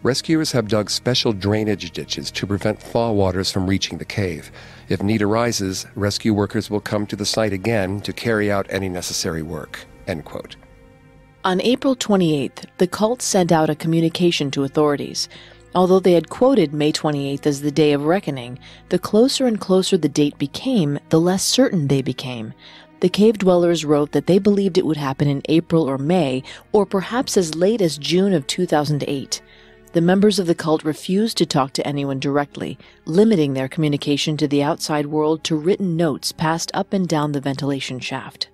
Rescuers 0.04 0.52
have 0.52 0.68
dug 0.68 0.90
special 0.90 1.32
drainage 1.32 1.90
ditches 1.90 2.30
to 2.30 2.46
prevent 2.46 2.80
thaw 2.80 3.10
waters 3.10 3.50
from 3.50 3.66
reaching 3.66 3.98
the 3.98 4.04
cave. 4.04 4.52
If 4.88 5.02
need 5.02 5.22
arises, 5.22 5.86
rescue 5.96 6.32
workers 6.32 6.70
will 6.70 6.80
come 6.80 7.04
to 7.08 7.16
the 7.16 7.26
site 7.26 7.52
again 7.52 8.00
to 8.02 8.12
carry 8.12 8.48
out 8.48 8.68
any 8.70 8.88
necessary 8.88 9.42
work. 9.42 9.86
End 10.06 10.24
quote. 10.24 10.54
On 11.44 11.60
April 11.62 11.96
28th, 11.96 12.66
the 12.78 12.86
cult 12.86 13.22
sent 13.22 13.50
out 13.50 13.70
a 13.70 13.74
communication 13.74 14.52
to 14.52 14.62
authorities. 14.62 15.28
Although 15.74 16.00
they 16.00 16.12
had 16.12 16.30
quoted 16.30 16.72
May 16.72 16.92
28th 16.92 17.46
as 17.46 17.62
the 17.62 17.72
day 17.72 17.92
of 17.92 18.04
reckoning, 18.04 18.60
the 18.90 19.00
closer 19.00 19.48
and 19.48 19.60
closer 19.60 19.98
the 19.98 20.08
date 20.08 20.38
became, 20.38 21.00
the 21.08 21.20
less 21.20 21.42
certain 21.42 21.88
they 21.88 22.02
became. 22.02 22.54
The 23.00 23.08
cave 23.08 23.38
dwellers 23.38 23.84
wrote 23.84 24.12
that 24.12 24.28
they 24.28 24.38
believed 24.38 24.78
it 24.78 24.86
would 24.86 24.96
happen 24.96 25.26
in 25.26 25.42
April 25.48 25.90
or 25.90 25.98
May, 25.98 26.44
or 26.70 26.86
perhaps 26.86 27.36
as 27.36 27.56
late 27.56 27.80
as 27.80 27.98
June 27.98 28.32
of 28.32 28.46
2008 28.46 29.40
the 29.98 30.02
members 30.02 30.38
of 30.38 30.46
the 30.46 30.54
cult 30.54 30.84
refused 30.84 31.36
to 31.36 31.44
talk 31.44 31.72
to 31.72 31.84
anyone 31.84 32.20
directly, 32.20 32.78
limiting 33.04 33.54
their 33.54 33.66
communication 33.66 34.36
to 34.36 34.46
the 34.46 34.62
outside 34.62 35.06
world 35.06 35.42
to 35.42 35.56
written 35.56 35.96
notes 35.96 36.30
passed 36.30 36.70
up 36.72 36.92
and 36.92 37.08
down 37.08 37.32
the 37.32 37.40
ventilation 37.40 37.98
shaft. 37.98 38.48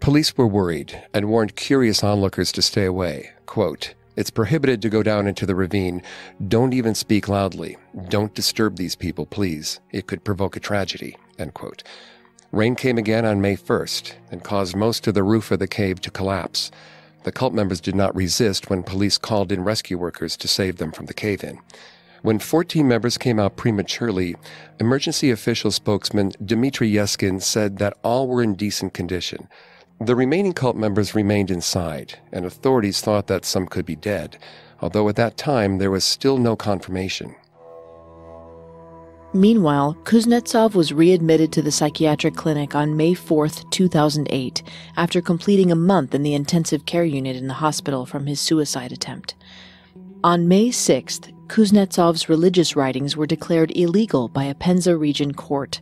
Police 0.00 0.38
were 0.38 0.46
worried 0.46 1.02
and 1.12 1.28
warned 1.28 1.54
curious 1.54 2.02
onlookers 2.02 2.50
to 2.52 2.62
stay 2.62 2.86
away. 2.86 3.28
Quote, 3.44 3.92
it's 4.16 4.30
prohibited 4.30 4.80
to 4.80 4.88
go 4.88 5.02
down 5.02 5.26
into 5.26 5.44
the 5.44 5.54
ravine. 5.54 6.00
Don't 6.48 6.72
even 6.72 6.94
speak 6.94 7.28
loudly. 7.28 7.76
Don't 8.08 8.32
disturb 8.34 8.76
these 8.76 8.96
people, 8.96 9.26
please. 9.26 9.80
It 9.90 10.06
could 10.06 10.24
provoke 10.24 10.56
a 10.56 10.60
tragedy. 10.60 11.14
End 11.38 11.52
quote. 11.52 11.82
Rain 12.52 12.74
came 12.74 12.96
again 12.96 13.26
on 13.26 13.42
May 13.42 13.56
1st 13.56 14.14
and 14.30 14.42
caused 14.42 14.74
most 14.74 15.06
of 15.06 15.12
the 15.12 15.24
roof 15.24 15.50
of 15.50 15.58
the 15.58 15.68
cave 15.68 16.00
to 16.00 16.10
collapse. 16.10 16.70
The 17.22 17.32
cult 17.32 17.52
members 17.52 17.80
did 17.80 17.94
not 17.94 18.14
resist 18.16 18.70
when 18.70 18.82
police 18.82 19.18
called 19.18 19.52
in 19.52 19.62
rescue 19.62 19.98
workers 19.98 20.36
to 20.38 20.48
save 20.48 20.78
them 20.78 20.90
from 20.92 21.06
the 21.06 21.14
cave 21.14 21.44
in. 21.44 21.58
When 22.22 22.38
14 22.38 22.86
members 22.86 23.16
came 23.16 23.38
out 23.38 23.56
prematurely, 23.56 24.36
emergency 24.78 25.30
official 25.30 25.70
spokesman 25.70 26.32
Dmitry 26.44 26.90
Yeskin 26.90 27.40
said 27.40 27.78
that 27.78 27.96
all 28.02 28.28
were 28.28 28.42
in 28.42 28.54
decent 28.54 28.92
condition. 28.92 29.48
The 30.00 30.16
remaining 30.16 30.52
cult 30.52 30.76
members 30.76 31.14
remained 31.14 31.50
inside, 31.50 32.18
and 32.32 32.44
authorities 32.44 33.00
thought 33.00 33.26
that 33.26 33.44
some 33.44 33.66
could 33.66 33.84
be 33.84 33.96
dead, 33.96 34.38
although 34.80 35.08
at 35.08 35.16
that 35.16 35.36
time 35.36 35.78
there 35.78 35.90
was 35.90 36.04
still 36.04 36.38
no 36.38 36.56
confirmation. 36.56 37.34
Meanwhile, 39.32 39.96
Kuznetsov 40.02 40.74
was 40.74 40.92
readmitted 40.92 41.52
to 41.52 41.62
the 41.62 41.70
psychiatric 41.70 42.34
clinic 42.34 42.74
on 42.74 42.96
May 42.96 43.14
4, 43.14 43.46
2008, 43.70 44.62
after 44.96 45.20
completing 45.20 45.70
a 45.70 45.76
month 45.76 46.16
in 46.16 46.24
the 46.24 46.34
intensive 46.34 46.84
care 46.84 47.04
unit 47.04 47.36
in 47.36 47.46
the 47.46 47.54
hospital 47.54 48.04
from 48.04 48.26
his 48.26 48.40
suicide 48.40 48.90
attempt. 48.90 49.36
On 50.24 50.48
May 50.48 50.70
6th, 50.70 51.32
Kuznetsov's 51.46 52.28
religious 52.28 52.74
writings 52.74 53.16
were 53.16 53.26
declared 53.26 53.70
illegal 53.76 54.26
by 54.26 54.44
a 54.44 54.54
Penza 54.54 54.96
region 54.96 55.32
court. 55.32 55.80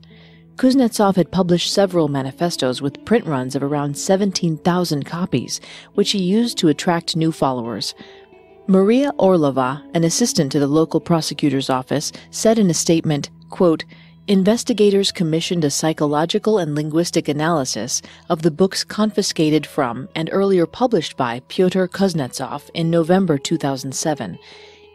Kuznetsov 0.57 1.17
had 1.17 1.33
published 1.33 1.73
several 1.73 2.09
manifestos 2.09 2.83
with 2.83 3.05
print 3.07 3.25
runs 3.25 3.57
of 3.57 3.63
around 3.63 3.97
17,000 3.97 5.07
copies, 5.07 5.59
which 5.95 6.11
he 6.11 6.19
used 6.19 6.59
to 6.59 6.69
attract 6.69 7.17
new 7.17 7.33
followers. 7.33 7.95
Maria 8.67 9.13
Orlova, 9.19 9.83
an 9.95 10.05
assistant 10.05 10.53
to 10.53 10.59
the 10.59 10.67
local 10.67 11.01
prosecutor's 11.01 11.71
office, 11.71 12.13
said 12.31 12.59
in 12.59 12.69
a 12.69 12.75
statement, 12.75 13.31
quote, 13.49 13.85
Investigators 14.29 15.11
commissioned 15.11 15.65
a 15.65 15.71
psychological 15.71 16.59
and 16.59 16.75
linguistic 16.75 17.29
analysis 17.29 18.03
of 18.29 18.43
the 18.43 18.51
books 18.51 18.85
confiscated 18.85 19.65
from 19.65 20.07
and 20.15 20.29
earlier 20.33 20.67
published 20.67 21.17
by 21.17 21.41
Pyotr 21.49 21.89
Kuznetsov 21.89 22.69
in 22.75 22.91
November 22.91 23.39
2007. 23.39 24.39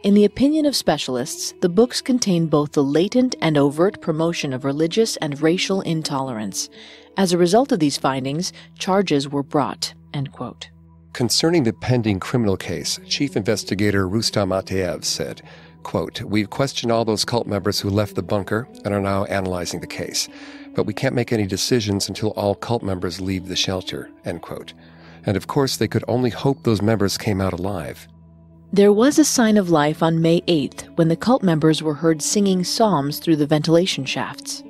In 0.03 0.13
the 0.13 0.25
opinion 0.25 0.67
of 0.67 0.75
specialists, 0.75 1.53
the 1.61 1.69
books 1.69 1.99
contain 1.99 2.45
both 2.45 2.73
the 2.73 2.83
latent 2.83 3.35
and 3.41 3.57
overt 3.57 4.01
promotion 4.01 4.53
of 4.53 4.65
religious 4.65 5.15
and 5.17 5.41
racial 5.41 5.81
intolerance. 5.81 6.69
As 7.17 7.33
a 7.33 7.37
result 7.37 7.71
of 7.71 7.79
these 7.79 7.97
findings, 7.97 8.53
charges 8.77 9.27
were 9.29 9.43
brought. 9.43 9.93
Concerning 11.13 11.63
the 11.63 11.73
pending 11.73 12.19
criminal 12.19 12.57
case, 12.57 12.99
Chief 13.07 13.35
Investigator 13.35 14.07
Rustam 14.07 14.49
Ataev 14.49 15.03
said, 15.03 15.41
Quote, 15.83 16.21
We've 16.21 16.49
questioned 16.49 16.91
all 16.91 17.05
those 17.05 17.25
cult 17.25 17.45
members 17.45 17.79
who 17.79 17.89
left 17.89 18.15
the 18.15 18.23
bunker 18.23 18.67
and 18.83 18.93
are 18.93 19.01
now 19.01 19.25
analyzing 19.25 19.81
the 19.81 19.87
case, 19.87 20.27
but 20.73 20.85
we 20.85 20.93
can't 20.93 21.15
make 21.15 21.31
any 21.31 21.45
decisions 21.45 22.07
until 22.07 22.31
all 22.31 22.55
cult 22.55 22.81
members 22.81 23.21
leave 23.21 23.47
the 23.47 23.55
shelter. 23.55 24.09
End 24.25 24.41
quote. 24.41 24.73
And 25.25 25.37
of 25.37 25.47
course, 25.47 25.77
they 25.77 25.87
could 25.87 26.03
only 26.07 26.29
hope 26.29 26.63
those 26.63 26.81
members 26.81 27.17
came 27.17 27.39
out 27.39 27.53
alive. 27.53 28.07
There 28.71 28.91
was 28.91 29.19
a 29.19 29.25
sign 29.25 29.57
of 29.57 29.69
life 29.69 30.01
on 30.01 30.21
May 30.21 30.41
8th 30.41 30.97
when 30.97 31.07
the 31.07 31.15
cult 31.15 31.43
members 31.43 31.83
were 31.83 31.93
heard 31.93 32.23
singing 32.23 32.63
psalms 32.63 33.19
through 33.19 33.35
the 33.35 33.45
ventilation 33.45 34.03
shafts. 34.03 34.63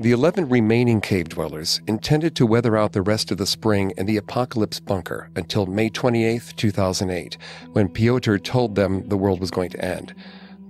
The 0.00 0.12
11 0.12 0.48
remaining 0.48 1.00
cave 1.00 1.28
dwellers 1.28 1.80
intended 1.88 2.36
to 2.36 2.46
weather 2.46 2.76
out 2.76 2.92
the 2.92 3.02
rest 3.02 3.32
of 3.32 3.38
the 3.38 3.46
spring 3.46 3.92
in 3.96 4.06
the 4.06 4.16
Apocalypse 4.16 4.78
bunker 4.78 5.28
until 5.34 5.66
May 5.66 5.88
28, 5.88 6.54
2008, 6.56 7.36
when 7.72 7.88
Pyotr 7.88 8.38
told 8.38 8.76
them 8.76 9.08
the 9.08 9.16
world 9.16 9.40
was 9.40 9.50
going 9.50 9.70
to 9.70 9.84
end. 9.84 10.14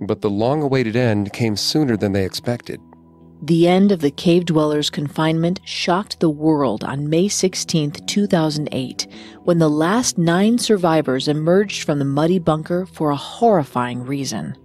But 0.01 0.21
the 0.21 0.29
long 0.29 0.61
awaited 0.61 0.95
end 0.95 1.33
came 1.33 1.55
sooner 1.55 1.97
than 1.97 2.13
they 2.13 2.25
expected. 2.25 2.79
The 3.41 3.67
end 3.67 3.93
of 3.93 4.01
the 4.01 4.11
cave 4.11 4.45
dwellers' 4.45 4.89
confinement 4.89 5.61
shocked 5.63 6.19
the 6.19 6.29
world 6.29 6.83
on 6.83 7.09
May 7.09 7.29
16, 7.29 7.91
2008, 7.91 9.07
when 9.43 9.59
the 9.59 9.69
last 9.69 10.17
nine 10.17 10.57
survivors 10.57 11.29
emerged 11.29 11.83
from 11.83 11.99
the 11.99 12.05
muddy 12.05 12.39
bunker 12.39 12.85
for 12.85 13.11
a 13.11 13.15
horrifying 13.15 14.03
reason. 14.03 14.57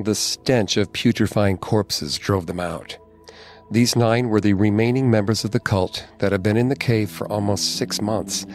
The 0.00 0.14
stench 0.14 0.76
of 0.76 0.92
putrefying 0.92 1.56
corpses 1.58 2.18
drove 2.18 2.46
them 2.46 2.60
out. 2.60 2.98
These 3.70 3.96
nine 3.96 4.28
were 4.28 4.40
the 4.40 4.54
remaining 4.54 5.10
members 5.10 5.44
of 5.44 5.50
the 5.50 5.60
cult 5.60 6.06
that 6.18 6.32
had 6.32 6.42
been 6.42 6.56
in 6.56 6.68
the 6.68 6.76
cave 6.76 7.10
for 7.10 7.30
almost 7.30 7.76
six 7.76 8.00
months. 8.00 8.46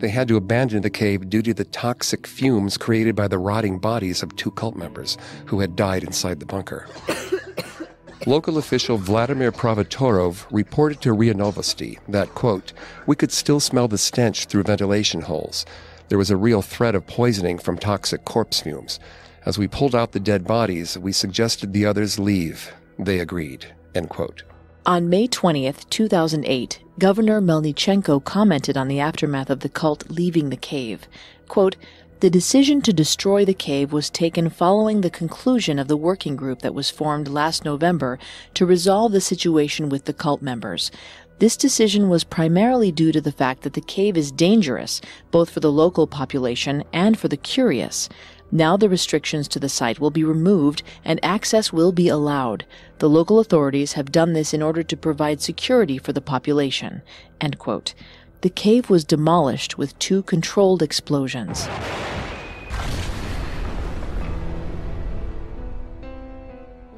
They 0.00 0.08
had 0.08 0.28
to 0.28 0.36
abandon 0.36 0.80
the 0.80 0.88
cave 0.88 1.28
due 1.28 1.42
to 1.42 1.52
the 1.52 1.64
toxic 1.64 2.26
fumes 2.26 2.78
created 2.78 3.14
by 3.14 3.28
the 3.28 3.38
rotting 3.38 3.78
bodies 3.78 4.22
of 4.22 4.34
two 4.34 4.50
cult 4.50 4.74
members 4.74 5.18
who 5.44 5.60
had 5.60 5.76
died 5.76 6.04
inside 6.04 6.40
the 6.40 6.46
bunker. 6.46 6.88
Local 8.26 8.56
official 8.56 8.96
Vladimir 8.96 9.52
Provotorov 9.52 10.46
reported 10.50 11.02
to 11.02 11.12
RIA 11.12 11.34
Novosti 11.34 11.98
that, 12.08 12.34
quote, 12.34 12.72
we 13.06 13.14
could 13.14 13.30
still 13.30 13.60
smell 13.60 13.88
the 13.88 13.98
stench 13.98 14.46
through 14.46 14.62
ventilation 14.62 15.20
holes. 15.20 15.66
There 16.08 16.18
was 16.18 16.30
a 16.30 16.36
real 16.36 16.62
threat 16.62 16.94
of 16.94 17.06
poisoning 17.06 17.58
from 17.58 17.76
toxic 17.76 18.24
corpse 18.24 18.60
fumes. 18.60 19.00
As 19.44 19.58
we 19.58 19.68
pulled 19.68 19.94
out 19.94 20.12
the 20.12 20.20
dead 20.20 20.46
bodies, 20.46 20.96
we 20.96 21.12
suggested 21.12 21.72
the 21.72 21.84
others 21.84 22.18
leave. 22.18 22.72
They 22.98 23.20
agreed, 23.20 23.66
end 23.94 24.08
quote. 24.08 24.44
On 24.86 25.10
May 25.10 25.28
20th, 25.28 25.88
2008, 25.90 26.80
Governor 27.00 27.40
Melnichenko 27.40 28.22
commented 28.22 28.76
on 28.76 28.86
the 28.86 29.00
aftermath 29.00 29.48
of 29.48 29.60
the 29.60 29.70
cult 29.70 30.10
leaving 30.10 30.50
the 30.50 30.56
cave. 30.56 31.08
Quote, 31.48 31.76
the 32.20 32.28
decision 32.28 32.82
to 32.82 32.92
destroy 32.92 33.46
the 33.46 33.54
cave 33.54 33.90
was 33.90 34.10
taken 34.10 34.50
following 34.50 35.00
the 35.00 35.08
conclusion 35.08 35.78
of 35.78 35.88
the 35.88 35.96
working 35.96 36.36
group 36.36 36.60
that 36.60 36.74
was 36.74 36.90
formed 36.90 37.26
last 37.26 37.64
November 37.64 38.18
to 38.52 38.66
resolve 38.66 39.12
the 39.12 39.20
situation 39.22 39.88
with 39.88 40.04
the 40.04 40.12
cult 40.12 40.42
members. 40.42 40.90
This 41.38 41.56
decision 41.56 42.10
was 42.10 42.22
primarily 42.22 42.92
due 42.92 43.12
to 43.12 43.20
the 43.22 43.32
fact 43.32 43.62
that 43.62 43.72
the 43.72 43.80
cave 43.80 44.18
is 44.18 44.30
dangerous, 44.30 45.00
both 45.30 45.48
for 45.48 45.60
the 45.60 45.72
local 45.72 46.06
population 46.06 46.84
and 46.92 47.18
for 47.18 47.28
the 47.28 47.38
curious. 47.38 48.10
Now 48.52 48.76
the 48.76 48.88
restrictions 48.88 49.46
to 49.48 49.60
the 49.60 49.68
site 49.68 50.00
will 50.00 50.10
be 50.10 50.24
removed 50.24 50.82
and 51.04 51.24
access 51.24 51.72
will 51.72 51.92
be 51.92 52.08
allowed. 52.08 52.64
The 52.98 53.08
local 53.08 53.38
authorities 53.38 53.92
have 53.92 54.10
done 54.10 54.32
this 54.32 54.52
in 54.52 54.60
order 54.60 54.82
to 54.82 54.96
provide 54.96 55.40
security 55.40 55.98
for 55.98 56.12
the 56.12 56.20
population. 56.20 57.02
The 57.40 58.50
cave 58.50 58.90
was 58.90 59.04
demolished 59.04 59.78
with 59.78 59.98
two 59.98 60.22
controlled 60.22 60.82
explosions. 60.82 61.68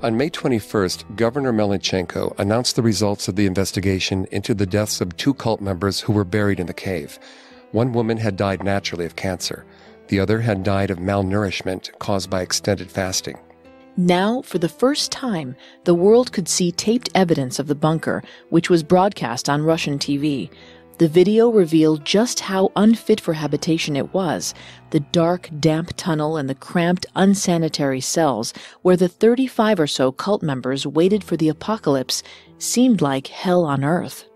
On 0.03 0.17
May 0.17 0.31
21st, 0.31 1.17
Governor 1.17 1.53
Melnichenko 1.53 2.35
announced 2.39 2.75
the 2.75 2.83
results 2.83 3.29
of 3.29 3.37
the 3.37 3.47
investigation 3.47 4.27
into 4.33 4.53
the 4.53 4.67
deaths 4.67 5.01
of 5.01 5.17
two 5.17 5.33
cult 5.33 5.61
members 5.61 6.01
who 6.01 6.13
were 6.13 6.25
buried 6.25 6.59
in 6.59 6.67
the 6.67 6.75
cave. 6.75 7.21
One 7.71 7.93
woman 7.93 8.17
had 8.17 8.37
died 8.37 8.65
naturally 8.65 9.05
of 9.05 9.17
cancer. 9.17 9.65
The 10.09 10.21
other 10.21 10.41
had 10.41 10.63
died 10.63 10.91
of 10.91 10.99
malnourishment 10.99 11.99
caused 11.99 12.29
by 12.31 12.43
extended 12.43 12.91
fasting. 12.91 13.39
Now, 13.97 14.41
for 14.43 14.59
the 14.59 14.69
first 14.69 15.13
time, 15.13 15.55
the 15.85 15.95
world 15.95 16.33
could 16.33 16.49
see 16.49 16.73
taped 16.73 17.11
evidence 17.15 17.59
of 17.59 17.67
the 17.67 17.75
bunker, 17.75 18.23
which 18.49 18.71
was 18.71 18.83
broadcast 18.83 19.51
on 19.51 19.63
Russian 19.63 19.99
TV. 19.99 20.51
The 20.99 21.09
video 21.09 21.51
revealed 21.51 22.05
just 22.05 22.41
how 22.41 22.71
unfit 22.77 23.21
for 23.21 23.35
habitation 23.35 23.97
it 23.97 24.15
was 24.15 24.55
the 24.91 25.01
dark, 25.01 25.51
damp 25.59 25.93
tunnel 25.97 26.37
and 26.37 26.49
the 26.49 26.55
cramped, 26.55 27.07
unsanitary 27.17 28.01
cells 28.01 28.53
where 28.83 28.97
the 28.97 29.09
35 29.09 29.81
or 29.81 29.87
so 29.87 30.13
cult 30.13 30.43
members 30.43 30.87
waited 30.87 31.25
for 31.25 31.37
the 31.37 31.49
apocalypse 31.49 32.23
seemed 32.59 33.01
like 33.01 33.27
hell 33.27 33.65
on 33.65 33.85
earth. 33.85 34.27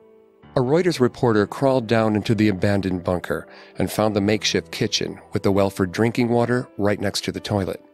A 0.56 0.60
Reuters 0.60 1.00
reporter 1.00 1.46
crawled 1.46 1.86
down 1.86 2.16
into 2.16 2.34
the 2.34 2.48
abandoned 2.48 3.04
bunker 3.04 3.46
and 3.78 3.92
found 3.92 4.16
the 4.16 4.22
makeshift 4.22 4.72
kitchen 4.72 5.20
with 5.34 5.42
the 5.42 5.52
well 5.52 5.68
for 5.68 5.84
drinking 5.84 6.30
water 6.30 6.66
right 6.78 6.98
next 6.98 7.24
to 7.24 7.32
the 7.32 7.40
toilet. 7.40 7.84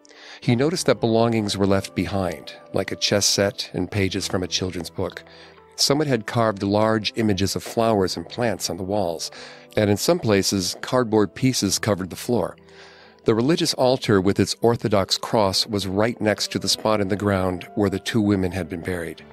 He 0.41 0.55
noticed 0.55 0.87
that 0.87 1.01
belongings 1.01 1.57
were 1.57 1.67
left 1.67 1.97
behind, 1.97 2.55
like 2.73 2.93
a 2.93 2.97
chess 2.97 3.27
set 3.27 3.69
and 3.73 3.91
pages 3.91 4.29
from 4.29 4.45
a 4.45 4.47
children's 4.47 4.91
book. 4.91 5.25
Someone 5.75 6.07
had 6.07 6.29
carved 6.29 6.63
large 6.63 7.13
images 7.17 7.57
of 7.57 7.65
flowers 7.65 8.17
and 8.17 8.29
plants 8.29 8.71
on 8.71 8.77
the 8.77 8.85
walls, 8.85 9.33
and 9.77 9.91
in 9.91 9.97
some 9.97 10.21
places, 10.21 10.77
cardboard 10.83 11.35
pieces 11.35 11.81
covered 11.81 12.11
the 12.11 12.17
floor. 12.17 12.57
The 13.25 13.35
religious 13.35 13.75
altar 13.75 14.21
with 14.21 14.39
its 14.39 14.55
Orthodox 14.61 15.19
cross 15.19 15.67
was 15.67 15.89
right 15.89 16.21
next 16.21 16.53
to 16.53 16.61
the 16.61 16.69
spot 16.69 17.01
in 17.01 17.09
the 17.09 17.17
ground 17.17 17.69
where 17.75 17.91
the 17.91 17.99
two 17.99 18.21
women 18.21 18.53
had 18.53 18.69
been 18.69 18.83
buried. 18.83 19.25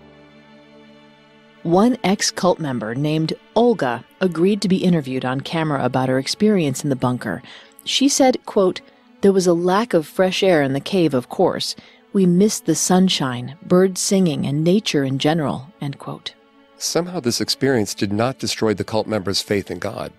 One 1.64 1.97
ex 2.05 2.32
cult 2.32 2.60
member 2.60 2.95
named 2.95 3.34
Olga 3.53 4.05
agreed 4.22 4.62
to 4.62 4.70
be 4.70 4.78
interviewed 4.78 5.26
on 5.26 5.41
camera 5.41 5.84
about 5.84 6.07
her 6.07 6.18
experience 6.18 6.84
in 6.86 6.89
the 6.89 6.95
bunker. 6.95 7.41
She 7.84 8.07
said, 8.07 8.45
quote, 8.45 8.80
There 9.22 9.34
was 9.34 9.45
a 9.45 9.53
lack 9.53 9.93
of 9.93 10.07
fresh 10.07 10.41
air 10.41 10.62
in 10.62 10.72
the 10.72 10.80
cave, 10.80 11.14
of 11.14 11.28
course. 11.28 11.76
We 12.14 12.26
missed 12.26 12.66
the 12.66 12.76
sunshine, 12.76 13.57
birds 13.62 13.99
singing, 13.99 14.45
and 14.45 14.64
nature 14.64 15.03
in 15.03 15.20
general. 15.20 15.68
End 15.82 15.99
quote. 15.99 16.34
Somehow, 16.78 17.20
this 17.20 17.41
experience 17.41 17.93
did 17.93 18.14
not 18.14 18.39
destroy 18.39 18.74
the 18.74 18.86
cult 18.86 19.05
members' 19.05 19.41
faith 19.41 19.70
in 19.70 19.80
God. 19.80 20.14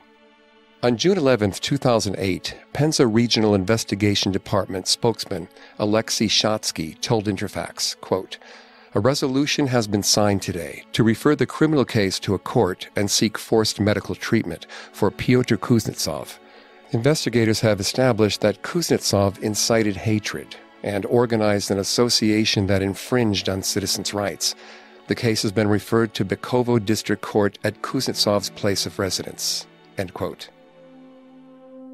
On 0.82 0.98
June 0.98 1.16
11, 1.16 1.52
2008, 1.52 2.54
Penza 2.74 3.06
Regional 3.06 3.54
Investigation 3.54 4.30
Department 4.30 4.86
spokesman 4.86 5.48
Alexei 5.78 6.26
Shatsky 6.26 7.00
told 7.00 7.24
Interfax, 7.24 7.98
quote, 8.00 8.38
a 8.94 9.00
resolution 9.00 9.68
has 9.68 9.86
been 9.86 10.02
signed 10.02 10.42
today 10.42 10.84
to 10.92 11.04
refer 11.04 11.36
the 11.36 11.46
criminal 11.46 11.84
case 11.84 12.18
to 12.18 12.34
a 12.34 12.38
court 12.38 12.88
and 12.96 13.08
seek 13.08 13.38
forced 13.38 13.78
medical 13.78 14.16
treatment 14.16 14.66
for 14.92 15.10
Pyotr 15.12 15.56
Kuznetsov. 15.56 16.38
Investigators 16.90 17.60
have 17.60 17.78
established 17.78 18.40
that 18.40 18.62
Kuznetsov 18.62 19.38
incited 19.38 19.96
hatred 19.96 20.56
and 20.82 21.06
organized 21.06 21.70
an 21.70 21.78
association 21.78 22.66
that 22.66 22.82
infringed 22.82 23.48
on 23.48 23.62
citizens' 23.62 24.12
rights. 24.12 24.56
The 25.06 25.14
case 25.14 25.42
has 25.42 25.52
been 25.52 25.68
referred 25.68 26.12
to 26.14 26.24
Bykovo 26.24 26.84
District 26.84 27.22
Court 27.22 27.58
at 27.62 27.82
Kuznetsov's 27.82 28.50
place 28.50 28.86
of 28.86 28.98
residence. 28.98 29.66
End 29.98 30.14
quote. 30.14 30.48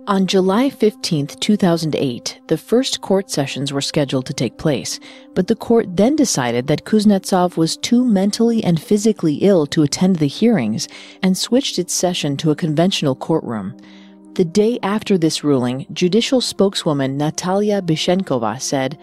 On 0.08 0.28
July 0.28 0.70
15, 0.70 1.26
2008, 1.26 2.40
the 2.46 2.56
first 2.56 3.00
court 3.00 3.28
sessions 3.28 3.72
were 3.72 3.80
scheduled 3.80 4.24
to 4.26 4.32
take 4.32 4.56
place, 4.56 5.00
but 5.34 5.48
the 5.48 5.56
court 5.56 5.96
then 5.96 6.14
decided 6.14 6.68
that 6.68 6.84
Kuznetsov 6.84 7.56
was 7.56 7.76
too 7.76 8.04
mentally 8.04 8.62
and 8.62 8.80
physically 8.80 9.34
ill 9.38 9.66
to 9.66 9.82
attend 9.82 10.16
the 10.16 10.28
hearings 10.28 10.86
and 11.24 11.36
switched 11.36 11.80
its 11.80 11.92
session 11.92 12.36
to 12.36 12.52
a 12.52 12.54
conventional 12.54 13.16
courtroom. 13.16 13.76
The 14.34 14.44
day 14.44 14.78
after 14.84 15.18
this 15.18 15.42
ruling, 15.42 15.86
judicial 15.92 16.40
spokeswoman 16.40 17.16
Natalia 17.16 17.82
Bishenkova 17.82 18.62
said, 18.62 18.96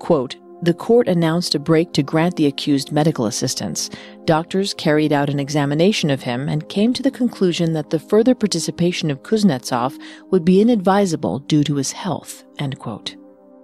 quote, 0.00 0.34
the 0.62 0.74
court 0.74 1.06
announced 1.08 1.54
a 1.54 1.58
break 1.58 1.92
to 1.92 2.02
grant 2.02 2.36
the 2.36 2.46
accused 2.46 2.90
medical 2.90 3.26
assistance. 3.26 3.90
Doctors 4.24 4.74
carried 4.74 5.12
out 5.12 5.30
an 5.30 5.38
examination 5.38 6.10
of 6.10 6.22
him 6.22 6.48
and 6.48 6.68
came 6.68 6.92
to 6.94 7.02
the 7.02 7.10
conclusion 7.10 7.72
that 7.74 7.90
the 7.90 8.00
further 8.00 8.34
participation 8.34 9.10
of 9.10 9.22
Kuznetsov 9.22 9.96
would 10.30 10.44
be 10.44 10.60
inadvisable 10.60 11.40
due 11.40 11.62
to 11.64 11.76
his 11.76 11.92
health. 11.92 12.44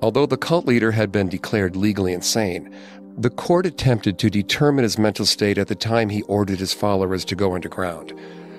Although 0.03 0.27
the 0.27 0.37
cult 0.37 0.67
leader 0.67 0.93
had 0.93 1.11
been 1.11 1.29
declared 1.29 1.75
legally 1.75 2.13
insane, 2.13 2.73
the 3.19 3.31
court 3.31 3.67
attempted 3.67 4.19
to 4.19 4.31
determine 4.31 4.83
his 4.83 4.99
mental 4.99 5.27
state 5.27 5.59
at 5.59 5.69
the 5.69 5.75
time 5.75 6.09
he 6.09 6.23
ordered 6.23 6.59
his 6.59 6.75
followers 6.75 7.25
to 7.27 7.37
go 7.37 7.55
underground. 7.55 8.13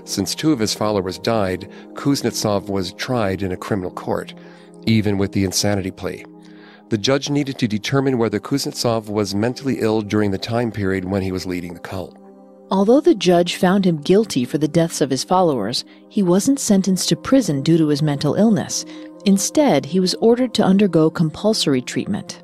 Since 0.04 0.36
two 0.36 0.52
of 0.52 0.60
his 0.60 0.74
followers 0.74 1.20
died, 1.20 1.70
Kuznetsov 1.94 2.70
was 2.70 2.94
tried 2.94 3.42
in 3.42 3.52
a 3.52 3.58
criminal 3.58 3.92
court, 3.92 4.34
even 4.86 5.18
with 5.18 5.32
the 5.32 5.46
insanity 5.46 5.92
plea 5.92 6.26
the 6.90 6.98
judge 6.98 7.30
needed 7.30 7.58
to 7.58 7.68
determine 7.68 8.18
whether 8.18 8.40
Kuznetsov 8.40 9.10
was 9.10 9.34
mentally 9.34 9.80
ill 9.80 10.02
during 10.02 10.32
the 10.32 10.38
time 10.38 10.72
period 10.72 11.06
when 11.06 11.22
he 11.22 11.32
was 11.32 11.46
leading 11.46 11.74
the 11.74 11.80
cult. 11.80 12.18
Although 12.72 13.02
the 13.02 13.16
judge 13.16 13.56
found 13.56 13.86
him 13.86 14.02
guilty 14.02 14.46
for 14.46 14.58
the 14.58 14.68
deaths 14.68 15.02
of 15.02 15.10
his 15.10 15.24
followers, 15.24 15.86
he 16.10 16.24
wasn't 16.24 16.60
sentenced 16.60 17.10
to 17.10 17.16
prison 17.16 17.62
due 17.62 17.78
to 17.78 17.88
his 17.88 18.02
mental 18.02 18.36
illness. 18.36 18.86
Instead, 19.26 19.86
he 19.86 20.00
was 20.00 20.16
ordered 20.16 20.54
to 20.56 20.64
undergo 20.64 21.10
compulsory 21.10 21.82
treatment. 21.82 22.44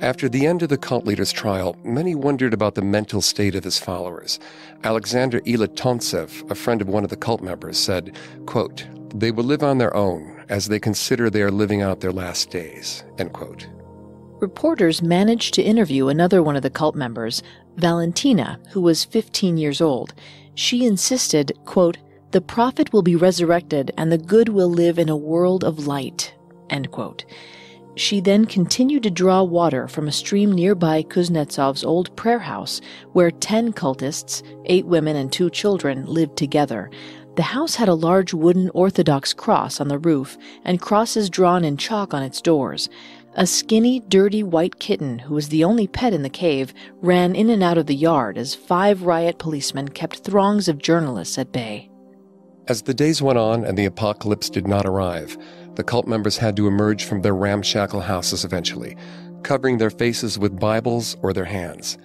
After 0.00 0.28
the 0.28 0.46
end 0.46 0.62
of 0.62 0.68
the 0.68 0.76
cult 0.76 1.06
leader's 1.06 1.32
trial, 1.32 1.76
many 1.82 2.14
wondered 2.14 2.52
about 2.52 2.74
the 2.74 2.82
mental 2.82 3.22
state 3.22 3.54
of 3.54 3.64
his 3.64 3.78
followers. 3.78 4.38
Alexander 4.82 5.40
Ilatontsev, 5.42 6.50
a 6.50 6.54
friend 6.54 6.82
of 6.82 6.88
one 6.88 7.04
of 7.04 7.10
the 7.10 7.16
cult 7.16 7.42
members, 7.42 7.78
said, 7.78 8.16
quote, 8.44 8.86
They 9.14 9.30
will 9.30 9.44
live 9.44 9.62
on 9.62 9.78
their 9.78 9.96
own 9.96 10.44
as 10.48 10.66
they 10.66 10.80
consider 10.80 11.30
they 11.30 11.42
are 11.42 11.50
living 11.50 11.80
out 11.80 12.00
their 12.00 12.12
last 12.12 12.50
days. 12.50 13.02
End 13.18 13.32
quote 13.32 13.66
reporters 14.44 15.00
managed 15.00 15.54
to 15.54 15.62
interview 15.62 16.08
another 16.08 16.42
one 16.42 16.54
of 16.54 16.62
the 16.62 16.68
cult 16.68 16.94
members, 16.94 17.42
Valentina, 17.76 18.60
who 18.72 18.82
was 18.82 19.02
15 19.02 19.56
years 19.56 19.80
old. 19.80 20.12
She 20.54 20.84
insisted, 20.84 21.52
quote, 21.64 21.96
the 22.32 22.42
prophet 22.42 22.92
will 22.92 23.00
be 23.00 23.16
resurrected 23.16 23.90
and 23.96 24.12
the 24.12 24.18
good 24.18 24.50
will 24.50 24.68
live 24.68 24.98
in 24.98 25.08
a 25.08 25.16
world 25.16 25.64
of 25.64 25.86
light, 25.86 26.34
end 26.68 26.90
quote. 26.90 27.24
She 27.96 28.20
then 28.20 28.44
continued 28.44 29.04
to 29.04 29.10
draw 29.10 29.42
water 29.42 29.88
from 29.88 30.08
a 30.08 30.12
stream 30.12 30.52
nearby 30.52 31.04
Kuznetsov's 31.04 31.82
old 31.82 32.14
prayer 32.14 32.40
house, 32.40 32.82
where 33.14 33.30
10 33.30 33.72
cultists, 33.72 34.42
8 34.66 34.84
women 34.84 35.16
and 35.16 35.32
2 35.32 35.48
children, 35.48 36.04
lived 36.04 36.36
together. 36.36 36.90
The 37.36 37.42
house 37.42 37.76
had 37.76 37.88
a 37.88 37.94
large 37.94 38.34
wooden 38.34 38.70
Orthodox 38.74 39.32
cross 39.32 39.80
on 39.80 39.88
the 39.88 39.98
roof 39.98 40.36
and 40.64 40.82
crosses 40.82 41.30
drawn 41.30 41.64
in 41.64 41.76
chalk 41.76 42.12
on 42.12 42.22
its 42.22 42.40
doors. 42.40 42.90
A 43.36 43.48
skinny, 43.48 43.98
dirty 43.98 44.44
white 44.44 44.78
kitten, 44.78 45.18
who 45.18 45.34
was 45.34 45.48
the 45.48 45.64
only 45.64 45.88
pet 45.88 46.12
in 46.12 46.22
the 46.22 46.30
cave, 46.30 46.72
ran 47.00 47.34
in 47.34 47.50
and 47.50 47.64
out 47.64 47.76
of 47.76 47.86
the 47.86 47.94
yard 47.94 48.38
as 48.38 48.54
five 48.54 49.02
riot 49.02 49.38
policemen 49.40 49.88
kept 49.88 50.18
throngs 50.18 50.68
of 50.68 50.78
journalists 50.78 51.36
at 51.36 51.50
bay. 51.50 51.90
As 52.68 52.82
the 52.82 52.94
days 52.94 53.20
went 53.20 53.38
on 53.38 53.64
and 53.64 53.76
the 53.76 53.86
apocalypse 53.86 54.48
did 54.48 54.68
not 54.68 54.86
arrive, 54.86 55.36
the 55.74 55.82
cult 55.82 56.06
members 56.06 56.36
had 56.36 56.54
to 56.56 56.68
emerge 56.68 57.04
from 57.04 57.22
their 57.22 57.34
ramshackle 57.34 58.02
houses 58.02 58.44
eventually, 58.44 58.96
covering 59.42 59.78
their 59.78 59.90
faces 59.90 60.38
with 60.38 60.60
Bibles 60.60 61.16
or 61.20 61.32
their 61.32 61.44
hands. 61.44 61.98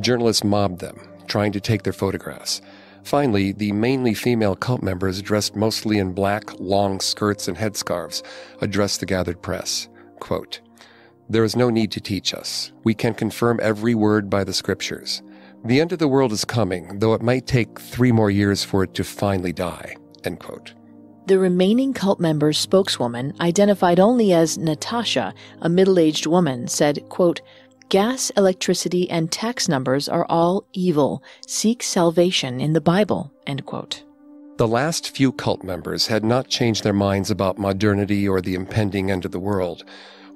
Journalists 0.00 0.42
mobbed 0.42 0.80
them, 0.80 0.98
trying 1.28 1.52
to 1.52 1.60
take 1.60 1.84
their 1.84 1.92
photographs. 1.92 2.60
Finally, 3.04 3.52
the 3.52 3.70
mainly 3.70 4.14
female 4.14 4.56
cult 4.56 4.82
members, 4.82 5.22
dressed 5.22 5.54
mostly 5.54 5.98
in 5.98 6.12
black, 6.12 6.58
long 6.58 6.98
skirts 6.98 7.46
and 7.46 7.56
headscarves, 7.56 8.24
addressed 8.60 8.98
the 8.98 9.06
gathered 9.06 9.40
press. 9.42 9.88
Quote, 10.18 10.60
there 11.28 11.44
is 11.44 11.56
no 11.56 11.70
need 11.70 11.90
to 11.92 12.00
teach 12.00 12.34
us. 12.34 12.72
We 12.84 12.94
can 12.94 13.14
confirm 13.14 13.60
every 13.62 13.94
word 13.94 14.28
by 14.28 14.44
the 14.44 14.52
scriptures. 14.52 15.22
The 15.64 15.80
end 15.80 15.92
of 15.92 15.98
the 15.98 16.08
world 16.08 16.32
is 16.32 16.44
coming, 16.44 16.98
though 16.98 17.14
it 17.14 17.22
might 17.22 17.46
take 17.46 17.78
three 17.78 18.12
more 18.12 18.30
years 18.30 18.64
for 18.64 18.82
it 18.82 18.94
to 18.94 19.04
finally 19.04 19.52
die. 19.52 19.96
End 20.24 20.40
quote. 20.40 20.74
The 21.26 21.38
remaining 21.38 21.92
cult 21.92 22.18
member's 22.18 22.58
spokeswoman, 22.58 23.32
identified 23.40 24.00
only 24.00 24.32
as 24.32 24.58
Natasha, 24.58 25.32
a 25.60 25.68
middle-aged 25.68 26.26
woman, 26.26 26.66
said, 26.66 27.08
quote, 27.08 27.40
Gas, 27.90 28.30
electricity, 28.36 29.08
and 29.08 29.30
tax 29.30 29.68
numbers 29.68 30.08
are 30.08 30.26
all 30.28 30.66
evil. 30.72 31.22
Seek 31.46 31.82
salvation 31.82 32.60
in 32.60 32.72
the 32.72 32.80
Bible. 32.80 33.30
End 33.46 33.64
quote. 33.66 34.02
The 34.56 34.66
last 34.66 35.14
few 35.14 35.30
cult 35.30 35.62
members 35.62 36.06
had 36.06 36.24
not 36.24 36.48
changed 36.48 36.84
their 36.84 36.92
minds 36.92 37.30
about 37.30 37.58
modernity 37.58 38.28
or 38.28 38.40
the 38.40 38.54
impending 38.54 39.10
end 39.10 39.24
of 39.24 39.30
the 39.30 39.38
world. 39.38 39.84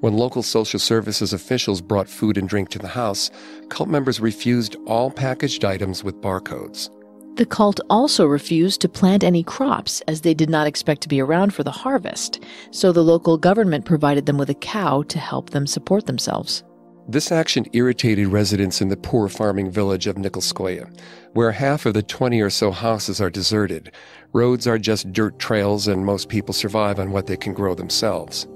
When 0.00 0.16
local 0.16 0.42
social 0.42 0.78
services 0.78 1.32
officials 1.32 1.80
brought 1.80 2.08
food 2.08 2.36
and 2.36 2.46
drink 2.46 2.68
to 2.70 2.78
the 2.78 2.88
house, 2.88 3.30
cult 3.70 3.88
members 3.88 4.20
refused 4.20 4.76
all 4.86 5.10
packaged 5.10 5.64
items 5.64 6.04
with 6.04 6.20
barcodes. 6.20 6.90
The 7.36 7.46
cult 7.46 7.80
also 7.88 8.26
refused 8.26 8.82
to 8.82 8.90
plant 8.90 9.24
any 9.24 9.42
crops 9.42 10.02
as 10.02 10.20
they 10.20 10.34
did 10.34 10.50
not 10.50 10.66
expect 10.66 11.00
to 11.02 11.08
be 11.08 11.20
around 11.20 11.54
for 11.54 11.62
the 11.62 11.70
harvest, 11.70 12.42
so 12.70 12.92
the 12.92 13.02
local 13.02 13.38
government 13.38 13.86
provided 13.86 14.26
them 14.26 14.36
with 14.36 14.50
a 14.50 14.54
cow 14.54 15.02
to 15.02 15.18
help 15.18 15.50
them 15.50 15.66
support 15.66 16.04
themselves. 16.06 16.62
This 17.08 17.32
action 17.32 17.66
irritated 17.72 18.28
residents 18.28 18.82
in 18.82 18.88
the 18.88 18.96
poor 18.96 19.28
farming 19.28 19.70
village 19.70 20.06
of 20.06 20.16
Nikolskoye, 20.16 20.90
where 21.32 21.52
half 21.52 21.86
of 21.86 21.94
the 21.94 22.02
20 22.02 22.40
or 22.40 22.50
so 22.50 22.70
houses 22.70 23.20
are 23.20 23.30
deserted. 23.30 23.92
Roads 24.32 24.66
are 24.66 24.78
just 24.78 25.12
dirt 25.12 25.38
trails, 25.38 25.88
and 25.88 26.04
most 26.04 26.28
people 26.28 26.52
survive 26.52 26.98
on 26.98 27.12
what 27.12 27.26
they 27.26 27.36
can 27.36 27.54
grow 27.54 27.74
themselves. 27.74 28.46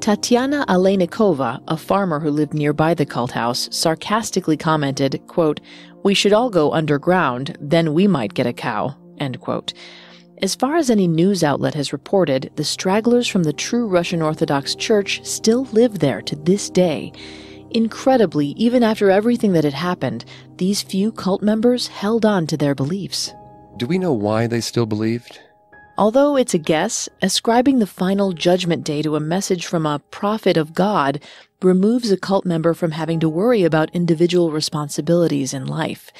Tatiana 0.00 0.64
Alenikova, 0.66 1.62
a 1.68 1.76
farmer 1.76 2.20
who 2.20 2.30
lived 2.30 2.54
nearby 2.54 2.94
the 2.94 3.04
cult 3.04 3.32
house, 3.32 3.68
sarcastically 3.70 4.56
commented, 4.56 5.20
quote, 5.26 5.60
We 6.02 6.14
should 6.14 6.32
all 6.32 6.48
go 6.48 6.72
underground, 6.72 7.58
then 7.60 7.92
we 7.92 8.06
might 8.06 8.32
get 8.32 8.46
a 8.46 8.52
cow. 8.54 8.96
End 9.18 9.40
quote. 9.40 9.74
As 10.40 10.54
far 10.54 10.76
as 10.76 10.88
any 10.88 11.06
news 11.06 11.44
outlet 11.44 11.74
has 11.74 11.92
reported, 11.92 12.50
the 12.56 12.64
stragglers 12.64 13.28
from 13.28 13.42
the 13.42 13.52
true 13.52 13.86
Russian 13.86 14.22
Orthodox 14.22 14.74
Church 14.74 15.20
still 15.22 15.64
live 15.72 15.98
there 15.98 16.22
to 16.22 16.34
this 16.34 16.70
day. 16.70 17.12
Incredibly, 17.72 18.48
even 18.56 18.82
after 18.82 19.10
everything 19.10 19.52
that 19.52 19.64
had 19.64 19.74
happened, 19.74 20.24
these 20.56 20.80
few 20.80 21.12
cult 21.12 21.42
members 21.42 21.88
held 21.88 22.24
on 22.24 22.46
to 22.46 22.56
their 22.56 22.74
beliefs. 22.74 23.34
Do 23.76 23.86
we 23.86 23.98
know 23.98 24.14
why 24.14 24.46
they 24.46 24.62
still 24.62 24.86
believed? 24.86 25.38
Although 26.00 26.36
it's 26.36 26.54
a 26.54 26.58
guess, 26.58 27.10
ascribing 27.20 27.78
the 27.78 27.86
final 27.86 28.32
judgment 28.32 28.84
day 28.84 29.02
to 29.02 29.16
a 29.16 29.20
message 29.20 29.66
from 29.66 29.84
a 29.84 29.98
prophet 29.98 30.56
of 30.56 30.72
God 30.72 31.22
removes 31.60 32.10
a 32.10 32.16
cult 32.16 32.46
member 32.46 32.72
from 32.72 32.92
having 32.92 33.20
to 33.20 33.28
worry 33.28 33.64
about 33.64 33.94
individual 33.94 34.50
responsibilities 34.50 35.52
in 35.52 35.66
life. 35.66 36.10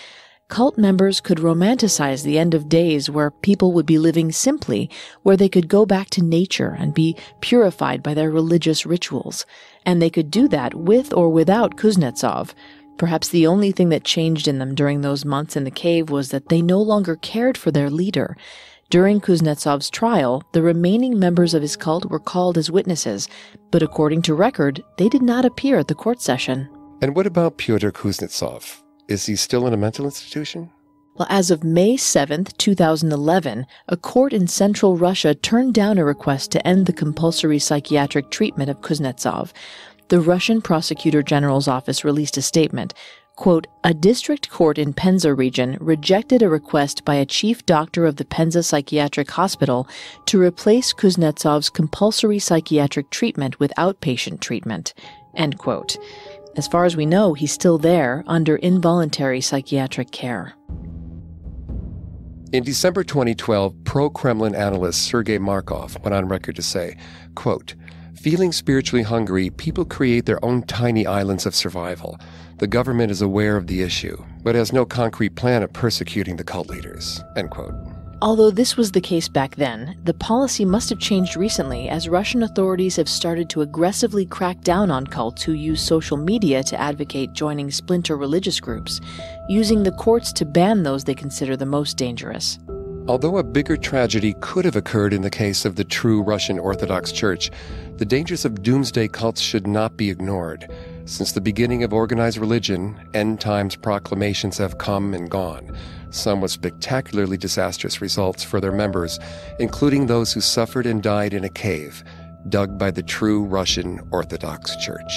Cult 0.48 0.76
members 0.76 1.22
could 1.22 1.38
romanticize 1.38 2.24
the 2.24 2.38
end 2.38 2.52
of 2.52 2.68
days 2.68 3.08
where 3.08 3.30
people 3.30 3.72
would 3.72 3.86
be 3.86 3.96
living 3.96 4.30
simply, 4.32 4.90
where 5.22 5.38
they 5.38 5.48
could 5.48 5.66
go 5.66 5.86
back 5.86 6.10
to 6.10 6.22
nature 6.22 6.76
and 6.78 6.92
be 6.92 7.16
purified 7.40 8.02
by 8.02 8.12
their 8.12 8.30
religious 8.30 8.84
rituals. 8.84 9.46
And 9.86 10.02
they 10.02 10.10
could 10.10 10.30
do 10.30 10.46
that 10.48 10.74
with 10.74 11.10
or 11.14 11.30
without 11.30 11.78
Kuznetsov. 11.78 12.52
Perhaps 12.98 13.30
the 13.30 13.46
only 13.46 13.72
thing 13.72 13.88
that 13.88 14.04
changed 14.04 14.46
in 14.46 14.58
them 14.58 14.74
during 14.74 15.00
those 15.00 15.24
months 15.24 15.56
in 15.56 15.64
the 15.64 15.70
cave 15.70 16.10
was 16.10 16.32
that 16.32 16.50
they 16.50 16.60
no 16.60 16.82
longer 16.82 17.16
cared 17.16 17.56
for 17.56 17.70
their 17.70 17.88
leader. 17.88 18.36
During 18.90 19.20
Kuznetsov's 19.20 19.88
trial, 19.88 20.42
the 20.50 20.62
remaining 20.62 21.16
members 21.16 21.54
of 21.54 21.62
his 21.62 21.76
cult 21.76 22.06
were 22.06 22.18
called 22.18 22.58
as 22.58 22.72
witnesses, 22.72 23.28
but 23.70 23.84
according 23.84 24.22
to 24.22 24.34
record, 24.34 24.82
they 24.98 25.08
did 25.08 25.22
not 25.22 25.44
appear 25.44 25.78
at 25.78 25.86
the 25.86 25.94
court 25.94 26.20
session. 26.20 26.68
And 27.00 27.14
what 27.14 27.24
about 27.24 27.56
Pyotr 27.56 27.92
Kuznetsov? 27.92 28.82
Is 29.06 29.26
he 29.26 29.36
still 29.36 29.68
in 29.68 29.74
a 29.74 29.76
mental 29.76 30.06
institution? 30.06 30.70
Well, 31.14 31.28
as 31.30 31.52
of 31.52 31.62
May 31.62 31.96
7, 31.96 32.46
2011, 32.58 33.64
a 33.86 33.96
court 33.96 34.32
in 34.32 34.48
central 34.48 34.96
Russia 34.96 35.36
turned 35.36 35.72
down 35.72 35.96
a 35.96 36.04
request 36.04 36.50
to 36.50 36.66
end 36.66 36.86
the 36.86 36.92
compulsory 36.92 37.60
psychiatric 37.60 38.30
treatment 38.30 38.70
of 38.70 38.80
Kuznetsov. 38.80 39.52
The 40.08 40.20
Russian 40.20 40.60
Prosecutor 40.60 41.22
General's 41.22 41.68
office 41.68 42.04
released 42.04 42.36
a 42.36 42.42
statement 42.42 42.94
quote, 43.40 43.66
a 43.84 43.94
district 43.94 44.50
court 44.50 44.76
in 44.76 44.92
Penza 44.92 45.34
region 45.34 45.78
rejected 45.80 46.42
a 46.42 46.48
request 46.48 47.06
by 47.06 47.14
a 47.14 47.24
chief 47.24 47.64
doctor 47.64 48.04
of 48.04 48.16
the 48.16 48.24
Penza 48.26 48.62
Psychiatric 48.62 49.30
Hospital 49.30 49.88
to 50.26 50.38
replace 50.38 50.92
Kuznetsov's 50.92 51.70
compulsory 51.70 52.38
psychiatric 52.38 53.08
treatment 53.08 53.58
with 53.58 53.72
outpatient 53.78 54.40
treatment, 54.40 54.92
end 55.34 55.56
quote. 55.56 55.96
As 56.56 56.68
far 56.68 56.84
as 56.84 56.96
we 56.96 57.06
know, 57.06 57.32
he's 57.32 57.50
still 57.50 57.78
there 57.78 58.24
under 58.26 58.56
involuntary 58.56 59.40
psychiatric 59.40 60.10
care. 60.10 60.52
In 62.52 62.62
December 62.62 63.04
2012, 63.04 63.84
pro-Kremlin 63.84 64.54
analyst 64.54 65.04
Sergei 65.04 65.38
Markov 65.38 65.96
went 66.02 66.14
on 66.14 66.28
record 66.28 66.56
to 66.56 66.62
say, 66.62 66.98
quote, 67.36 67.74
Feeling 68.20 68.52
spiritually 68.52 69.02
hungry, 69.02 69.48
people 69.48 69.86
create 69.86 70.26
their 70.26 70.44
own 70.44 70.62
tiny 70.64 71.06
islands 71.06 71.46
of 71.46 71.54
survival. 71.54 72.18
The 72.58 72.66
government 72.66 73.10
is 73.10 73.22
aware 73.22 73.56
of 73.56 73.66
the 73.66 73.80
issue, 73.80 74.22
but 74.42 74.54
has 74.54 74.74
no 74.74 74.84
concrete 74.84 75.36
plan 75.36 75.62
of 75.62 75.72
persecuting 75.72 76.36
the 76.36 76.44
cult 76.44 76.68
leaders. 76.68 77.24
End 77.34 77.48
quote. 77.48 77.72
Although 78.20 78.50
this 78.50 78.76
was 78.76 78.92
the 78.92 79.00
case 79.00 79.26
back 79.26 79.56
then, 79.56 79.98
the 80.04 80.12
policy 80.12 80.66
must 80.66 80.90
have 80.90 80.98
changed 80.98 81.34
recently 81.34 81.88
as 81.88 82.10
Russian 82.10 82.42
authorities 82.42 82.96
have 82.96 83.08
started 83.08 83.48
to 83.48 83.62
aggressively 83.62 84.26
crack 84.26 84.60
down 84.60 84.90
on 84.90 85.06
cults 85.06 85.42
who 85.42 85.52
use 85.52 85.80
social 85.80 86.18
media 86.18 86.62
to 86.64 86.78
advocate 86.78 87.32
joining 87.32 87.70
splinter 87.70 88.18
religious 88.18 88.60
groups, 88.60 89.00
using 89.48 89.82
the 89.82 89.92
courts 89.92 90.30
to 90.34 90.44
ban 90.44 90.82
those 90.82 91.04
they 91.04 91.14
consider 91.14 91.56
the 91.56 91.64
most 91.64 91.96
dangerous. 91.96 92.58
Although 93.08 93.38
a 93.38 93.42
bigger 93.42 93.76
tragedy 93.76 94.34
could 94.40 94.64
have 94.64 94.76
occurred 94.76 95.12
in 95.12 95.22
the 95.22 95.30
case 95.30 95.64
of 95.64 95.76
the 95.76 95.84
true 95.84 96.22
Russian 96.22 96.58
Orthodox 96.58 97.12
Church, 97.12 97.50
the 97.96 98.04
dangers 98.04 98.44
of 98.44 98.62
doomsday 98.62 99.08
cults 99.08 99.40
should 99.40 99.66
not 99.66 99.96
be 99.96 100.10
ignored. 100.10 100.70
Since 101.06 101.32
the 101.32 101.40
beginning 101.40 101.82
of 101.82 101.92
organized 101.92 102.38
religion, 102.38 103.00
end 103.14 103.40
times 103.40 103.74
proclamations 103.74 104.58
have 104.58 104.78
come 104.78 105.14
and 105.14 105.30
gone, 105.30 105.76
some 106.10 106.40
with 106.40 106.52
spectacularly 106.52 107.36
disastrous 107.36 108.00
results 108.00 108.44
for 108.44 108.60
their 108.60 108.72
members, 108.72 109.18
including 109.58 110.06
those 110.06 110.32
who 110.32 110.40
suffered 110.40 110.86
and 110.86 111.02
died 111.02 111.34
in 111.34 111.44
a 111.44 111.48
cave 111.48 112.04
dug 112.48 112.78
by 112.78 112.90
the 112.90 113.02
true 113.02 113.44
Russian 113.44 114.00
Orthodox 114.12 114.76
Church. 114.76 115.12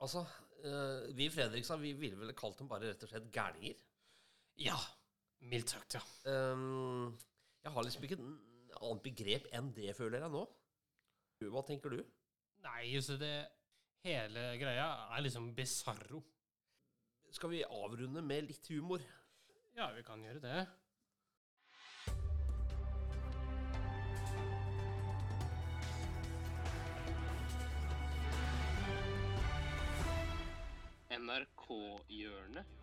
Altså, 0.00 0.24
eh, 0.64 1.14
vi 1.14 1.24
i 1.24 1.30
Fredrikstad 1.30 1.76
vi 1.76 1.92
ville 1.92 2.16
vel 2.16 2.32
kalt 2.32 2.58
dem 2.58 2.68
bare 2.68 2.94
gærninger. 3.32 3.74
Ja, 4.56 4.76
mildt 5.40 5.72
sagt, 5.72 5.96
ja. 5.96 6.02
Um, 6.52 7.14
jeg 7.64 7.72
har 7.72 7.86
liksom 7.86 8.04
ikke 8.04 8.18
et 8.18 8.74
annet 8.80 9.04
begrep 9.04 9.48
enn 9.56 9.72
det, 9.76 9.94
føler 9.96 10.24
jeg 10.24 10.32
nå. 10.32 10.44
Hva 11.50 11.62
tenker 11.64 11.94
du? 11.94 12.02
Nei, 12.64 13.00
så 13.00 13.16
det 13.20 13.34
Hele 14.00 14.54
greia 14.56 14.86
er 15.12 15.20
liksom 15.20 15.50
bisarro. 15.52 16.22
Skal 17.36 17.50
vi 17.52 17.58
avrunde 17.62 18.22
med 18.24 18.46
litt 18.48 18.64
humor? 18.72 19.02
Ja, 19.76 19.90
vi 19.92 20.00
kan 20.02 20.24
gjøre 20.24 20.40
det. 20.40 20.62
NRK-hjørnet. 31.20 32.79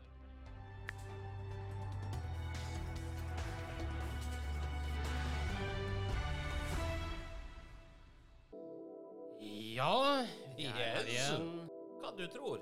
Ja, 9.78 10.23
vi 10.57 10.65
er 10.65 11.03
Yes. 11.05 11.09
igjen. 11.11 11.69
Hva 12.01 12.11
du 12.17 12.25
tror? 12.34 12.59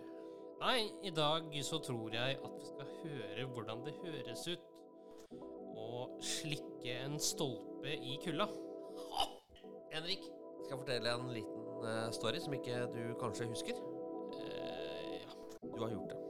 Nei, 0.59 0.89
i 1.03 1.11
dag 1.15 1.47
så 1.63 1.79
tror 1.83 2.11
jeg 2.13 2.37
at 2.43 2.55
vi 2.59 2.65
skal 2.65 2.89
høre 3.03 3.45
hvordan 3.53 3.83
det 3.85 3.93
høres 4.03 4.45
ut 4.47 4.63
å 5.77 6.07
slikke 6.23 6.95
en 7.05 7.17
stolpe 7.19 7.91
i 7.93 8.17
kulda. 8.23 8.47
Henrik, 9.95 10.23
skal 10.63 10.73
jeg 10.73 10.79
fortelle 10.81 11.13
en 11.13 11.29
liten 11.31 11.85
eh, 11.87 12.09
story 12.15 12.39
som 12.43 12.55
ikke 12.57 12.81
du 12.91 13.01
kanskje 13.21 13.47
husker? 13.51 13.79
Eh, 14.41 15.21
ja. 15.21 15.33
Du 15.63 15.79
har 15.83 15.91
gjort 15.93 16.09
det. 16.11 16.21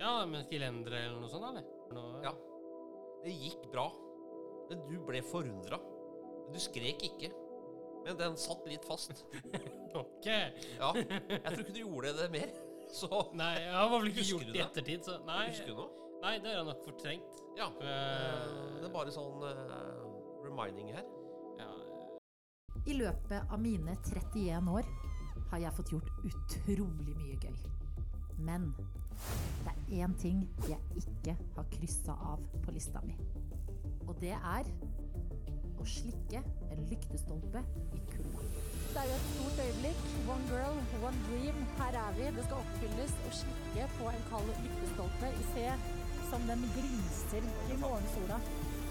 ja, 0.00 0.26
med 0.26 0.48
gelendere 0.50 1.04
eller 1.06 1.20
noe 1.20 1.28
sånt, 1.32 1.44
eller? 1.44 1.64
Noe, 1.92 2.22
Ja. 2.24 2.32
Det 3.22 3.32
gikk 3.36 3.66
bra, 3.70 3.90
men 4.70 4.80
du 4.88 4.98
ble 5.04 5.20
forundra. 5.22 5.76
Du 6.50 6.58
skrek 6.58 7.02
ikke, 7.04 7.28
men 8.04 8.18
den 8.18 8.36
satt 8.40 8.66
litt 8.70 8.84
fast. 8.88 9.24
Ok. 9.90 10.26
Ja, 10.78 10.92
Jeg 10.94 11.40
tror 11.42 11.60
ikke 11.64 11.72
du 11.74 11.80
gjorde 11.80 12.12
det 12.20 12.28
mer. 12.30 12.50
Så 13.00 13.08
Nei, 13.34 13.56
jeg 13.58 13.72
har 13.74 13.88
vel 13.90 14.06
ikke 14.12 14.22
gjort 14.28 14.44
det 14.50 14.54
i 14.58 14.62
ettertid, 14.62 15.02
så 15.06 15.16
nei. 15.26 15.48
Husker 15.48 15.72
du 15.72 15.80
noe? 15.80 15.88
Nei, 16.22 16.32
det 16.42 16.50
har 16.50 16.56
jeg 16.60 16.66
nok 16.68 16.80
fortrengt. 16.84 17.40
Ja. 17.58 17.66
Eh, 17.82 18.46
Det 18.80 18.86
er 18.88 18.92
bare 18.94 19.12
sånn 19.14 19.42
uh, 19.42 20.44
reminding 20.44 20.90
her. 20.94 21.06
Ja, 21.58 21.68
I 22.86 22.96
løpet 22.98 23.50
av 23.50 23.58
mine 23.62 23.94
31 24.06 24.70
år 24.74 24.88
har 25.50 25.62
jeg 25.64 25.74
fått 25.78 25.92
gjort 25.94 26.10
utrolig 26.30 27.14
mye 27.18 27.38
gøy. 27.42 27.62
Men 28.46 28.70
det 29.66 29.74
er 29.74 30.04
én 30.06 30.14
ting 30.22 30.44
jeg 30.68 30.80
ikke 31.02 31.34
har 31.56 31.70
kryssa 31.74 32.14
av 32.30 32.42
på 32.64 32.74
lista 32.74 33.02
mi. 33.06 33.18
Og 34.08 34.14
det 34.22 34.34
er 34.38 34.70
å 35.80 35.86
slikke 35.88 36.42
en 36.70 36.82
lyktestolpe 36.90 37.62
i 37.96 38.02
kulda. 38.12 38.44
Det 38.90 39.02
er 39.02 39.08
jo 39.08 39.16
et 39.16 39.26
stort 39.30 39.60
øyeblikk. 39.64 40.00
One 40.28 40.46
girl, 40.50 40.78
one 41.08 41.20
dream. 41.28 41.58
Her 41.78 41.98
er 42.02 42.14
vi. 42.18 42.28
Det 42.36 42.46
skal 42.46 42.62
oppfylles 42.64 43.14
å 43.28 43.34
slikke 43.40 43.88
på 43.96 44.12
en 44.12 44.24
kald 44.30 44.50
lyktestolpe. 44.64 45.30
I 45.30 45.44
se 45.54 45.66
som 46.30 46.46
den 46.50 46.64
glinser 46.76 47.46
i 47.70 47.78
morgensola. 47.82 48.40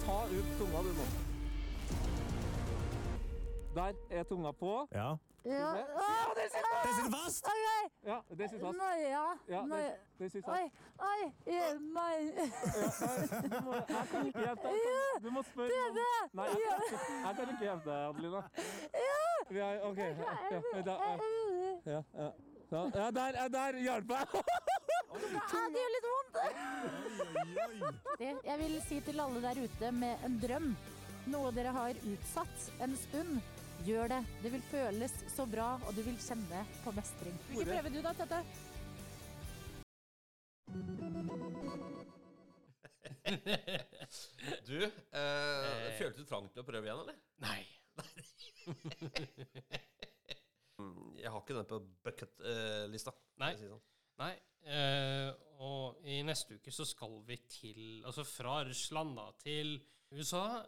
Ta 0.06 0.20
ut 0.32 0.54
tunga 0.60 0.86
du 0.88 0.94
nå. 1.00 1.10
Der 3.76 3.94
er 4.10 4.24
tunga 4.24 4.52
på. 4.52 4.74
Ja. 4.92 5.10
Ja. 5.46 5.74
Det 6.50 6.92
sitter 6.96 7.12
fast! 7.14 7.48
Oi, 7.50 7.60
Ja, 8.08 8.18
det 8.38 8.50
sitter 8.50 8.66
fast. 8.66 8.78
Nei, 8.80 8.98
ja. 9.10 9.26
Ja, 9.50 9.62
Nei. 9.70 9.82
det, 9.82 9.90
det 10.20 10.30
sitter 10.32 10.52
fast. 10.52 10.60
oi, 10.60 10.66
oi. 11.10 11.22
Ja, 11.56 11.68
du 11.74 11.80
må, 13.66 13.74
jeg 13.76 14.06
kan 14.12 14.28
ikke 14.30 14.44
hjelpe 14.46 14.68
deg. 14.68 14.78
Du 15.24 15.30
må 15.36 15.44
spørre 15.50 15.70
noen. 15.98 16.30
Nei, 16.40 16.48
jeg 16.50 16.58
jeg 17.26 17.34
kan 17.40 17.54
ikke 17.54 17.66
hjelpe 17.68 17.90
deg, 17.90 18.00
Adelina. 18.10 18.42
Vi 19.50 19.60
er, 19.66 19.82
ok, 19.90 19.98
ja, 19.98 20.06
ja, 21.86 22.02
ja, 22.70 22.84
ja, 22.94 23.12
der, 23.12 23.32
der 23.50 23.80
hjalp 23.82 24.10
jeg. 24.14 24.26
Ja, 25.10 25.62
det 25.74 25.82
gjør 25.82 25.94
litt 25.96 26.06
vondt. 26.06 26.36
Det 28.20 28.28
Jeg 28.46 28.58
vil 28.60 28.76
si 28.86 29.00
til 29.08 29.20
alle 29.24 29.42
der 29.42 29.58
ute 29.64 29.90
med 29.92 30.26
en 30.28 30.36
drøm, 30.42 30.68
noe 31.34 31.50
dere 31.56 31.72
har 31.74 31.98
utsatt 32.12 32.68
en 32.86 32.94
stund, 32.98 33.40
gjør 33.86 34.08
det. 34.12 34.20
Det 34.44 34.50
vil 34.54 34.64
føles 34.72 35.14
så 35.34 35.44
bra, 35.50 35.70
og 35.88 35.92
du 35.96 36.02
vil 36.06 36.18
kjenne 36.22 36.60
på 36.84 36.90
mestring. 36.98 37.36
Hvilken 37.50 37.68
prøve 37.72 37.90
du 37.94 38.00
da, 38.06 38.12
Tete? 38.20 38.40
Du, 44.70 44.78
eh, 44.82 44.90
følte 45.98 46.22
du 46.22 46.26
trang 46.28 46.48
til 46.54 46.62
å 46.62 46.66
prøve 46.66 46.86
igjen, 46.88 47.02
eller? 47.04 47.18
Nei. 47.44 47.62
Jeg 51.20 51.30
har 51.34 51.40
ikke 51.42 51.58
den 51.58 51.70
på 51.70 51.78
bucket-lista. 52.06 53.12
Nei. 53.42 53.54
Nei. 54.20 54.34
Eh, 54.70 55.30
og 55.64 55.84
i 56.08 56.22
neste 56.28 56.56
uke 56.60 56.72
så 56.72 56.86
skal 56.88 57.14
vi 57.28 57.38
til 57.48 58.04
Altså 58.08 58.24
fra 58.28 58.64
Russland 58.68 59.12
da 59.16 59.32
til 59.40 59.68
USA, 60.12 60.64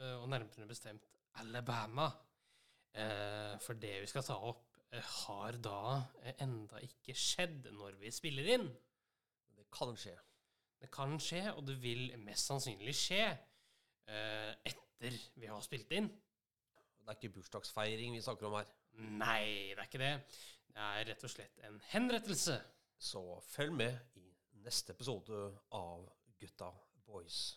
eh, 0.00 0.16
og 0.20 0.28
nærmere 0.32 0.66
bestemt 0.68 1.04
Alabama. 1.40 2.08
Eh, 2.94 3.54
for 3.62 3.78
det 3.80 3.96
vi 4.04 4.10
skal 4.10 4.24
ta 4.26 4.36
opp, 4.50 4.76
eh, 4.92 5.02
har 5.24 5.58
da 5.62 5.78
eh, 6.22 6.36
enda 6.44 6.78
ikke 6.84 7.16
skjedd 7.18 7.70
når 7.74 7.98
vi 8.02 8.12
spiller 8.14 8.50
inn. 8.56 8.68
Det 9.56 9.66
kan 9.74 9.96
skje. 9.98 10.14
Det 10.80 10.90
kan 10.92 11.16
skje, 11.22 11.46
og 11.54 11.64
det 11.66 11.78
vil 11.82 12.12
mest 12.22 12.50
sannsynlig 12.50 12.94
skje 12.98 13.24
eh, 13.24 14.52
etter 14.68 15.18
vi 15.40 15.50
har 15.50 15.62
spilt 15.64 15.90
inn. 15.96 16.10
Det 17.04 17.10
er 17.10 17.18
ikke 17.18 17.34
bursdagsfeiring 17.38 18.14
vi 18.16 18.22
snakker 18.24 18.48
om 18.48 18.58
her. 18.60 18.70
Nei, 19.18 19.74
det 19.74 19.80
er 19.80 19.88
ikke 19.88 20.02
det. 20.02 20.14
Det 20.70 20.86
er 20.86 21.08
rett 21.10 21.26
og 21.26 21.32
slett 21.32 21.66
en 21.66 21.80
henrettelse. 21.90 22.60
Så 23.04 23.20
følg 23.50 23.74
med 23.76 24.20
i 24.20 24.28
neste 24.64 24.94
episode 24.94 25.40
av 25.76 26.06
Gutta 26.40 26.70
Boys. 27.04 27.56